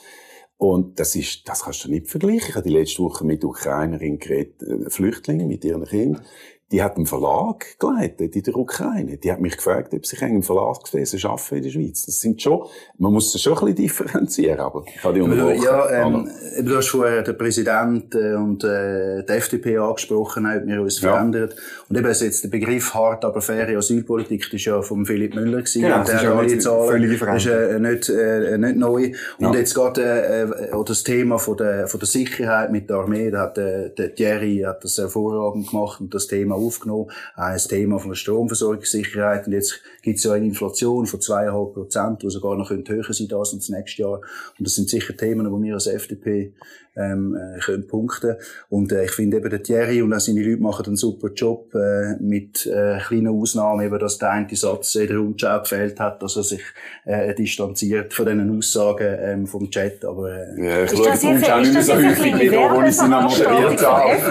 Und 0.56 0.98
das 0.98 1.14
ist, 1.14 1.48
das 1.48 1.64
kannst 1.64 1.84
du 1.84 1.90
nicht 1.90 2.08
vergleichen. 2.08 2.48
Ich 2.48 2.54
habe 2.54 2.68
die 2.68 2.74
letzte 2.74 3.02
Woche 3.02 3.24
mit 3.24 3.44
Ukrainerin 3.44 4.18
geredet, 4.18 4.62
äh, 4.62 4.90
Flüchtlingen 4.90 5.46
mit 5.46 5.64
ihren 5.64 5.84
Kindern 5.84 6.24
die 6.72 6.82
hat 6.82 6.96
einen 6.96 7.06
Verlag 7.06 7.78
geleitet 7.78 8.34
in 8.34 8.42
der 8.42 8.56
Ukraine. 8.56 9.18
Die 9.18 9.30
hat 9.30 9.40
mich 9.40 9.56
gefragt, 9.56 9.92
ob 9.92 10.06
sich 10.06 10.22
einen 10.22 10.42
Verlagswesen 10.42 11.22
arbeiten 11.24 11.56
in 11.56 11.62
der 11.62 11.70
Schweiz. 11.70 12.06
Das 12.06 12.18
sind 12.18 12.40
schon, 12.40 12.64
man 12.98 13.12
muss 13.12 13.32
das 13.32 13.42
schon 13.42 13.52
ein 13.52 13.58
bisschen 13.60 13.76
differenzieren, 13.76 14.58
aber 14.58 14.84
ich 14.86 15.04
habe 15.04 15.14
die 15.14 15.20
unterbrochen. 15.20 15.62
Ja, 15.62 16.06
ähm, 16.06 16.30
du 16.62 16.76
hast 16.76 16.88
vorher 16.88 17.22
den 17.22 17.36
Präsident 17.36 18.14
äh, 18.14 18.34
und 18.34 18.64
äh, 18.64 19.22
die 19.22 19.32
FDP 19.32 19.76
angesprochen, 19.76 20.48
haben 20.48 20.66
wir 20.66 20.80
uns 20.80 21.00
ja. 21.02 21.12
verändert. 21.12 21.56
Und 21.90 21.98
eben 21.98 22.06
also 22.06 22.24
jetzt 22.24 22.42
der 22.42 22.48
Begriff 22.48 22.94
hart, 22.94 23.24
aber 23.26 23.42
faire 23.42 23.76
Asylpolitik, 23.76 24.44
das 24.44 24.54
ist 24.54 24.64
ja 24.64 24.80
von 24.80 25.04
Philipp 25.04 25.34
Müller 25.34 25.58
gewesen. 25.58 25.82
Ja, 25.82 26.00
und 26.00 26.08
der 26.08 26.22
hat 26.22 26.26
alle 26.26 26.58
Zahlen, 26.58 27.18
das 27.20 27.44
ist 27.44 27.46
äh, 27.46 27.78
nicht, 27.78 28.08
äh, 28.08 28.56
nicht 28.56 28.76
neu. 28.76 29.12
Und 29.38 29.52
ja. 29.52 29.54
jetzt 29.54 29.74
geht 29.74 29.98
äh, 29.98 30.44
äh, 30.44 30.84
das 30.86 31.04
Thema 31.04 31.38
von 31.38 31.58
der, 31.58 31.86
von 31.86 32.00
der 32.00 32.06
Sicherheit 32.06 32.72
mit 32.72 32.88
der 32.88 32.96
Armee, 32.96 33.30
da 33.30 33.42
hat 33.42 33.58
äh, 33.58 33.90
der 33.90 34.14
Thierry 34.14 34.62
hat 34.66 34.82
das 34.82 34.96
hervorragend 34.96 35.68
gemacht 35.68 36.00
und 36.00 36.14
das 36.14 36.26
Thema 36.26 36.61
aufgenommen. 36.66 37.10
Auch 37.34 37.42
ein 37.42 37.58
Thema 37.58 37.98
von 37.98 38.10
der 38.10 38.16
Stromversorgungssicherheit. 38.16 39.46
Und 39.46 39.52
jetzt 39.52 39.80
gibt 40.02 40.18
es 40.18 40.24
ja 40.24 40.32
eine 40.32 40.46
Inflation 40.46 41.06
von 41.06 41.20
zweieinhalb 41.20 41.74
Prozent, 41.74 42.22
die 42.22 42.30
sogar 42.30 42.56
noch 42.56 42.70
höher 42.70 43.04
sein 43.12 43.28
als 43.32 43.52
das 43.52 43.68
nächste 43.68 44.02
Jahr. 44.02 44.20
Und 44.58 44.66
das 44.66 44.74
sind 44.74 44.88
sicher 44.88 45.16
Themen, 45.16 45.46
die 45.46 45.62
wir 45.66 45.74
als 45.74 45.86
FDP 45.86 46.52
ähm, 46.96 47.36
äh, 47.36 47.58
können 47.60 47.86
punkten. 47.86 48.36
Und 48.68 48.92
äh, 48.92 49.04
ich 49.04 49.12
finde 49.12 49.38
eben, 49.38 49.50
der 49.50 49.62
Thierry 49.62 50.02
und 50.02 50.12
auch 50.12 50.20
seine 50.20 50.42
Leute 50.42 50.62
machen 50.62 50.86
einen 50.86 50.96
super 50.96 51.28
Job 51.28 51.74
äh, 51.74 52.16
mit 52.20 52.66
äh, 52.66 52.98
kleinen 52.98 53.28
Ausnahmen, 53.28 53.84
eben, 53.84 53.98
dass 53.98 54.18
der 54.18 54.30
eine 54.30 54.54
Satz 54.54 54.94
in 54.96 55.08
der 55.08 55.18
Rundschau 55.18 55.60
gefehlt 55.60 55.98
hat, 56.00 56.22
dass 56.22 56.36
er 56.36 56.42
sich 56.42 56.62
äh, 57.04 57.34
distanziert 57.34 58.12
von 58.12 58.26
diesen 58.26 58.58
Aussagen 58.58 59.16
ähm, 59.20 59.46
vom 59.46 59.70
Chat. 59.70 60.04
Aber, 60.04 60.30
äh, 60.30 60.64
ja, 60.64 60.84
ich 60.84 60.90
schaue 60.90 61.18
die 61.18 61.26
Rundschau 61.26 61.60
nicht 61.60 61.72
mehr 61.72 61.82
so 61.82 61.94
häufig 61.94 62.38
wie 62.38 62.48
da, 62.48 62.74
wo 62.74 62.82
ich 62.82 62.96
sie 62.96 63.08
noch 63.08 63.22
moderiert 63.22 63.86
habe. 63.86 64.12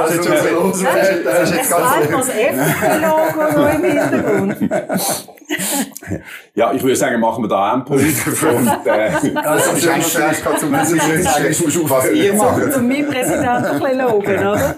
Das 0.00 1.50
ist 1.50 1.56
jetzt 1.56 1.70
ganz... 1.70 2.08
Das 2.10 2.28
FDP-Logo 2.40 3.66
im 3.66 3.84
Hintergrund. 3.84 4.56
ja, 6.54 6.72
ich 6.72 6.82
würde 6.82 6.96
sagen, 6.96 7.20
machen 7.20 7.44
wir 7.44 7.48
da 7.48 7.72
einen 7.72 7.84
Punkt. 7.84 8.02
und, 8.42 8.86
äh, 8.86 9.10
das 9.34 9.72
ist 9.72 9.88
eigentlich 9.88 10.56
zum 10.58 11.90
was 11.90 12.10
ihr 12.10 12.34
macht. 12.34 12.76
Und 12.76 12.88
mein 12.88 13.06
Präsident 13.06 13.46
ein 13.46 13.78
bisschen 13.78 13.98
loben, 13.98 14.38
oder? 14.38 14.74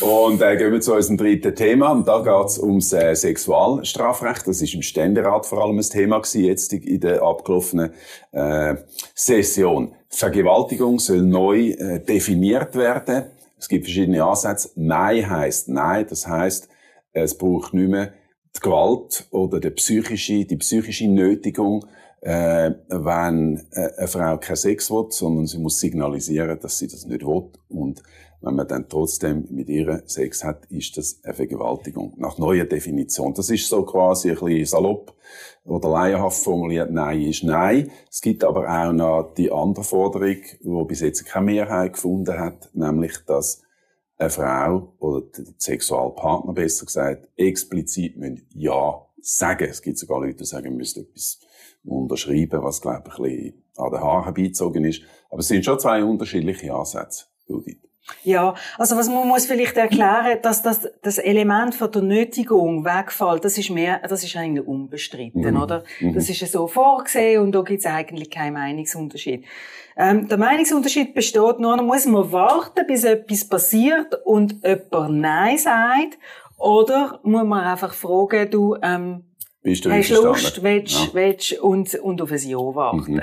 und 0.00 0.42
äh, 0.42 0.56
gehen 0.56 0.72
wir 0.72 0.80
zu 0.80 0.94
unserem 0.94 1.16
dritten 1.16 1.54
Thema. 1.54 1.92
Und 1.92 2.06
da 2.06 2.18
geht 2.20 2.46
es 2.46 2.58
ums 2.58 2.92
äh, 2.92 3.14
Sexualstrafrecht. 3.14 4.46
Das 4.46 4.60
ist 4.62 4.74
im 4.74 4.82
Ständerat 4.82 5.46
vor 5.46 5.64
allem 5.64 5.78
ein 5.78 5.82
Thema 5.82 6.18
gewesen, 6.18 6.44
jetzt 6.44 6.72
in 6.72 7.00
der 7.00 7.22
abgelaufenen 7.22 7.92
äh, 8.32 8.76
Session. 9.14 9.94
Vergewaltigung 10.08 10.98
soll 10.98 11.22
neu 11.22 11.70
äh, 11.70 12.00
definiert 12.00 12.74
werden. 12.74 13.24
Es 13.58 13.68
gibt 13.68 13.84
verschiedene 13.84 14.24
Ansätze. 14.24 14.70
Nein 14.76 15.28
heißt 15.28 15.68
Nein. 15.68 16.06
Das 16.08 16.26
heißt, 16.26 16.68
es 17.12 17.36
braucht 17.36 17.74
nicht 17.74 17.88
mehr 17.88 18.12
die 18.58 18.68
Gewalt 18.68 19.26
oder 19.30 19.60
die 19.60 19.70
psychische, 19.70 20.44
die 20.44 20.56
psychische 20.56 21.08
Nötigung, 21.08 21.84
äh, 22.20 22.72
wenn 22.88 23.66
äh, 23.72 23.90
eine 23.96 24.08
Frau 24.08 24.38
keinen 24.38 24.56
Sex 24.56 24.90
will, 24.90 25.06
sondern 25.10 25.46
sie 25.46 25.58
muss 25.58 25.78
signalisieren, 25.78 26.58
dass 26.60 26.78
sie 26.78 26.88
das 26.88 27.06
nicht 27.06 27.24
will. 27.24 27.50
Und 27.68 28.02
wenn 28.40 28.54
man 28.54 28.68
dann 28.68 28.88
trotzdem 28.88 29.46
mit 29.50 29.68
ihr 29.68 30.02
Sex 30.06 30.44
hat, 30.44 30.66
ist 30.66 30.96
das 30.96 31.20
eine 31.24 31.34
Vergewaltigung. 31.34 32.14
Nach 32.18 32.38
neuer 32.38 32.64
Definition. 32.64 33.34
Das 33.34 33.50
ist 33.50 33.68
so 33.68 33.84
quasi 33.84 34.30
ein 34.30 34.36
bisschen 34.36 34.64
salopp 34.64 35.14
oder 35.64 35.88
laienhaft 35.90 36.42
formuliert. 36.42 36.90
Nein 36.90 37.22
ist 37.22 37.42
Nein. 37.42 37.90
Es 38.10 38.20
gibt 38.20 38.44
aber 38.44 38.68
auch 38.68 38.92
noch 38.92 39.34
die 39.36 39.50
andere 39.50 39.84
Forderung, 39.84 40.36
die 40.60 40.84
bis 40.86 41.00
jetzt 41.00 41.24
keine 41.24 41.46
Mehrheit 41.46 41.94
gefunden 41.94 42.38
hat, 42.38 42.70
nämlich, 42.74 43.18
dass 43.26 43.62
eine 44.18 44.30
Frau 44.30 44.94
oder 44.98 45.26
der 45.26 45.44
Sexualpartner 45.56 46.52
besser 46.52 46.86
gesagt 46.86 47.28
explizit 47.36 48.16
müssen 48.16 48.46
Ja 48.54 49.06
sagen. 49.20 49.68
Es 49.70 49.80
gibt 49.82 49.98
sogar 49.98 50.20
Leute, 50.20 50.38
die 50.38 50.44
sagen, 50.44 50.76
müssen 50.76 51.04
etwas 51.04 51.40
unterschreiben, 51.84 52.62
was, 52.62 52.80
glaube 52.80 53.04
ich, 53.06 53.18
ein 53.18 53.22
bisschen 53.22 53.62
an 53.76 53.90
den 53.92 54.00
Haaren 54.00 54.34
beizogen 54.34 54.84
ist. 54.84 55.02
Aber 55.30 55.40
es 55.40 55.48
sind 55.48 55.64
schon 55.64 55.78
zwei 55.78 56.02
unterschiedliche 56.02 56.74
Ansätze, 56.74 57.26
Judith. 57.46 57.87
Ja, 58.24 58.54
also 58.78 58.96
was 58.96 59.08
man 59.08 59.28
muss 59.28 59.46
vielleicht 59.46 59.76
erklären, 59.76 60.38
dass 60.42 60.62
das, 60.62 60.88
das 61.02 61.18
Element 61.18 61.74
von 61.74 61.90
der 61.92 62.02
Nötigung 62.02 62.84
wegfällt, 62.84 63.44
das 63.44 63.58
ist 63.58 63.70
mehr, 63.70 64.00
das 64.08 64.24
ist 64.24 64.36
eigentlich 64.36 64.66
unbestritten, 64.66 65.54
mhm. 65.54 65.62
oder? 65.62 65.84
Mhm. 66.00 66.14
Das 66.14 66.28
ist 66.28 66.40
ja 66.40 66.46
so 66.46 66.66
vorgesehen 66.66 67.42
und 67.42 67.52
da 67.52 67.62
gibt 67.62 67.80
es 67.80 67.86
eigentlich 67.86 68.30
keinen 68.30 68.54
Meinungsunterschied. 68.54 69.44
Ähm, 69.96 70.28
der 70.28 70.38
Meinungsunterschied 70.38 71.14
besteht 71.14 71.58
nur, 71.58 71.76
da 71.76 71.82
muss 71.82 72.06
man 72.06 72.30
warten, 72.32 72.86
bis 72.86 73.04
etwas 73.04 73.48
passiert 73.48 74.14
und 74.24 74.64
jemand 74.64 75.20
Nein 75.20 75.58
sagt, 75.58 76.18
oder 76.56 77.20
muss 77.22 77.44
man 77.44 77.64
einfach 77.64 77.94
fragen, 77.94 78.50
du, 78.50 78.76
ähm, 78.82 79.24
bist 79.62 79.84
du 79.84 79.90
hast 79.90 80.10
Lust, 80.10 80.62
willst, 80.62 80.94
ja. 80.94 81.08
willst 81.12 81.52
und, 81.60 81.94
und 81.96 82.22
auf 82.22 82.30
ein 82.30 82.38
Ja 82.38 82.58
warten. 82.58 83.14
Mhm. 83.14 83.22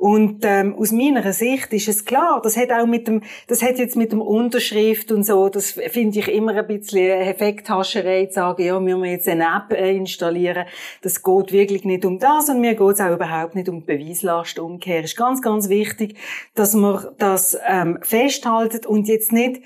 Und 0.00 0.44
ähm, 0.44 0.74
aus 0.76 0.92
meiner 0.92 1.30
Sicht 1.34 1.74
ist 1.74 1.86
es 1.86 2.06
klar, 2.06 2.40
das 2.42 2.56
hat 2.56 2.72
auch 2.72 2.86
mit 2.86 3.06
dem, 3.06 3.22
das 3.48 3.62
hat 3.62 3.78
jetzt 3.78 3.96
mit 3.96 4.12
dem 4.12 4.22
Unterschrift 4.22 5.12
und 5.12 5.26
so, 5.26 5.50
das 5.50 5.72
finde 5.72 6.18
ich 6.18 6.28
immer 6.28 6.54
ein 6.54 6.66
bisschen 6.66 7.20
Effekthascherei 7.20 8.24
zu 8.26 8.34
sagen, 8.34 8.64
ja, 8.64 8.80
müssen 8.80 9.02
wir 9.02 9.10
jetzt 9.10 9.28
eine 9.28 9.44
App 9.44 9.76
äh, 9.78 9.94
installieren. 9.94 10.64
Das 11.02 11.22
geht 11.22 11.52
wirklich 11.52 11.84
nicht 11.84 12.06
um 12.06 12.18
das 12.18 12.48
und 12.48 12.62
mir 12.62 12.74
geht 12.74 12.94
es 12.94 13.00
auch 13.00 13.12
überhaupt 13.12 13.54
nicht 13.54 13.68
um 13.68 13.80
die 13.80 13.94
Beweislastumkehr. 13.94 15.00
Es 15.00 15.10
ist 15.10 15.18
ganz, 15.18 15.42
ganz 15.42 15.68
wichtig, 15.68 16.16
dass 16.54 16.72
man 16.72 17.06
das 17.18 17.58
ähm, 17.68 17.98
festhaltet 18.00 18.86
und 18.86 19.06
jetzt 19.06 19.32
nicht 19.32 19.60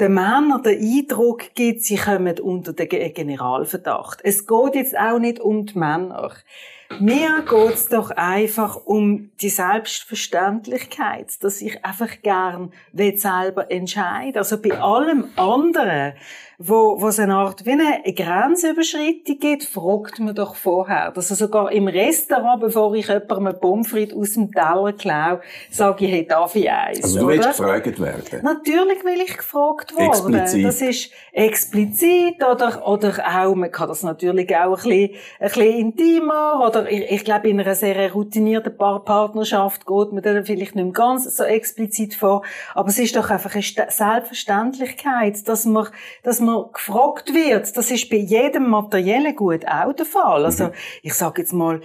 den 0.00 0.14
Männern 0.14 0.62
den 0.62 0.80
Eindruck 0.80 1.54
gibt, 1.54 1.82
sie 1.82 1.96
kommen 1.96 2.38
unter 2.40 2.72
den 2.72 2.88
Generalverdacht. 2.88 4.20
Es 4.22 4.46
geht 4.46 4.74
jetzt 4.74 4.96
auch 4.96 5.18
nicht 5.18 5.40
um 5.40 5.66
die 5.66 5.78
Männer. 5.78 6.32
Mir 7.00 7.44
geht's 7.48 7.88
doch 7.88 8.10
einfach 8.12 8.76
um 8.86 9.30
die 9.42 9.50
Selbstverständlichkeit, 9.50 11.42
dass 11.42 11.60
ich 11.60 11.84
einfach 11.84 12.22
gern 12.22 12.72
selber 12.92 13.70
entscheide. 13.70 14.38
Also 14.38 14.60
bei 14.60 14.80
allem 14.80 15.28
anderen 15.36 16.14
wo, 16.60 17.00
wo 17.00 17.06
es 17.06 17.20
eine 17.20 17.36
Art 17.36 17.64
wie 17.64 17.70
eine 17.70 18.02
Grenzüberschreitung 18.04 19.38
gibt, 19.38 19.62
fragt 19.62 20.18
man 20.18 20.34
doch 20.34 20.56
vorher. 20.56 21.12
Dass 21.12 21.30
also 21.30 21.46
sogar 21.46 21.70
im 21.70 21.86
Restaurant, 21.86 22.60
bevor 22.60 22.92
ich 22.96 23.06
jemandem 23.06 23.60
Pommes 23.60 23.86
frites 23.86 24.16
aus 24.16 24.32
dem 24.34 24.50
Teller 24.50 24.92
klaue, 24.92 25.40
sage 25.70 26.04
ich, 26.04 26.10
hey, 26.10 26.26
darf 26.26 26.56
ich 26.56 26.68
eins? 26.68 27.04
Also 27.04 27.20
du 27.20 27.26
oder? 27.26 27.34
willst 27.36 27.58
gefragt 27.58 28.00
werden? 28.00 28.40
Natürlich 28.42 29.04
will 29.04 29.20
ich 29.24 29.36
gefragt 29.36 29.96
werden. 29.96 30.08
Explizit. 30.08 30.64
Das 30.64 30.82
ist 30.82 31.12
explizit 31.32 32.42
oder, 32.42 32.88
oder 32.88 33.14
auch, 33.24 33.54
man 33.54 33.70
kann 33.70 33.86
das 33.86 34.02
natürlich 34.02 34.56
auch 34.56 34.78
ein 34.78 34.82
bisschen, 34.82 35.10
ein 35.38 35.48
bisschen 35.48 35.78
intimer 35.78 36.66
oder 36.66 36.90
ich, 36.90 37.08
ich 37.08 37.24
glaube, 37.24 37.50
in 37.50 37.60
einer 37.60 37.76
sehr 37.76 38.12
routinierten 38.12 38.76
Partnerschaft 38.76 39.86
geht 39.86 40.12
man 40.12 40.22
dann 40.22 40.44
vielleicht 40.44 40.74
nicht 40.74 40.84
mehr 40.84 40.92
ganz 40.92 41.24
so 41.36 41.44
explizit 41.44 42.14
vor. 42.14 42.42
Aber 42.74 42.88
es 42.88 42.98
ist 42.98 43.14
doch 43.14 43.30
einfach 43.30 43.54
eine 43.54 43.62
Selbstverständlichkeit, 43.62 45.46
dass 45.46 45.64
man, 45.64 45.86
dass 46.24 46.40
man 46.40 46.47
man 46.48 46.72
gefragt 46.72 47.34
wird, 47.34 47.76
das 47.76 47.90
ist 47.90 48.08
bei 48.10 48.16
jedem 48.16 48.68
materiellen 48.68 49.34
Gut 49.36 49.66
auch 49.66 49.92
der 49.92 50.06
Fall. 50.06 50.44
Also, 50.44 50.64
mhm. 50.64 50.70
ich 51.02 51.14
sage 51.14 51.42
jetzt 51.42 51.52
mal, 51.52 51.80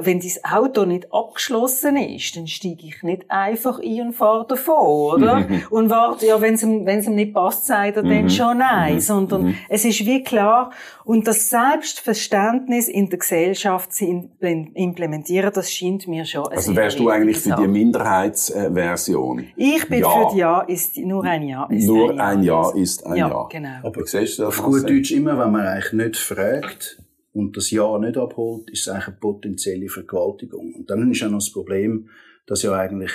wenn 0.00 0.20
das 0.20 0.40
Auto 0.44 0.84
nicht 0.84 1.12
abgeschlossen 1.12 1.96
ist, 1.96 2.36
dann 2.36 2.46
steige 2.46 2.86
ich 2.86 3.02
nicht 3.02 3.30
einfach 3.30 3.80
ein 3.80 4.00
und 4.00 4.12
fahre 4.12 4.46
davon, 4.46 5.14
oder? 5.14 5.40
Mhm. 5.40 5.62
Und 5.70 5.90
warte, 5.90 6.26
ja, 6.26 6.40
wenn 6.40 6.54
es 6.54 6.62
ihm, 6.62 6.86
wenn 6.86 7.00
es 7.00 7.06
ihm 7.06 7.14
nicht 7.14 7.34
passt, 7.34 7.66
sagt 7.66 7.96
er 7.96 8.04
mhm. 8.04 8.10
dann 8.10 8.30
schon 8.30 8.58
nein. 8.58 8.94
Mhm. 8.94 9.00
Sondern 9.00 9.42
mhm. 9.42 9.54
es 9.68 9.84
ist 9.84 10.06
wie 10.06 10.22
klar, 10.22 10.70
und 11.04 11.26
das 11.26 11.50
Selbstverständnis 11.50 12.88
in 12.88 13.08
der 13.08 13.18
Gesellschaft 13.18 13.92
zu 13.92 14.04
implementieren, 14.04 15.52
das 15.54 15.72
scheint 15.72 16.08
mir 16.08 16.24
schon 16.24 16.48
Also 16.48 16.74
wärst 16.74 16.98
du 16.98 17.08
eigentlich 17.08 17.38
für 17.38 17.54
die 17.54 17.68
Minderheitsversion? 17.68 19.46
Ich 19.56 19.88
bin 19.88 20.00
ja. 20.00 20.10
für 20.10 20.34
die 20.34 20.38
Ja, 20.38 20.60
ist, 20.62 20.96
nur 20.96 21.24
ein 21.24 21.42
Ja 21.42 21.64
ist 21.70 21.86
nur 21.86 22.10
ein 22.10 22.16
Ja. 22.16 22.16
Nur 22.16 22.20
ein 22.20 22.42
Ja 22.42 22.70
ist 22.74 23.06
ein 23.06 23.16
Ja. 23.16 23.46
Genau. 23.50 23.78
Aber? 23.96 24.48
Auf 24.48 24.62
gut 24.62 24.88
Deutsch 24.88 25.12
immer, 25.12 25.38
wenn 25.38 25.52
man 25.52 25.66
eigentlich 25.66 25.92
nicht 25.92 26.16
fragt, 26.16 26.98
und 27.36 27.54
das 27.54 27.70
Ja 27.70 27.98
nicht 27.98 28.16
abholt, 28.16 28.70
ist 28.70 28.80
es 28.80 28.88
eigentlich 28.88 29.08
eine 29.08 29.16
potenzielle 29.16 29.88
Vergewaltigung. 29.90 30.74
Und 30.74 30.88
dann 30.88 31.10
ist 31.10 31.20
ja 31.20 31.28
noch 31.28 31.38
das 31.38 31.52
Problem, 31.52 32.08
dass 32.46 32.62
ja 32.62 32.72
eigentlich 32.72 33.12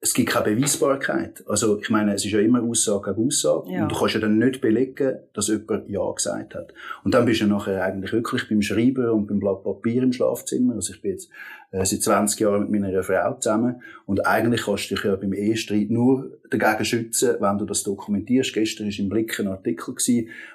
es 0.00 0.14
gibt 0.14 0.30
keine 0.30 0.54
Beweisbarkeit. 0.54 1.42
Also, 1.48 1.80
ich 1.80 1.90
meine, 1.90 2.14
es 2.14 2.24
ist 2.24 2.30
ja 2.30 2.38
immer 2.38 2.62
Aussage 2.62 3.12
gegen 3.12 3.26
Aussage. 3.26 3.72
Ja. 3.72 3.82
Und 3.82 3.90
du 3.90 3.98
kannst 3.98 4.14
ja 4.14 4.20
dann 4.20 4.38
nicht 4.38 4.60
belegen, 4.60 5.18
dass 5.34 5.48
jemand 5.48 5.88
Ja 5.88 6.08
gesagt 6.12 6.54
hat. 6.54 6.72
Und 7.02 7.14
dann 7.14 7.24
bist 7.24 7.40
du 7.40 7.46
nachher 7.46 7.82
eigentlich 7.82 8.12
wirklich 8.12 8.48
beim 8.48 8.62
Schreiben 8.62 9.10
und 9.10 9.26
beim 9.26 9.40
Blatt 9.40 9.64
Papier 9.64 10.04
im 10.04 10.12
Schlafzimmer. 10.12 10.76
Also, 10.76 10.92
ich 10.92 11.02
bin 11.02 11.12
jetzt 11.12 11.30
äh, 11.72 11.84
seit 11.84 12.02
20 12.02 12.38
Jahren 12.38 12.70
mit 12.70 12.80
meiner 12.80 13.02
Frau 13.02 13.34
zusammen. 13.40 13.82
Und 14.06 14.24
eigentlich 14.24 14.66
kannst 14.66 14.88
du 14.88 14.94
dich 14.94 15.04
ja 15.04 15.16
beim 15.16 15.32
Ehestreit 15.32 15.90
nur 15.90 16.30
dagegen 16.48 16.84
schützen, 16.84 17.34
wenn 17.40 17.58
du 17.58 17.64
das 17.64 17.82
dokumentierst. 17.82 18.54
Gestern 18.54 18.86
war 18.86 18.98
im 18.98 19.08
Blick 19.08 19.40
ein 19.40 19.48
Artikel 19.48 19.96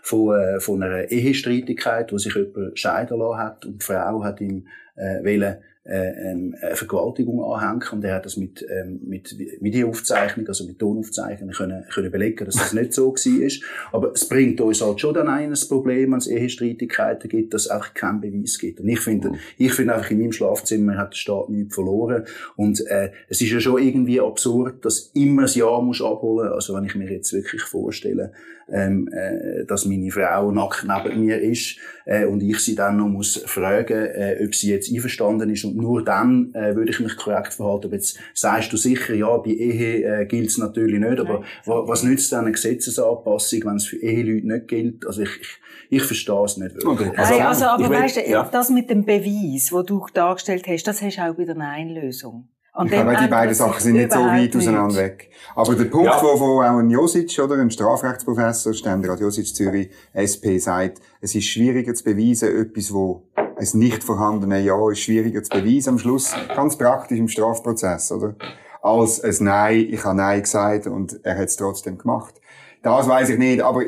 von, 0.04 0.40
äh, 0.40 0.62
von 0.62 0.82
einer 0.82 1.12
Ehestreitigkeit, 1.12 2.14
wo 2.14 2.18
sich 2.18 2.34
jemand 2.34 2.80
scheiden 2.80 3.20
lassen 3.20 3.40
hat 3.40 3.66
und 3.66 3.82
die 3.82 3.86
Frau 3.86 4.24
hat 4.24 4.40
ihm 4.40 4.68
äh, 4.96 5.22
wollen, 5.22 5.58
ähm, 5.86 6.56
eine 6.62 6.76
Vergewaltigung 6.76 7.44
anhängen 7.44 7.84
und 7.92 8.04
er 8.06 8.16
hat 8.16 8.26
das 8.26 8.38
mit, 8.38 8.66
ähm, 8.70 9.02
mit 9.06 9.38
Videoaufzeichnung, 9.60 10.48
also 10.48 10.66
mit 10.66 10.80
Tonaufzeichnung 10.80 11.52
können, 11.52 11.84
können 11.94 12.12
belegen, 12.12 12.46
dass 12.46 12.56
das 12.56 12.74
nicht 12.74 12.94
so 12.94 13.14
war. 13.14 13.52
Aber 13.92 14.14
es 14.14 14.28
bringt 14.28 14.62
uns 14.62 14.82
halt 14.82 15.02
schon 15.02 15.14
dann 15.14 15.28
ein 15.28 15.54
Problem, 15.68 16.12
wenn 16.12 16.20
es 16.20 16.28
Ehestreitigkeiten 16.28 17.30
gibt, 17.30 17.54
dass 17.54 17.66
es 17.66 17.72
auch 17.72 17.94
keinen 17.94 18.22
Beweis 18.22 18.58
gibt. 18.58 18.80
Und 18.80 18.88
ich 18.88 19.00
finde, 19.02 19.30
mhm. 19.30 19.36
ich 19.58 19.74
finde 19.74 19.96
einfach 19.96 20.10
in 20.10 20.20
meinem 20.20 20.32
Schlafzimmer 20.32 20.98
hat 20.98 21.14
der 21.14 21.18
Staat 21.18 21.50
nichts 21.50 21.76
verloren 21.76 22.24
und 22.56 22.86
äh, 22.88 23.12
es 23.28 23.42
ist 23.42 23.52
ja 23.52 23.60
schon 23.60 23.82
irgendwie 23.82 24.22
absurd, 24.22 24.86
dass 24.86 25.12
immer 25.14 25.44
das 25.44 25.56
Ja 25.56 25.82
muss 25.82 26.02
abholen. 26.02 26.52
Also 26.54 26.74
wenn 26.76 26.86
ich 26.86 26.96
mir 26.96 27.12
jetzt 27.12 27.34
wirklich 27.34 27.62
vorstelle, 27.62 28.32
ähm, 28.72 29.10
äh, 29.12 29.66
dass 29.66 29.86
meine 29.86 30.12
Frau 30.12 30.52
nackt 30.52 30.86
neben 30.88 31.22
mir 31.22 31.42
ist 31.42 31.78
äh, 32.06 32.26
und 32.26 32.42
ich 32.42 32.60
sie 32.60 32.76
dann 32.76 32.98
noch 32.98 33.08
muss 33.08 33.38
fragen, 33.46 33.94
äh, 33.94 34.44
ob 34.44 34.56
sie 34.56 34.72
jetzt 34.72 34.92
einverstanden 34.92 35.50
ist 35.50 35.66
und 35.66 35.76
nur 35.76 36.04
dann 36.04 36.54
äh, 36.54 36.76
würde 36.76 36.92
ich 36.92 37.00
mich 37.00 37.16
korrekt 37.18 37.54
verhalten. 37.54 37.88
Aber 37.88 37.96
jetzt 37.96 38.20
sagst 38.34 38.72
du 38.74 38.78
sicher, 38.78 39.14
ja, 39.14 39.38
bei 39.38 39.52
Ehe 39.52 40.22
äh, 40.22 40.26
gilt 40.26 40.50
es 40.50 40.58
natürlich 40.58 41.00
nicht, 41.00 41.20
aber 41.20 41.40
Nein. 41.40 41.44
was 41.66 42.04
nützt 42.04 42.32
dann 42.32 42.42
eine 42.42 42.52
Gesetzesanpassung, 42.52 43.62
wenn 43.66 43.76
es 43.76 43.88
für 43.88 43.98
Eheleute 43.98 44.48
nicht 44.48 44.68
gilt? 44.68 45.06
Also 45.06 45.22
ich, 45.22 45.42
ich, 45.42 45.60
ich 45.90 46.04
verstehe 46.04 46.44
es 46.44 46.58
nicht 46.58 46.76
wirklich. 46.76 47.10
Okay. 47.10 47.18
Also, 47.18 47.34
also, 47.34 47.66
aber 47.66 47.90
weißt 47.90 48.18
du, 48.18 48.30
ja. 48.30 48.50
das 48.52 48.70
mit 48.70 48.90
dem 48.90 49.06
Beweis, 49.06 49.72
wo 49.72 49.82
du 49.82 50.06
dargestellt 50.14 50.66
hast, 50.68 50.84
das 50.84 51.02
hast 51.02 51.18
du 51.18 51.22
auch 51.22 51.36
bei 51.36 51.46
der 51.46 51.56
Nein-Lösung. 51.56 52.48
Und 52.76 52.88
ich 52.88 52.92
glaube, 52.92 53.16
die 53.22 53.28
beiden 53.28 53.54
Sachen 53.54 53.80
sind 53.80 53.94
nicht 53.94 54.12
so 54.12 54.20
weit 54.20 54.56
auseinander 54.56 54.96
weg. 54.96 55.30
Aber 55.56 55.76
der 55.76 55.86
Punkt, 55.86 56.08
ja. 56.08 56.22
wo, 56.24 56.40
wo 56.40 56.62
auch 56.62 56.80
ein 56.80 56.90
Josic, 56.90 57.38
oder, 57.40 57.56
ein 57.56 57.70
Strafrechtsprofessor, 57.70 58.74
Ständerat 58.74 59.20
Josic 59.20 59.54
Zürich, 59.54 59.92
SP, 60.18 60.58
sagt, 60.58 61.00
es 61.22 61.36
ist 61.36 61.46
schwieriger 61.46 61.94
zu 61.94 62.04
beweisen, 62.04 62.50
etwas, 62.50 62.92
wo 62.92 63.28
ein 63.36 63.68
nicht 63.74 64.04
vorhandenes 64.04 64.66
Ja 64.66 64.90
ist 64.90 65.02
schwieriger 65.02 65.44
zu 65.44 65.52
beweisen 65.52 65.90
am 65.90 66.00
Schluss, 66.00 66.34
ganz 66.56 66.76
praktisch 66.76 67.20
im 67.20 67.28
Strafprozess, 67.28 68.12
oder? 68.12 68.36
Als 68.82 69.22
ein 69.22 69.36
Nein, 69.46 69.88
ich 69.92 70.04
habe 70.04 70.18
Nein 70.18 70.42
gesagt 70.42 70.88
und 70.88 71.20
er 71.24 71.38
hat 71.38 71.50
es 71.50 71.56
trotzdem 71.56 72.00
gemacht. 72.00 72.42
Das 72.82 73.08
weiß 73.08 73.30
ich 73.30 73.38
nicht, 73.38 73.62
aber 73.62 73.84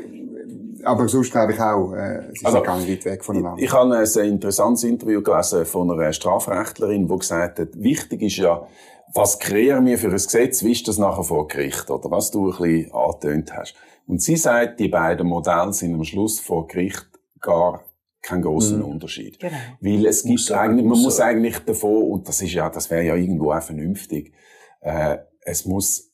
aber 0.85 1.07
sonst 1.07 1.31
glaube 1.31 1.53
ich 1.53 1.59
auch, 1.59 1.93
äh, 1.93 2.27
es 2.27 2.35
ist 2.35 2.45
also, 2.45 2.61
gar 2.61 2.77
nicht 2.77 2.89
weit 2.89 3.05
weg 3.05 3.25
voneinander. 3.25 3.57
Ich, 3.57 3.65
ich 3.65 3.73
habe 3.73 3.95
ein 3.97 4.05
sehr 4.05 4.23
interessantes 4.23 4.83
Interview 4.83 5.21
gelesen 5.21 5.65
von 5.65 5.91
einer 5.91 6.13
Strafrechtlerin, 6.13 7.07
die 7.07 7.17
gesagt 7.17 7.59
hat, 7.59 7.69
wichtig 7.73 8.21
ist 8.21 8.37
ja, 8.37 8.67
was 9.13 9.39
kreieren 9.39 9.85
wir 9.85 9.97
für 9.97 10.07
ein 10.07 10.13
Gesetz, 10.13 10.63
wie 10.63 10.71
ist 10.71 10.87
das 10.87 10.97
nachher 10.97 11.23
vor 11.23 11.47
Gericht, 11.47 11.89
oder 11.89 12.11
was 12.11 12.31
du 12.31 12.51
ein 12.51 12.57
bisschen 12.57 12.93
angetönt 12.93 13.53
hast. 13.55 13.75
Und 14.07 14.21
sie 14.21 14.35
sagt, 14.35 14.79
die 14.79 14.87
beiden 14.87 15.27
Modelle 15.27 15.73
sind 15.73 15.93
am 15.93 16.03
Schluss 16.03 16.39
vor 16.39 16.67
Gericht 16.67 17.07
gar 17.41 17.83
keinen 18.21 18.41
großen 18.41 18.79
mhm. 18.79 18.85
Unterschied. 18.85 19.39
Genau. 19.39 19.55
Weil 19.79 20.05
es 20.05 20.23
gibt 20.23 20.51
eigentlich, 20.51 20.85
man 20.85 21.01
muss 21.01 21.19
eigentlich 21.19 21.59
davon, 21.59 22.11
und 22.11 22.27
das 22.27 22.41
ist 22.41 22.53
ja, 22.53 22.69
das 22.69 22.89
wäre 22.89 23.03
ja 23.03 23.15
irgendwo 23.15 23.51
auch 23.51 23.61
vernünftig, 23.61 24.33
äh, 24.81 25.17
es 25.41 25.65
muss, 25.65 26.11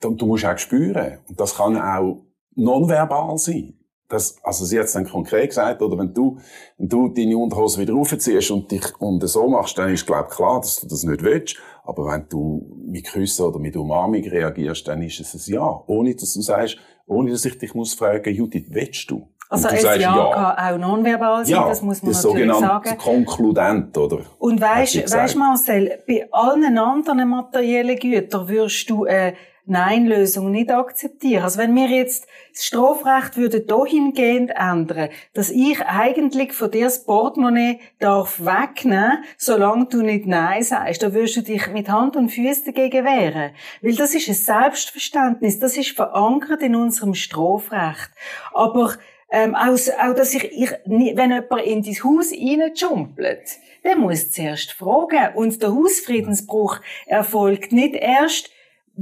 du, 0.00 0.10
du 0.10 0.26
musst 0.26 0.44
auch 0.44 0.58
spüren. 0.58 1.18
Und 1.28 1.40
das 1.40 1.56
kann 1.56 1.80
auch 1.80 2.22
nonverbal 2.54 3.38
sein. 3.38 3.74
Das, 4.08 4.36
also 4.42 4.64
sie 4.64 4.76
hat 4.76 4.86
es 4.86 4.92
dann 4.92 5.08
konkret 5.08 5.50
gesagt, 5.50 5.80
oder 5.82 5.96
wenn 5.96 6.12
du, 6.12 6.38
wenn 6.78 6.88
du 6.88 7.08
deine 7.08 7.38
Unterhose 7.38 7.80
wieder 7.80 7.94
raufziehst 7.94 8.50
und 8.50 8.70
dich 8.70 9.00
und 9.00 9.26
so 9.28 9.48
machst, 9.48 9.78
dann 9.78 9.92
ist 9.94 10.04
glaub 10.04 10.28
klar, 10.28 10.60
dass 10.60 10.80
du 10.80 10.88
das 10.88 11.04
nicht 11.04 11.22
willst. 11.22 11.56
Aber 11.84 12.06
wenn 12.06 12.28
du 12.28 12.66
mit 12.86 13.06
Küssen 13.06 13.46
oder 13.46 13.60
mit 13.60 13.76
Umarmung 13.76 14.22
reagierst, 14.22 14.88
dann 14.88 15.02
ist 15.02 15.20
es 15.20 15.34
ein 15.34 15.54
Ja. 15.54 15.84
Ohne, 15.86 16.14
dass 16.16 16.34
du 16.34 16.40
sagst, 16.42 16.76
ohne 17.06 17.30
dass 17.30 17.44
ich 17.44 17.56
dich 17.56 17.72
muss 17.72 17.94
fragen, 17.94 18.34
Judith, 18.34 18.66
willst 18.70 19.10
du? 19.10 19.28
Also 19.48 19.66
ein 19.68 19.80
Ja, 19.82 19.96
ja, 19.96 20.54
kann 20.54 20.74
auch 20.74 20.78
nonverbal 20.78 21.44
sein, 21.44 21.54
ja, 21.54 21.68
das 21.68 21.82
muss 21.82 22.02
man 22.02 22.12
das 22.12 22.24
natürlich 22.24 22.54
sagen. 22.54 22.98
Konkludent, 22.98 23.98
oder? 23.98 24.20
Und 24.38 24.60
weisst, 24.60 25.12
weisst 25.12 25.36
Marcel, 25.36 26.02
bei 26.06 26.28
allen 26.30 26.78
anderen 26.78 27.28
materiellen 27.28 27.96
Gütern 27.96 28.48
würdest 28.48 28.88
du, 28.88 29.06
äh, 29.06 29.34
Nein-Lösung 29.70 30.50
nicht 30.50 30.70
akzeptieren. 30.70 31.44
Also 31.44 31.58
wenn 31.58 31.74
wir 31.74 31.88
jetzt 31.88 32.26
das 32.52 32.64
Strafrecht 32.64 33.36
würden 33.36 33.66
dahingehend 33.66 34.50
ändern, 34.54 35.08
dass 35.32 35.50
ich 35.50 35.80
eigentlich 35.82 36.52
von 36.52 36.70
dir 36.70 36.84
das 36.84 37.04
Portemonnaie 37.04 37.80
darf 37.98 38.40
wegnehmen, 38.40 39.24
solange 39.38 39.86
du 39.86 40.02
nicht 40.02 40.26
Nein 40.26 40.62
sagst, 40.62 41.02
dann 41.02 41.14
würdest 41.14 41.36
du 41.36 41.42
dich 41.42 41.68
mit 41.68 41.88
Hand 41.88 42.16
und 42.16 42.30
Füßen 42.30 42.66
dagegen 42.66 43.04
wehren. 43.04 43.52
Weil 43.80 43.94
das 43.94 44.14
ist 44.14 44.28
ein 44.28 44.34
Selbstverständnis, 44.34 45.58
das 45.58 45.76
ist 45.76 45.96
verankert 45.96 46.62
in 46.62 46.76
unserem 46.76 47.14
Strafrecht. 47.14 48.10
Aber 48.52 48.94
ähm, 49.30 49.54
auch, 49.54 49.74
auch, 49.74 50.14
dass 50.14 50.34
ich, 50.34 50.44
ich, 50.44 50.72
wenn 50.84 51.30
jemand 51.30 51.62
in 51.64 51.82
dein 51.82 51.94
Haus 52.04 52.32
reinjumpelt, 52.32 53.58
der 53.84 53.96
muss 53.96 54.30
zuerst 54.32 54.72
fragen. 54.72 55.34
Und 55.34 55.62
der 55.62 55.74
Hausfriedensbruch 55.74 56.80
erfolgt 57.06 57.72
nicht 57.72 57.94
erst, 57.94 58.50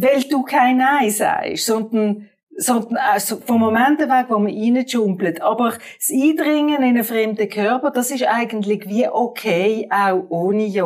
weil 0.01 0.22
du 0.22 0.42
kein 0.42 0.76
Nein 0.78 1.11
sagst, 1.11 1.66
sondern 1.66 2.28
sondern 2.61 2.96
also 2.96 3.36
vom 3.36 3.61
Moment 3.61 4.00
weg, 4.00 4.26
wo 4.28 4.38
man 4.38 4.52
reinjumpelt. 4.52 5.40
Aber 5.42 5.74
das 5.96 6.11
Eindringen 6.11 6.78
in 6.78 6.82
einen 6.82 7.04
fremden 7.04 7.48
Körper, 7.48 7.92
das 7.92 8.11
ist 8.11 8.24
eigentlich 8.24 8.88
wie 8.88 9.06
okay, 9.09 9.88
auch 9.90 10.24
ohne 10.28 10.66
Ja. 10.66 10.84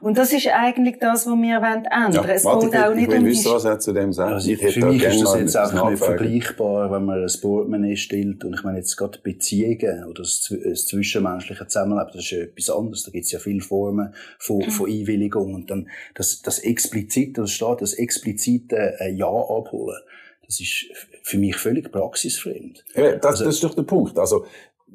Und 0.00 0.18
das 0.18 0.32
ist 0.32 0.48
eigentlich 0.48 0.98
das, 0.98 1.26
was 1.26 1.36
wir 1.36 1.56
ändern 1.56 1.84
wollen. 1.92 2.12
Ja, 2.14 2.34
es 2.34 2.44
warte, 2.44 2.66
geht 2.68 2.80
auch 2.80 2.94
nicht 2.94 3.12
um 3.12 3.24
wissen, 3.24 3.52
was 3.52 3.64
er 3.64 3.78
zu 3.78 3.92
dem 3.92 4.12
sagt. 4.12 4.32
Also 4.32 4.50
ich 4.50 4.58
für 4.58 4.86
mich 4.86 5.04
ist 5.04 5.22
das 5.22 5.38
jetzt 5.38 5.56
auch 5.56 5.88
nicht 5.88 6.02
vergleichbar, 6.02 6.90
wenn 6.90 7.04
man 7.04 7.22
ein 7.22 7.40
Portemonnaie 7.40 7.96
stellt. 7.96 8.44
Und 8.44 8.54
ich 8.54 8.64
meine 8.64 8.78
jetzt 8.78 8.96
gerade 8.96 9.18
Beziehungen 9.22 10.04
oder 10.06 10.22
das, 10.22 10.52
das 10.64 10.86
zwischenmenschliche 10.86 11.66
Zusammenleben, 11.68 12.10
das 12.12 12.24
ist 12.24 12.30
ja 12.32 12.38
etwas 12.38 12.70
anderes. 12.70 13.04
Da 13.04 13.12
gibt 13.12 13.24
es 13.24 13.30
ja 13.30 13.38
viele 13.38 13.60
Formen 13.60 14.12
von, 14.38 14.58
mhm. 14.58 14.70
von 14.70 14.90
Einwilligung. 14.90 15.54
Und 15.54 15.70
dann 15.70 15.88
das, 16.14 16.42
das 16.42 16.58
explizite, 16.58 17.42
das 17.42 17.52
steht, 17.52 17.82
das 17.82 17.94
explizite 17.94 18.96
äh, 18.98 19.12
Ja 19.12 19.28
abholen 19.28 20.00
das 20.46 20.60
ist 20.60 20.86
für 21.22 21.38
mich 21.38 21.56
völlig 21.56 21.90
praxisfremd. 21.90 22.84
Ja, 22.94 23.16
das, 23.16 23.26
also, 23.26 23.44
das 23.44 23.54
ist 23.56 23.64
doch 23.64 23.74
der 23.74 23.82
Punkt. 23.82 24.18
Also, 24.18 24.44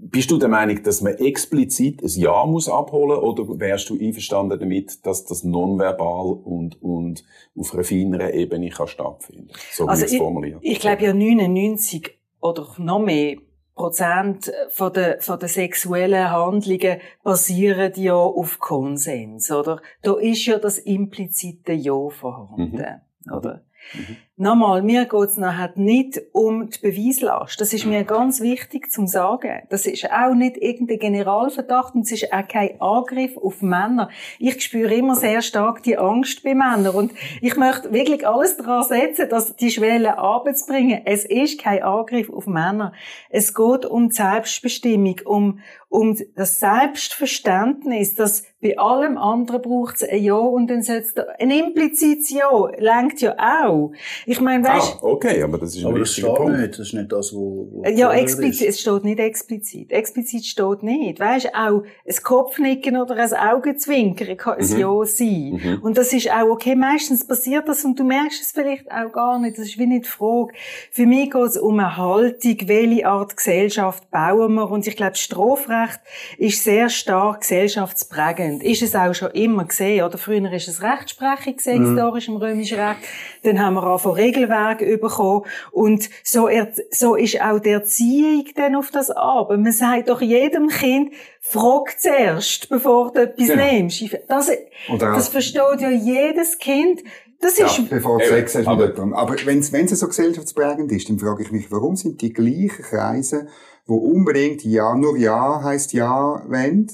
bist 0.02 0.32
du 0.32 0.38
der 0.38 0.50
Meinung, 0.50 0.82
dass 0.84 1.02
man 1.02 1.16
explizit 1.16 2.02
ein 2.02 2.10
Ja 2.10 2.46
muss 2.46 2.70
abholen 2.70 3.20
oder 3.20 3.60
wärst 3.60 3.90
du 3.90 4.00
einverstanden 4.00 4.58
damit, 4.60 5.06
dass 5.06 5.26
das 5.26 5.44
nonverbal 5.44 6.40
und, 6.44 6.82
und 6.82 7.26
auf 7.58 7.74
einer 7.74 7.84
feineren 7.84 8.34
Ebene 8.34 8.70
kann 8.70 8.88
stattfinden 8.88 9.50
So 9.72 9.88
also 9.88 10.06
ich, 10.06 10.18
formuliert. 10.18 10.60
Ich 10.62 10.80
glaube 10.80 11.04
ja 11.04 11.14
99 11.14 12.18
oder 12.40 12.68
noch 12.78 13.00
mehr 13.00 13.38
Prozent 13.76 14.52
von 14.72 14.92
der, 14.92 15.22
von 15.22 15.40
der 15.40 15.48
sexuellen 15.48 16.30
Handlungen 16.30 17.00
basieren 17.24 17.94
ja 17.96 18.16
auf 18.16 18.60
Konsens, 18.60 19.52
oder? 19.52 19.82
Da 20.02 20.18
ist 20.18 20.46
ja 20.46 20.60
das 20.60 20.80
implizite 20.80 21.72
Ja 21.72 22.10
vorhanden, 22.10 22.86
mhm. 23.26 23.34
oder? 23.34 23.64
Mhm. 23.94 24.18
Nochmal, 24.42 24.84
mir 24.84 25.04
geht's 25.04 25.36
nachher 25.36 25.74
nicht 25.76 26.22
um 26.32 26.70
die 26.70 26.80
Beweislast. 26.80 27.60
Das 27.60 27.74
ist 27.74 27.86
mir 27.86 28.06
ganz 28.06 28.40
wichtig 28.40 28.90
zum 28.90 29.06
sagen. 29.06 29.64
Das 29.70 29.86
ist 29.86 30.10
auch 30.10 30.34
nicht 30.34 30.56
irgendein 30.56 31.00
Generalverdacht 31.00 31.94
und 31.94 32.04
es 32.04 32.14
ist 32.14 32.32
auch 32.32 32.48
kein 32.48 32.80
Angriff 32.80 33.36
auf 33.36 33.62
Männer. 33.62 34.08
Ich 34.40 34.62
spüre 34.62 34.94
immer 34.94 35.16
sehr 35.16 35.42
stark 35.42 35.84
die 35.84 35.98
Angst 35.98 36.42
bei 36.42 36.56
Männern 36.56 36.96
und 36.96 37.12
ich 37.42 37.58
möchte 37.58 37.92
wirklich 37.92 38.26
alles 38.26 38.56
daran 38.56 38.84
setzen, 38.84 39.28
dass 39.28 39.58
die 39.58 39.72
Schwelle 39.72 40.18
abzubringen. 40.18 41.02
Es 41.04 41.26
ist 41.26 41.60
kein 41.60 41.84
Angriff 41.84 42.30
auf 42.30 42.48
Männer. 42.48 42.94
Es 43.30 43.54
geht 43.54 43.86
um 43.86 44.10
Selbstbestimmung, 44.10 45.20
um, 45.26 45.60
um 45.90 46.18
das 46.38 46.62
Selbstverständnis, 46.62 48.16
dass 48.16 48.44
bei 48.62 48.78
allem 48.78 49.18
anderen 49.18 49.62
braucht 49.62 49.96
es 49.96 50.04
ein 50.04 50.22
Ja 50.22 50.36
und 50.36 50.68
dann 50.68 50.82
setzt 50.82 51.18
ein 51.40 51.50
implizites 51.50 52.30
Ja, 52.30 52.68
lenkt 52.78 53.22
ja 53.22 53.36
auch. 53.38 53.94
Ich 54.32 54.40
meine, 54.42 54.64
weißt, 54.64 54.98
Ah, 55.02 55.06
okay, 55.08 55.42
aber 55.42 55.58
das 55.58 55.76
ist 55.76 55.82
ein 55.82 55.88
Aber 55.88 55.98
das 56.00 56.10
wichtiger 56.10 56.28
steht 56.28 56.38
Punkt. 56.38 56.60
nicht. 56.60 56.74
Das 56.74 56.80
ist 56.82 56.94
nicht 56.94 57.12
das, 57.12 57.34
wo, 57.34 57.68
wo 57.72 57.84
Ja, 57.90 58.12
explizit, 58.14 58.68
ist. 58.68 58.76
es 58.76 58.82
steht 58.82 59.04
nicht 59.04 59.20
explizit. 59.20 59.92
Explizit 59.92 60.46
steht 60.46 60.84
nicht. 60.84 61.20
Weißt 61.20 61.48
auch 61.56 61.82
ein 62.08 62.16
Kopfnicken 62.24 62.96
oder 63.02 63.16
ein 63.16 63.34
Augenzwinkern 63.34 64.38
kann 64.38 64.60
ein 64.60 64.68
Mhm. 64.70 64.78
Ja 64.80 65.06
sein. 65.06 65.80
Und 65.82 65.98
das 65.98 66.14
ist 66.14 66.30
auch 66.32 66.48
okay. 66.52 66.76
Meistens 66.76 67.26
passiert 67.26 67.68
das 67.68 67.84
und 67.84 68.00
du 68.00 68.04
merkst 68.04 68.40
es 68.44 68.52
vielleicht 68.52 68.92
auch 68.92 69.12
gar 69.12 69.40
nicht. 69.40 69.58
Das 69.58 69.66
ist 69.66 69.80
wie 69.80 69.88
nicht 69.88 70.06
die 70.06 70.10
Frage. 70.10 70.54
Für 70.92 71.08
mich 71.08 71.32
geht 71.32 71.42
es 71.42 71.58
um 71.58 71.80
eine 71.80 71.98
Haltung, 71.98 72.58
welche 72.66 73.08
Art 73.08 73.36
Gesellschaft 73.36 74.12
bauen 74.12 74.54
wir. 74.54 74.70
Und 74.70 74.86
ich 74.86 74.96
glaube, 74.96 75.16
Strafrecht 75.16 76.02
ist 76.38 76.64
sehr 76.64 76.90
stark 76.90 77.42
gesellschaftsprägend. 77.42 78.64
Ist 78.64 78.82
es 78.84 78.96
auch 78.96 79.14
schon 79.16 79.32
immer 79.32 79.66
gesehen, 79.66 80.04
oder? 80.06 80.18
Früher 80.20 80.52
ist 80.54 80.68
es 80.68 80.84
Rechtsprechung 80.84 81.56
gesehen, 81.56 81.84
historisch 81.86 82.28
im 82.28 82.36
römischen 82.38 82.80
Recht. 82.80 83.00
Dann 83.44 83.60
haben 83.60 83.74
wir 83.74 83.88
auch 83.88 84.00
von 84.20 84.26
Regelwerken 84.26 85.00
bekommen. 85.00 85.46
Und 85.72 86.10
so, 86.24 86.48
er, 86.48 86.72
so 86.92 87.16
ist 87.16 87.42
auch 87.42 87.60
die 87.60 87.70
Erziehung 87.70 88.46
dann 88.56 88.76
auf 88.76 88.92
das 88.92 89.10
ab. 89.12 89.50
Man 89.50 89.72
sagt 89.72 90.10
doch 90.10 90.22
jedem 90.22 90.68
Kind, 90.70 91.14
frag 91.42 92.00
zuerst, 92.00 92.70
bevor 92.70 93.12
du 93.12 93.22
etwas 93.24 93.48
Genau. 93.48 93.66
nimmst. 93.66 94.04
Das, 94.28 94.52
das 95.00 95.28
versteht 95.30 95.80
ja 95.82 95.90
jedes 95.90 96.58
Kind. 96.58 97.04
Das 97.42 97.58
Ja, 97.58 97.68
ist, 97.68 97.90
bevor 97.90 98.20
du 98.20 98.26
Sex 98.26 98.54
hast 98.56 98.60
mit 98.60 98.68
aber- 98.68 98.88
jemandem. 98.88 99.14
Aber 99.14 99.36
wenn 99.46 99.60
es 99.60 100.00
so 100.00 100.08
gesellschaftsprägend 100.08 100.92
ist, 100.92 101.08
dann 101.10 101.20
frage 101.20 101.44
ich 101.44 101.52
mich, 101.52 101.72
warum 101.72 101.96
sind 101.96 102.22
die 102.22 102.34
gleichen 102.34 102.84
Kreise, 102.84 103.48
wo 103.86 103.96
unbedingt 103.96 104.64
Ja, 104.66 104.94
nur 104.96 105.18
Ja 105.18 105.62
heisst 105.64 105.94
Ja 105.94 106.44
wollen, 106.48 106.92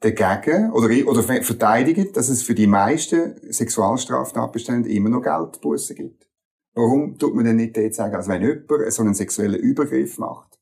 dagegen 0.00 0.72
oder, 0.72 0.88
oder 1.08 1.22
ver- 1.22 1.42
verteidigen, 1.42 2.12
dass 2.12 2.28
es 2.28 2.42
für 2.42 2.54
die 2.54 2.66
meisten 2.66 3.36
Sexualstraftatbestände 3.50 4.90
immer 4.90 5.08
noch 5.10 5.22
Geldbussen 5.22 5.96
gibt? 5.96 6.26
Warum 6.74 7.18
tut 7.18 7.34
man 7.34 7.44
denn 7.44 7.56
nicht 7.56 7.76
dort 7.76 7.94
sagen, 7.94 8.14
also 8.14 8.30
wenn 8.30 8.42
jemand 8.42 8.92
so 8.92 9.02
einen 9.02 9.14
sexuellen 9.14 9.60
Übergriff 9.60 10.18
macht, 10.18 10.58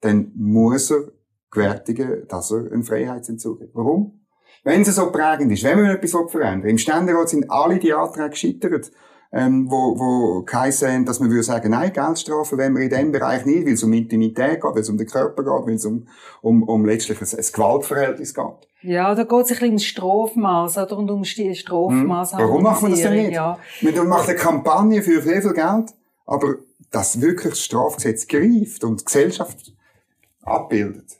dann 0.00 0.32
muss 0.34 0.90
er 0.90 1.12
gewärtigen, 1.50 2.26
dass 2.28 2.50
er 2.50 2.70
einen 2.72 2.82
Freiheitsentzug 2.82 3.60
hat. 3.60 3.68
Warum? 3.72 4.26
Wenn 4.64 4.82
es 4.82 4.94
so 4.94 5.10
prägend 5.12 5.52
ist, 5.52 5.62
wenn 5.62 5.80
man 5.80 5.94
etwas 5.94 6.10
verändern 6.10 6.64
will. 6.64 6.70
Im 6.70 6.78
Ständerat 6.78 7.28
sind 7.28 7.50
alle 7.50 7.78
die 7.78 7.92
Anträge 7.92 8.30
gescheitert, 8.30 8.90
ähm, 9.32 9.70
wo, 9.70 9.98
wo 9.98 10.42
geheissen 10.42 11.04
dass 11.04 11.20
man 11.20 11.30
würde 11.30 11.42
sagen, 11.42 11.70
nein, 11.70 11.92
Geldstrafe 11.92 12.56
wenn 12.56 12.74
wir 12.74 12.82
in 12.82 12.90
dem 12.90 13.12
Bereich 13.12 13.44
nicht, 13.44 13.66
weil 13.66 13.74
es 13.74 13.82
um 13.82 13.92
Intimität 13.92 14.62
geht, 14.62 14.74
weil 14.74 14.80
es 14.80 14.88
um 14.88 14.96
den 14.96 15.06
Körper 15.06 15.42
geht, 15.42 15.66
weil 15.66 15.74
es 15.74 15.84
um, 15.84 16.06
um, 16.40 16.62
um 16.62 16.84
letztlich 16.84 17.20
ein, 17.20 17.38
ein 17.38 17.44
Gewaltverhältnis 17.52 18.32
geht. 18.32 18.68
Ja, 18.84 19.14
da 19.14 19.24
geht 19.24 19.32
es 19.32 19.50
ein 19.50 19.54
bisschen 19.54 19.66
ums 19.68 19.84
Strafmaß, 19.84 20.78
oder? 20.78 20.98
Und 20.98 21.10
um 21.10 21.22
die 21.22 21.54
Strafmaß. 21.54 22.32
Hm. 22.32 22.38
Warum 22.38 22.62
macht 22.62 22.82
man 22.82 22.90
das 22.90 23.00
denn 23.00 23.14
nicht? 23.14 23.32
Ja. 23.32 23.58
Man 23.80 24.08
macht 24.08 24.28
eine 24.28 24.38
Kampagne 24.38 25.02
für 25.02 25.22
sehr 25.22 25.40
viel 25.40 25.54
Geld, 25.54 25.94
aber 26.26 26.56
das 26.90 27.20
wirklich 27.20 27.54
das 27.54 27.60
Strafgesetz 27.60 28.26
greift 28.26 28.84
und 28.84 29.00
die 29.00 29.04
Gesellschaft 29.04 29.72
abbildet. 30.42 31.13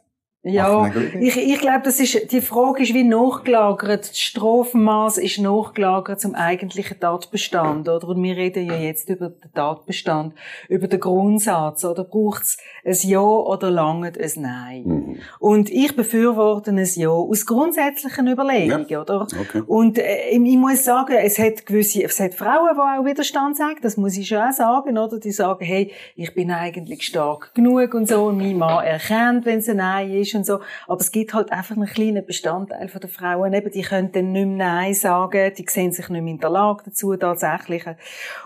Ja, 0.46 0.92
ich, 1.18 1.38
ich 1.38 1.58
glaube, 1.58 1.80
das 1.84 1.98
ist, 2.00 2.30
die 2.30 2.42
Frage 2.42 2.82
ist 2.82 2.92
wie 2.92 3.02
nachgelagert. 3.02 4.10
Das 4.10 4.18
Strafmaß 4.18 5.16
ist 5.16 5.38
nachgelagert 5.38 6.20
zum 6.20 6.34
eigentlichen 6.34 7.00
Tatbestand, 7.00 7.88
oder? 7.88 8.08
Und 8.08 8.22
wir 8.22 8.36
reden 8.36 8.66
ja 8.66 8.76
jetzt 8.76 9.08
über 9.08 9.30
den 9.30 9.52
Tatbestand, 9.54 10.34
über 10.68 10.86
den 10.86 11.00
Grundsatz, 11.00 11.86
oder? 11.86 12.04
Braucht's 12.04 12.58
ein 12.84 12.94
Ja 13.04 13.22
oder 13.22 13.70
langt 13.70 14.20
ein 14.20 14.30
Nein? 14.36 14.82
Mhm. 14.84 15.16
Und 15.38 15.70
ich 15.70 15.96
befürworte 15.96 16.72
ein 16.72 16.88
Ja 16.94 17.08
aus 17.08 17.46
grundsätzlichen 17.46 18.28
Überlegungen, 18.28 18.84
oder? 18.84 19.22
Okay. 19.22 19.62
Und 19.66 19.98
äh, 19.98 20.28
ich 20.28 20.58
muss 20.58 20.84
sagen, 20.84 21.14
es 21.22 21.38
hat 21.38 21.64
gewisse, 21.64 22.02
es 22.02 22.20
hat 22.20 22.34
Frauen, 22.34 22.74
die 22.74 22.80
auch 22.80 23.06
Widerstand 23.06 23.56
sagen, 23.56 23.78
das 23.80 23.96
muss 23.96 24.14
ich 24.18 24.28
schon 24.28 24.42
auch 24.42 24.52
sagen, 24.52 24.98
oder? 24.98 25.18
Die 25.18 25.32
sagen, 25.32 25.64
hey, 25.64 25.90
ich 26.16 26.34
bin 26.34 26.50
eigentlich 26.50 27.06
stark 27.06 27.54
genug 27.54 27.94
und 27.94 28.06
so, 28.06 28.24
und 28.26 28.36
mein 28.36 28.58
Mann 28.58 28.84
erkennt, 28.84 29.46
wenn 29.46 29.60
es 29.60 29.70
ein 29.70 29.78
Nein 29.78 30.12
ist 30.12 30.33
und 30.34 30.46
so. 30.46 30.60
Aber 30.86 31.00
es 31.00 31.12
gibt 31.12 31.34
halt 31.34 31.52
einfach 31.52 31.76
einen 31.76 31.86
kleinen 31.86 32.24
Bestandteil 32.24 32.88
von 32.88 33.00
der 33.00 33.10
Frauen, 33.10 33.52
eben, 33.52 33.70
die 33.70 33.82
können 33.82 34.12
dann 34.12 34.32
nicht 34.32 34.46
mehr 34.46 34.56
Nein 34.56 34.94
sagen, 34.94 35.52
die 35.56 35.66
sehen 35.68 35.92
sich 35.92 36.08
nicht 36.08 36.22
mehr 36.22 36.34
in 36.34 36.40
der 36.40 36.50
Lage 36.50 36.84
dazu, 36.86 37.16
tatsächlich. 37.16 37.84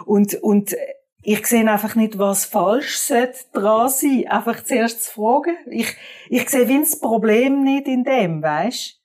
Und, 0.05 0.34
und, 0.34 0.74
ich 1.22 1.47
sehe 1.47 1.68
einfach 1.70 1.95
nicht, 1.97 2.18
was 2.18 2.45
falsch 2.45 3.09
dran 3.53 3.89
sein, 3.89 4.24
einfach 4.28 4.62
zuerst 4.64 5.03
zu 5.03 5.12
fragen. 5.12 5.57
Ich, 5.68 5.95
ich 6.28 6.49
sehe 6.49 6.68
wie 6.68 6.78
das 6.78 6.99
Problem 7.01 7.64
nicht 7.64 7.89
in 7.89 8.05
dem, 8.05 8.43
weißt? 8.43 9.01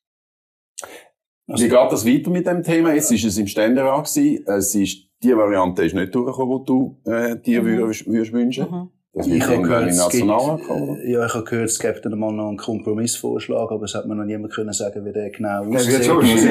Wie 1.47 1.67
geht 1.67 1.91
das 1.91 2.05
weiter 2.05 2.29
mit 2.29 2.47
dem 2.47 2.63
Thema? 2.63 2.93
Jetzt 2.93 3.11
ist 3.11 3.25
es 3.25 3.37
im 3.37 3.47
Ständerat 3.47 4.05
gewesen. 4.05 4.45
Es 4.47 4.73
ist, 4.75 5.09
die 5.21 5.35
Variante 5.35 5.83
ist 5.83 5.95
nicht 5.95 6.15
durchgekommen, 6.15 6.59
die 6.59 6.65
du, 6.65 7.01
äh, 7.05 7.35
dir 7.37 7.61
Mhm. 7.61 7.65
würdest, 7.65 8.07
würdest 8.07 8.31
wünschen. 8.31 8.71
Mhm. 8.71 8.89
Das 9.15 9.27
Ich 9.27 9.43
habe 9.43 9.61
gehört, 9.61 9.89
es 9.89 10.09
gibt, 10.09 10.25
ja, 10.25 11.25
ich 11.27 11.33
habe 11.35 11.43
gehört, 11.43 11.69
es 11.69 11.77
gibt 11.77 12.03
dann 12.03 12.17
mal 12.17 12.31
noch 12.31 12.47
einen 12.47 12.57
Kompromissvorschlag, 12.57 13.71
aber 13.71 13.83
es 13.85 13.93
hat 13.93 14.07
mir 14.07 14.15
noch 14.15 14.23
niemand 14.25 14.51
können 14.51 14.73
sagen, 14.73 15.05
wie 15.05 15.11
der 15.11 15.29
genau 15.29 15.65
aussieht, 15.65 16.03
schwierig. 16.03 16.47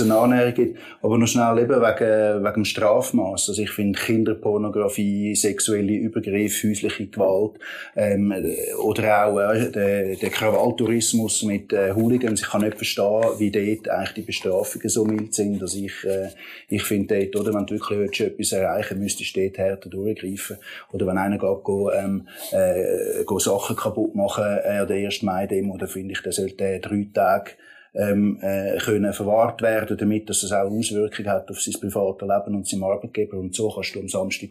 eine- 0.00 0.14
Annäherung 0.16 0.54
gibt. 0.54 0.78
Aber 1.00 1.16
noch 1.16 1.28
schnell 1.28 1.58
eben 1.60 1.80
wegen, 1.80 2.44
wegen 2.44 2.54
dem 2.54 2.64
Strafmaß. 2.64 3.50
Also 3.50 3.62
ich 3.62 3.70
finde 3.70 3.96
Kinderpornografie, 4.00 5.36
sexuelle 5.36 5.92
Übergriffe, 5.92 6.68
häusliche 6.70 7.06
Gewalt, 7.06 7.52
ähm, 7.94 8.34
oder 8.82 9.26
auch 9.28 9.38
äh, 9.38 9.70
der, 9.70 10.16
der 10.16 10.30
Krawalltourismus 10.30 11.44
mit 11.44 11.72
äh, 11.72 11.92
Hooligans. 11.94 12.40
Ich 12.40 12.48
kann 12.48 12.62
nicht 12.62 12.76
verstehen, 12.78 13.22
wie 13.38 13.52
dort 13.52 13.88
eigentlich 13.96 14.14
die 14.14 14.22
Bestrafungen 14.22 14.88
so 14.88 15.04
mild 15.04 15.32
sind. 15.34 15.62
Also 15.62 15.78
ich, 15.78 16.04
äh, 16.04 16.30
ich 16.68 16.82
finde 16.82 17.30
dort, 17.30 17.36
oder, 17.36 17.54
wenn 17.54 17.66
du 17.66 17.74
wirklich 17.74 17.96
willst, 17.96 18.20
etwas 18.20 18.50
erreichen 18.50 18.98
müsstest 18.98 19.36
du 19.36 19.42
dort 19.42 19.58
härter 19.58 19.88
durchgreifen. 19.88 20.56
Oder 20.92 21.06
wenn 21.06 21.18
einer 21.18 21.38
geht, 21.38 21.64
go, 21.76 21.90
ähm, 21.90 22.28
äh, 22.52 23.24
go 23.24 23.38
Sachen 23.38 23.76
kaputt 23.76 24.14
machen 24.14 24.44
äh, 24.44 24.78
an 24.78 24.88
der 24.88 24.96
1. 24.96 25.22
Mai-Demo, 25.22 25.76
dann 25.76 25.88
finde 25.88 26.12
ich, 26.12 26.22
der 26.22 26.32
sollte 26.32 26.80
drei 26.80 27.06
Tage 27.12 27.52
ähm, 27.96 28.38
äh, 28.42 28.78
können 28.78 29.12
verwahrt 29.12 29.62
werden, 29.62 29.96
damit 29.96 30.28
dass 30.28 30.42
es 30.42 30.52
auch 30.52 30.66
eine 30.66 30.78
Auswirkung 30.78 31.26
hat 31.26 31.50
auf 31.50 31.60
sein 31.60 31.74
privates 31.80 32.28
Leben 32.28 32.56
und 32.56 32.66
seinem 32.66 32.84
Arbeitgeber. 32.84 33.38
Und 33.38 33.54
so 33.54 33.70
kannst 33.70 33.94
du 33.94 34.00
am 34.00 34.08
Samstag 34.08 34.50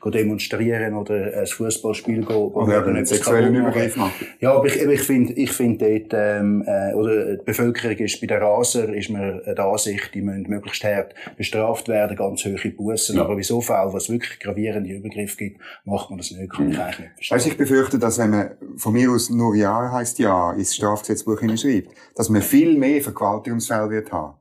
go 0.00 0.10
demonstrieren 0.10 0.94
oder 0.94 1.38
ein 1.38 1.46
Fußballspiel 1.46 2.24
go 2.24 2.50
Oder 2.54 2.86
einen 2.86 3.04
sexuellen. 3.04 3.54
Übergriff 3.54 3.96
machen. 3.96 4.26
Ja, 4.40 4.54
aber 4.54 4.66
ich, 4.66 4.80
ich 4.80 5.02
finde, 5.02 5.32
ich 5.34 5.52
finde 5.52 5.98
dort, 6.08 6.12
ähm, 6.14 6.64
äh, 6.66 6.94
oder 6.94 7.36
die 7.36 7.44
Bevölkerung 7.44 7.96
ist 7.98 8.20
bei 8.20 8.26
den 8.26 8.38
Raser, 8.38 8.92
ist 8.94 9.10
mir 9.10 9.42
der 9.46 9.64
Ansicht, 9.64 10.14
die 10.14 10.22
müssen 10.22 10.48
möglichst 10.48 10.84
hart 10.84 11.14
bestraft 11.36 11.88
werden, 11.88 12.16
ganz 12.16 12.44
hohe 12.44 12.70
Bussen. 12.70 13.16
Ja. 13.16 13.22
Aber 13.22 13.36
bei 13.36 13.42
so 13.42 13.60
Fällen, 13.60 13.92
was 13.92 14.08
wirklich 14.08 14.38
gravierende 14.40 14.90
Übergriffe 14.90 15.36
gibt, 15.36 15.60
macht 15.84 16.10
man 16.10 16.18
das 16.18 16.30
nicht, 16.30 16.50
kann 16.50 16.70
ich 16.70 16.78
eigentlich 16.78 16.98
nicht 17.00 17.10
verstehen. 17.14 17.36
Weißt, 17.36 17.46
ich 17.48 17.56
befürchte, 17.56 17.98
dass 17.98 18.18
wenn 18.18 18.30
man 18.30 18.50
von 18.76 18.92
mir 18.92 19.10
aus 19.10 19.30
nur 19.30 19.54
Ja 19.54 19.90
heisst 19.92 20.18
Ja 20.18 20.52
ins 20.52 20.74
Strafgesetzbuch 20.74 21.40
hineinschreibt, 21.40 21.88
dass 22.14 22.28
man 22.28 22.42
viel 22.42 22.77
mehr 22.78 23.02
Vergewaltigungsfälle 23.02 23.90
wird 23.90 24.12
haben. 24.12 24.34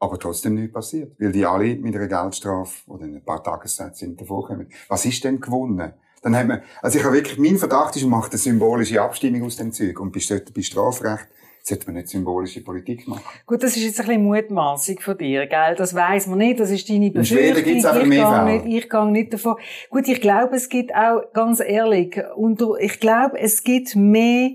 Aber 0.00 0.18
trotzdem 0.18 0.54
nichts 0.54 0.72
passiert. 0.72 1.18
Weil 1.18 1.32
die 1.32 1.46
alle 1.46 1.76
mit 1.76 1.96
einer 1.96 2.08
Geldstrafe 2.08 2.90
oder 2.90 3.04
ein 3.04 3.24
paar 3.24 3.42
Tagessätze 3.42 4.00
sind 4.00 4.20
davonkommen. 4.20 4.68
Was 4.88 5.04
ist 5.04 5.24
denn 5.24 5.40
gewonnen? 5.40 5.94
Dann 6.22 6.36
hat 6.36 6.46
man, 6.46 6.62
also 6.82 6.98
ich 6.98 7.04
habe 7.04 7.14
wirklich, 7.16 7.38
mein 7.38 7.58
Verdacht 7.58 7.96
ist, 7.96 8.02
man 8.02 8.20
macht 8.20 8.32
eine 8.32 8.38
symbolische 8.38 9.00
Abstimmung 9.00 9.44
aus 9.44 9.56
dem 9.56 9.72
Zeug. 9.72 10.00
Und 10.00 10.12
bei, 10.12 10.20
bei 10.54 10.62
Strafrecht 10.62 11.28
sollte 11.62 11.86
man 11.86 11.94
nicht 11.94 12.08
symbolische 12.08 12.62
Politik 12.62 13.08
machen. 13.08 13.22
Gut, 13.46 13.62
das 13.62 13.76
ist 13.76 13.84
jetzt 13.84 14.00
ein 14.00 14.06
bisschen 14.06 14.24
Mutmaßung 14.24 15.00
von 15.00 15.16
dir, 15.16 15.46
gell? 15.46 15.74
Das 15.76 15.94
weiss 15.94 16.26
man 16.26 16.38
nicht, 16.38 16.60
das 16.60 16.70
ist 16.70 16.88
deine 16.88 17.10
Befürchtung. 17.10 17.64
gibt's 17.64 17.84
ich 17.84 18.06
mehr 18.06 18.28
Fälle. 18.28 18.62
nicht, 18.62 18.84
ich 18.84 18.90
gehe 18.90 19.10
nicht 19.10 19.32
davon. 19.32 19.56
Gut, 19.88 20.06
ich 20.06 20.20
glaube, 20.20 20.56
es 20.56 20.68
gibt 20.68 20.94
auch, 20.94 21.32
ganz 21.32 21.60
ehrlich, 21.60 22.20
unter, 22.36 22.78
ich 22.78 23.00
glaube, 23.00 23.38
es 23.38 23.64
gibt 23.64 23.96
mehr 23.96 24.50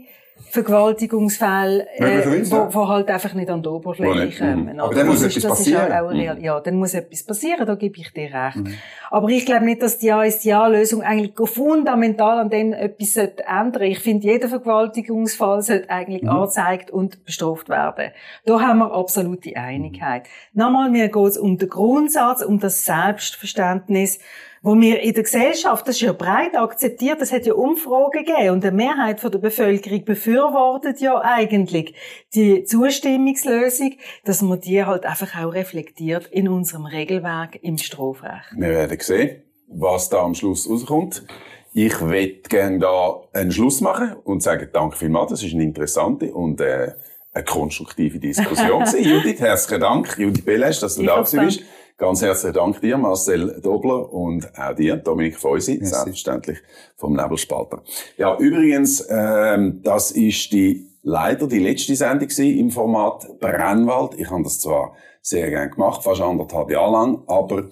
Vergewaltigungsfälle, 0.52 1.88
äh, 1.98 2.52
wo, 2.52 2.74
wo 2.74 2.88
halt 2.88 3.10
einfach 3.10 3.34
nicht 3.34 3.50
an 3.50 3.62
die 3.62 3.70
Oberfläche 3.70 4.38
kommen. 4.40 4.64
mhm. 4.64 4.70
oder? 4.72 4.84
Aber 4.84 4.96
dann 4.96 5.08
muss 5.08 5.22
das 5.22 5.38
etwas 5.38 5.60
passieren. 5.60 5.92
auch, 5.92 6.06
auch 6.06 6.12
real. 6.12 6.42
Ja, 6.42 6.60
dann 6.60 6.76
muss 6.78 6.94
etwas 6.94 7.24
passieren, 7.24 7.66
da 7.66 7.76
gebe 7.76 7.98
ich 8.00 8.12
dir 8.14 8.34
recht. 8.34 8.58
Mhm. 8.58 8.74
Aber 9.12 9.30
ich 9.30 9.46
glaube 9.46 9.66
nicht, 9.66 9.82
dass 9.82 10.00
die 10.00 10.08
Ja 10.08 10.24
ist 10.24 10.44
die 10.44 10.50
Ja-Lösung 10.50 11.02
eigentlich 11.02 11.34
fundamental 11.50 12.40
an 12.40 12.50
dem 12.50 12.74
etwas 12.74 13.14
sollte 13.14 13.44
ändern. 13.46 13.84
Ich 13.84 14.00
finde, 14.00 14.28
jeder 14.28 14.48
Vergewaltigungsfall 14.50 15.62
sollte 15.62 15.90
eigentlich 15.90 16.24
Mhm. 16.24 16.30
angezeigt 16.30 16.92
und 16.92 17.26
bestraft 17.26 17.70
werden. 17.70 18.12
Da 18.46 18.60
haben 18.60 18.80
wir 18.80 18.94
absolute 18.94 19.56
Einigkeit. 19.56 20.24
Nochmal, 20.54 20.90
mir 20.90 21.10
geht 21.10 21.26
es 21.26 21.38
um 21.38 21.58
den 21.58 21.70
Grundsatz, 21.70 22.42
um 22.42 22.60
das 22.60 22.86
Selbstverständnis, 22.86 24.20
wo 24.62 24.76
wir 24.80 25.02
in 25.02 25.14
der 25.14 25.24
Gesellschaft, 25.24 25.88
das 25.88 25.96
ist 25.96 26.02
ja 26.02 26.14
breit 26.14 26.56
akzeptiert, 26.56 27.22
das 27.22 27.32
hat 27.32 27.46
ja 27.46 27.54
Umfragen 27.54 28.26
gegeben 28.26 28.50
und 28.50 28.66
eine 28.66 28.76
Mehrheit 28.76 29.20
von 29.20 29.32
der 29.32 29.40
Bevölkerung 29.40 30.04
befürwortet 30.06 31.00
ja 31.00 31.20
eigentlich 31.22 31.94
die 32.34 32.64
Zustimmungslösung, 32.64 33.94
dass 34.26 34.42
man 34.42 34.60
die 34.60 34.84
halt 34.84 35.06
einfach 35.06 35.42
auch 35.42 35.54
reflektiert 35.54 36.28
in 36.28 36.48
unserem 36.48 36.86
Regelwerk 36.86 37.60
im 37.62 37.78
Strafrecht. 37.78 38.52
Wir 38.56 38.70
werden 38.70 39.00
sehen, 39.00 39.44
was 39.68 40.10
da 40.10 40.20
am 40.22 40.36
Schluss 40.36 40.70
rauskommt. 40.70 41.26
Ich 41.74 42.02
möchte 42.02 42.50
gerne 42.50 42.80
da 42.80 43.22
einen 43.32 43.52
Schluss 43.52 43.80
machen 43.80 44.16
und 44.24 44.42
sagen, 44.42 44.70
danke 44.74 44.98
vielmals, 44.98 45.30
das 45.32 45.44
ist 45.44 45.54
eine 45.54 45.64
interessante 45.64 46.34
und 46.34 46.60
äh, 46.60 46.94
eine 47.32 47.44
konstruktive 47.44 48.20
Diskussion. 48.20 48.84
Judith, 49.00 49.40
herzlichen 49.40 49.82
Dank. 49.82 50.18
Judith 50.18 50.44
Belesch, 50.44 50.80
dass 50.80 50.96
du 50.96 51.02
Ich 51.02 51.08
da 51.08 51.22
bist. 51.22 51.64
Ganz 52.00 52.22
herzlichen 52.22 52.54
Dank 52.54 52.80
dir, 52.80 52.98
Marcel 52.98 53.60
Dobler, 53.62 54.14
und 54.14 54.58
auch 54.58 54.74
dir, 54.74 54.96
Dominik 54.96 55.38
Feusi, 55.38 55.80
selbstverständlich 55.84 56.60
vom 56.96 57.14
Nebelspalter. 57.14 57.84
Ja, 58.16 58.38
übrigens, 58.38 59.06
ähm, 59.10 59.82
das 59.84 60.12
ist 60.12 60.54
die 60.54 60.88
leider 61.04 61.46
die 61.46 61.60
letzte 61.60 61.98
Sendung 61.98 62.30
im 62.30 62.72
Format 62.72 63.28
Brennwald. 63.42 64.18
Ich 64.18 64.32
habe 64.32 64.44
das 64.44 64.62
zwar 64.62 64.96
sehr 65.22 65.50
gerne 65.50 65.72
gemacht, 65.72 66.02
fast 66.02 66.22
anderthalb 66.22 66.72
Jahre 66.72 66.94
lang, 66.94 67.24
aber 67.28 67.68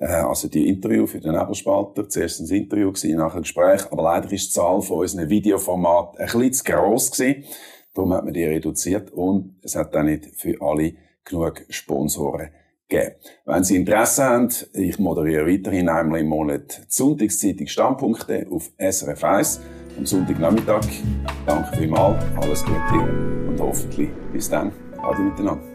äh, 0.00 0.04
also 0.04 0.48
die 0.48 0.68
Interview 0.68 1.06
für 1.06 1.20
den 1.20 1.32
Nebelspalter, 1.32 2.10
zuerst 2.10 2.40
ein 2.40 2.54
Interview 2.54 2.92
gewesen, 2.92 3.16
nachher 3.16 3.36
ein 3.36 3.42
Gespräch, 3.42 3.90
aber 3.90 4.02
leider 4.02 4.30
ist 4.32 4.48
die 4.48 4.52
Zahl 4.52 4.82
von 4.82 4.98
unseren 4.98 5.30
Videoformaten 5.30 6.20
ein 6.20 6.26
bisschen 6.26 6.52
zu 6.52 6.64
gross 6.64 7.10
gewesen. 7.10 7.44
Darum 7.94 8.12
hat 8.12 8.24
man 8.26 8.34
die 8.34 8.44
reduziert 8.44 9.10
und 9.12 9.56
es 9.62 9.76
hat 9.76 9.94
dann 9.94 10.06
nicht 10.06 10.26
für 10.36 10.60
alle 10.60 10.92
genug 11.24 11.64
Sponsoren 11.70 12.50
geben. 12.92 13.14
Wenn 13.46 13.64
Sie 13.64 13.76
Interesse 13.76 14.22
haben, 14.24 14.48
ich 14.74 14.98
moderiere 14.98 15.46
weiterhin 15.46 15.88
einmal 15.88 16.20
im 16.20 16.28
Monat 16.28 16.78
die 16.78 16.84
Sonntagszeitung 16.88 17.66
Standpunkte 17.66 18.46
auf 18.50 18.70
SRF 18.78 19.24
1 19.24 19.60
am 19.98 20.06
Sonntagnachmittag. 20.06 20.86
Danke 21.46 21.76
vielmals, 21.76 22.22
alles 22.40 22.64
Gute 22.64 23.48
und 23.48 23.60
hoffentlich 23.60 24.10
bis 24.32 24.48
dann. 24.48 24.72
Ade 25.02 25.22
miteinander. 25.22 25.71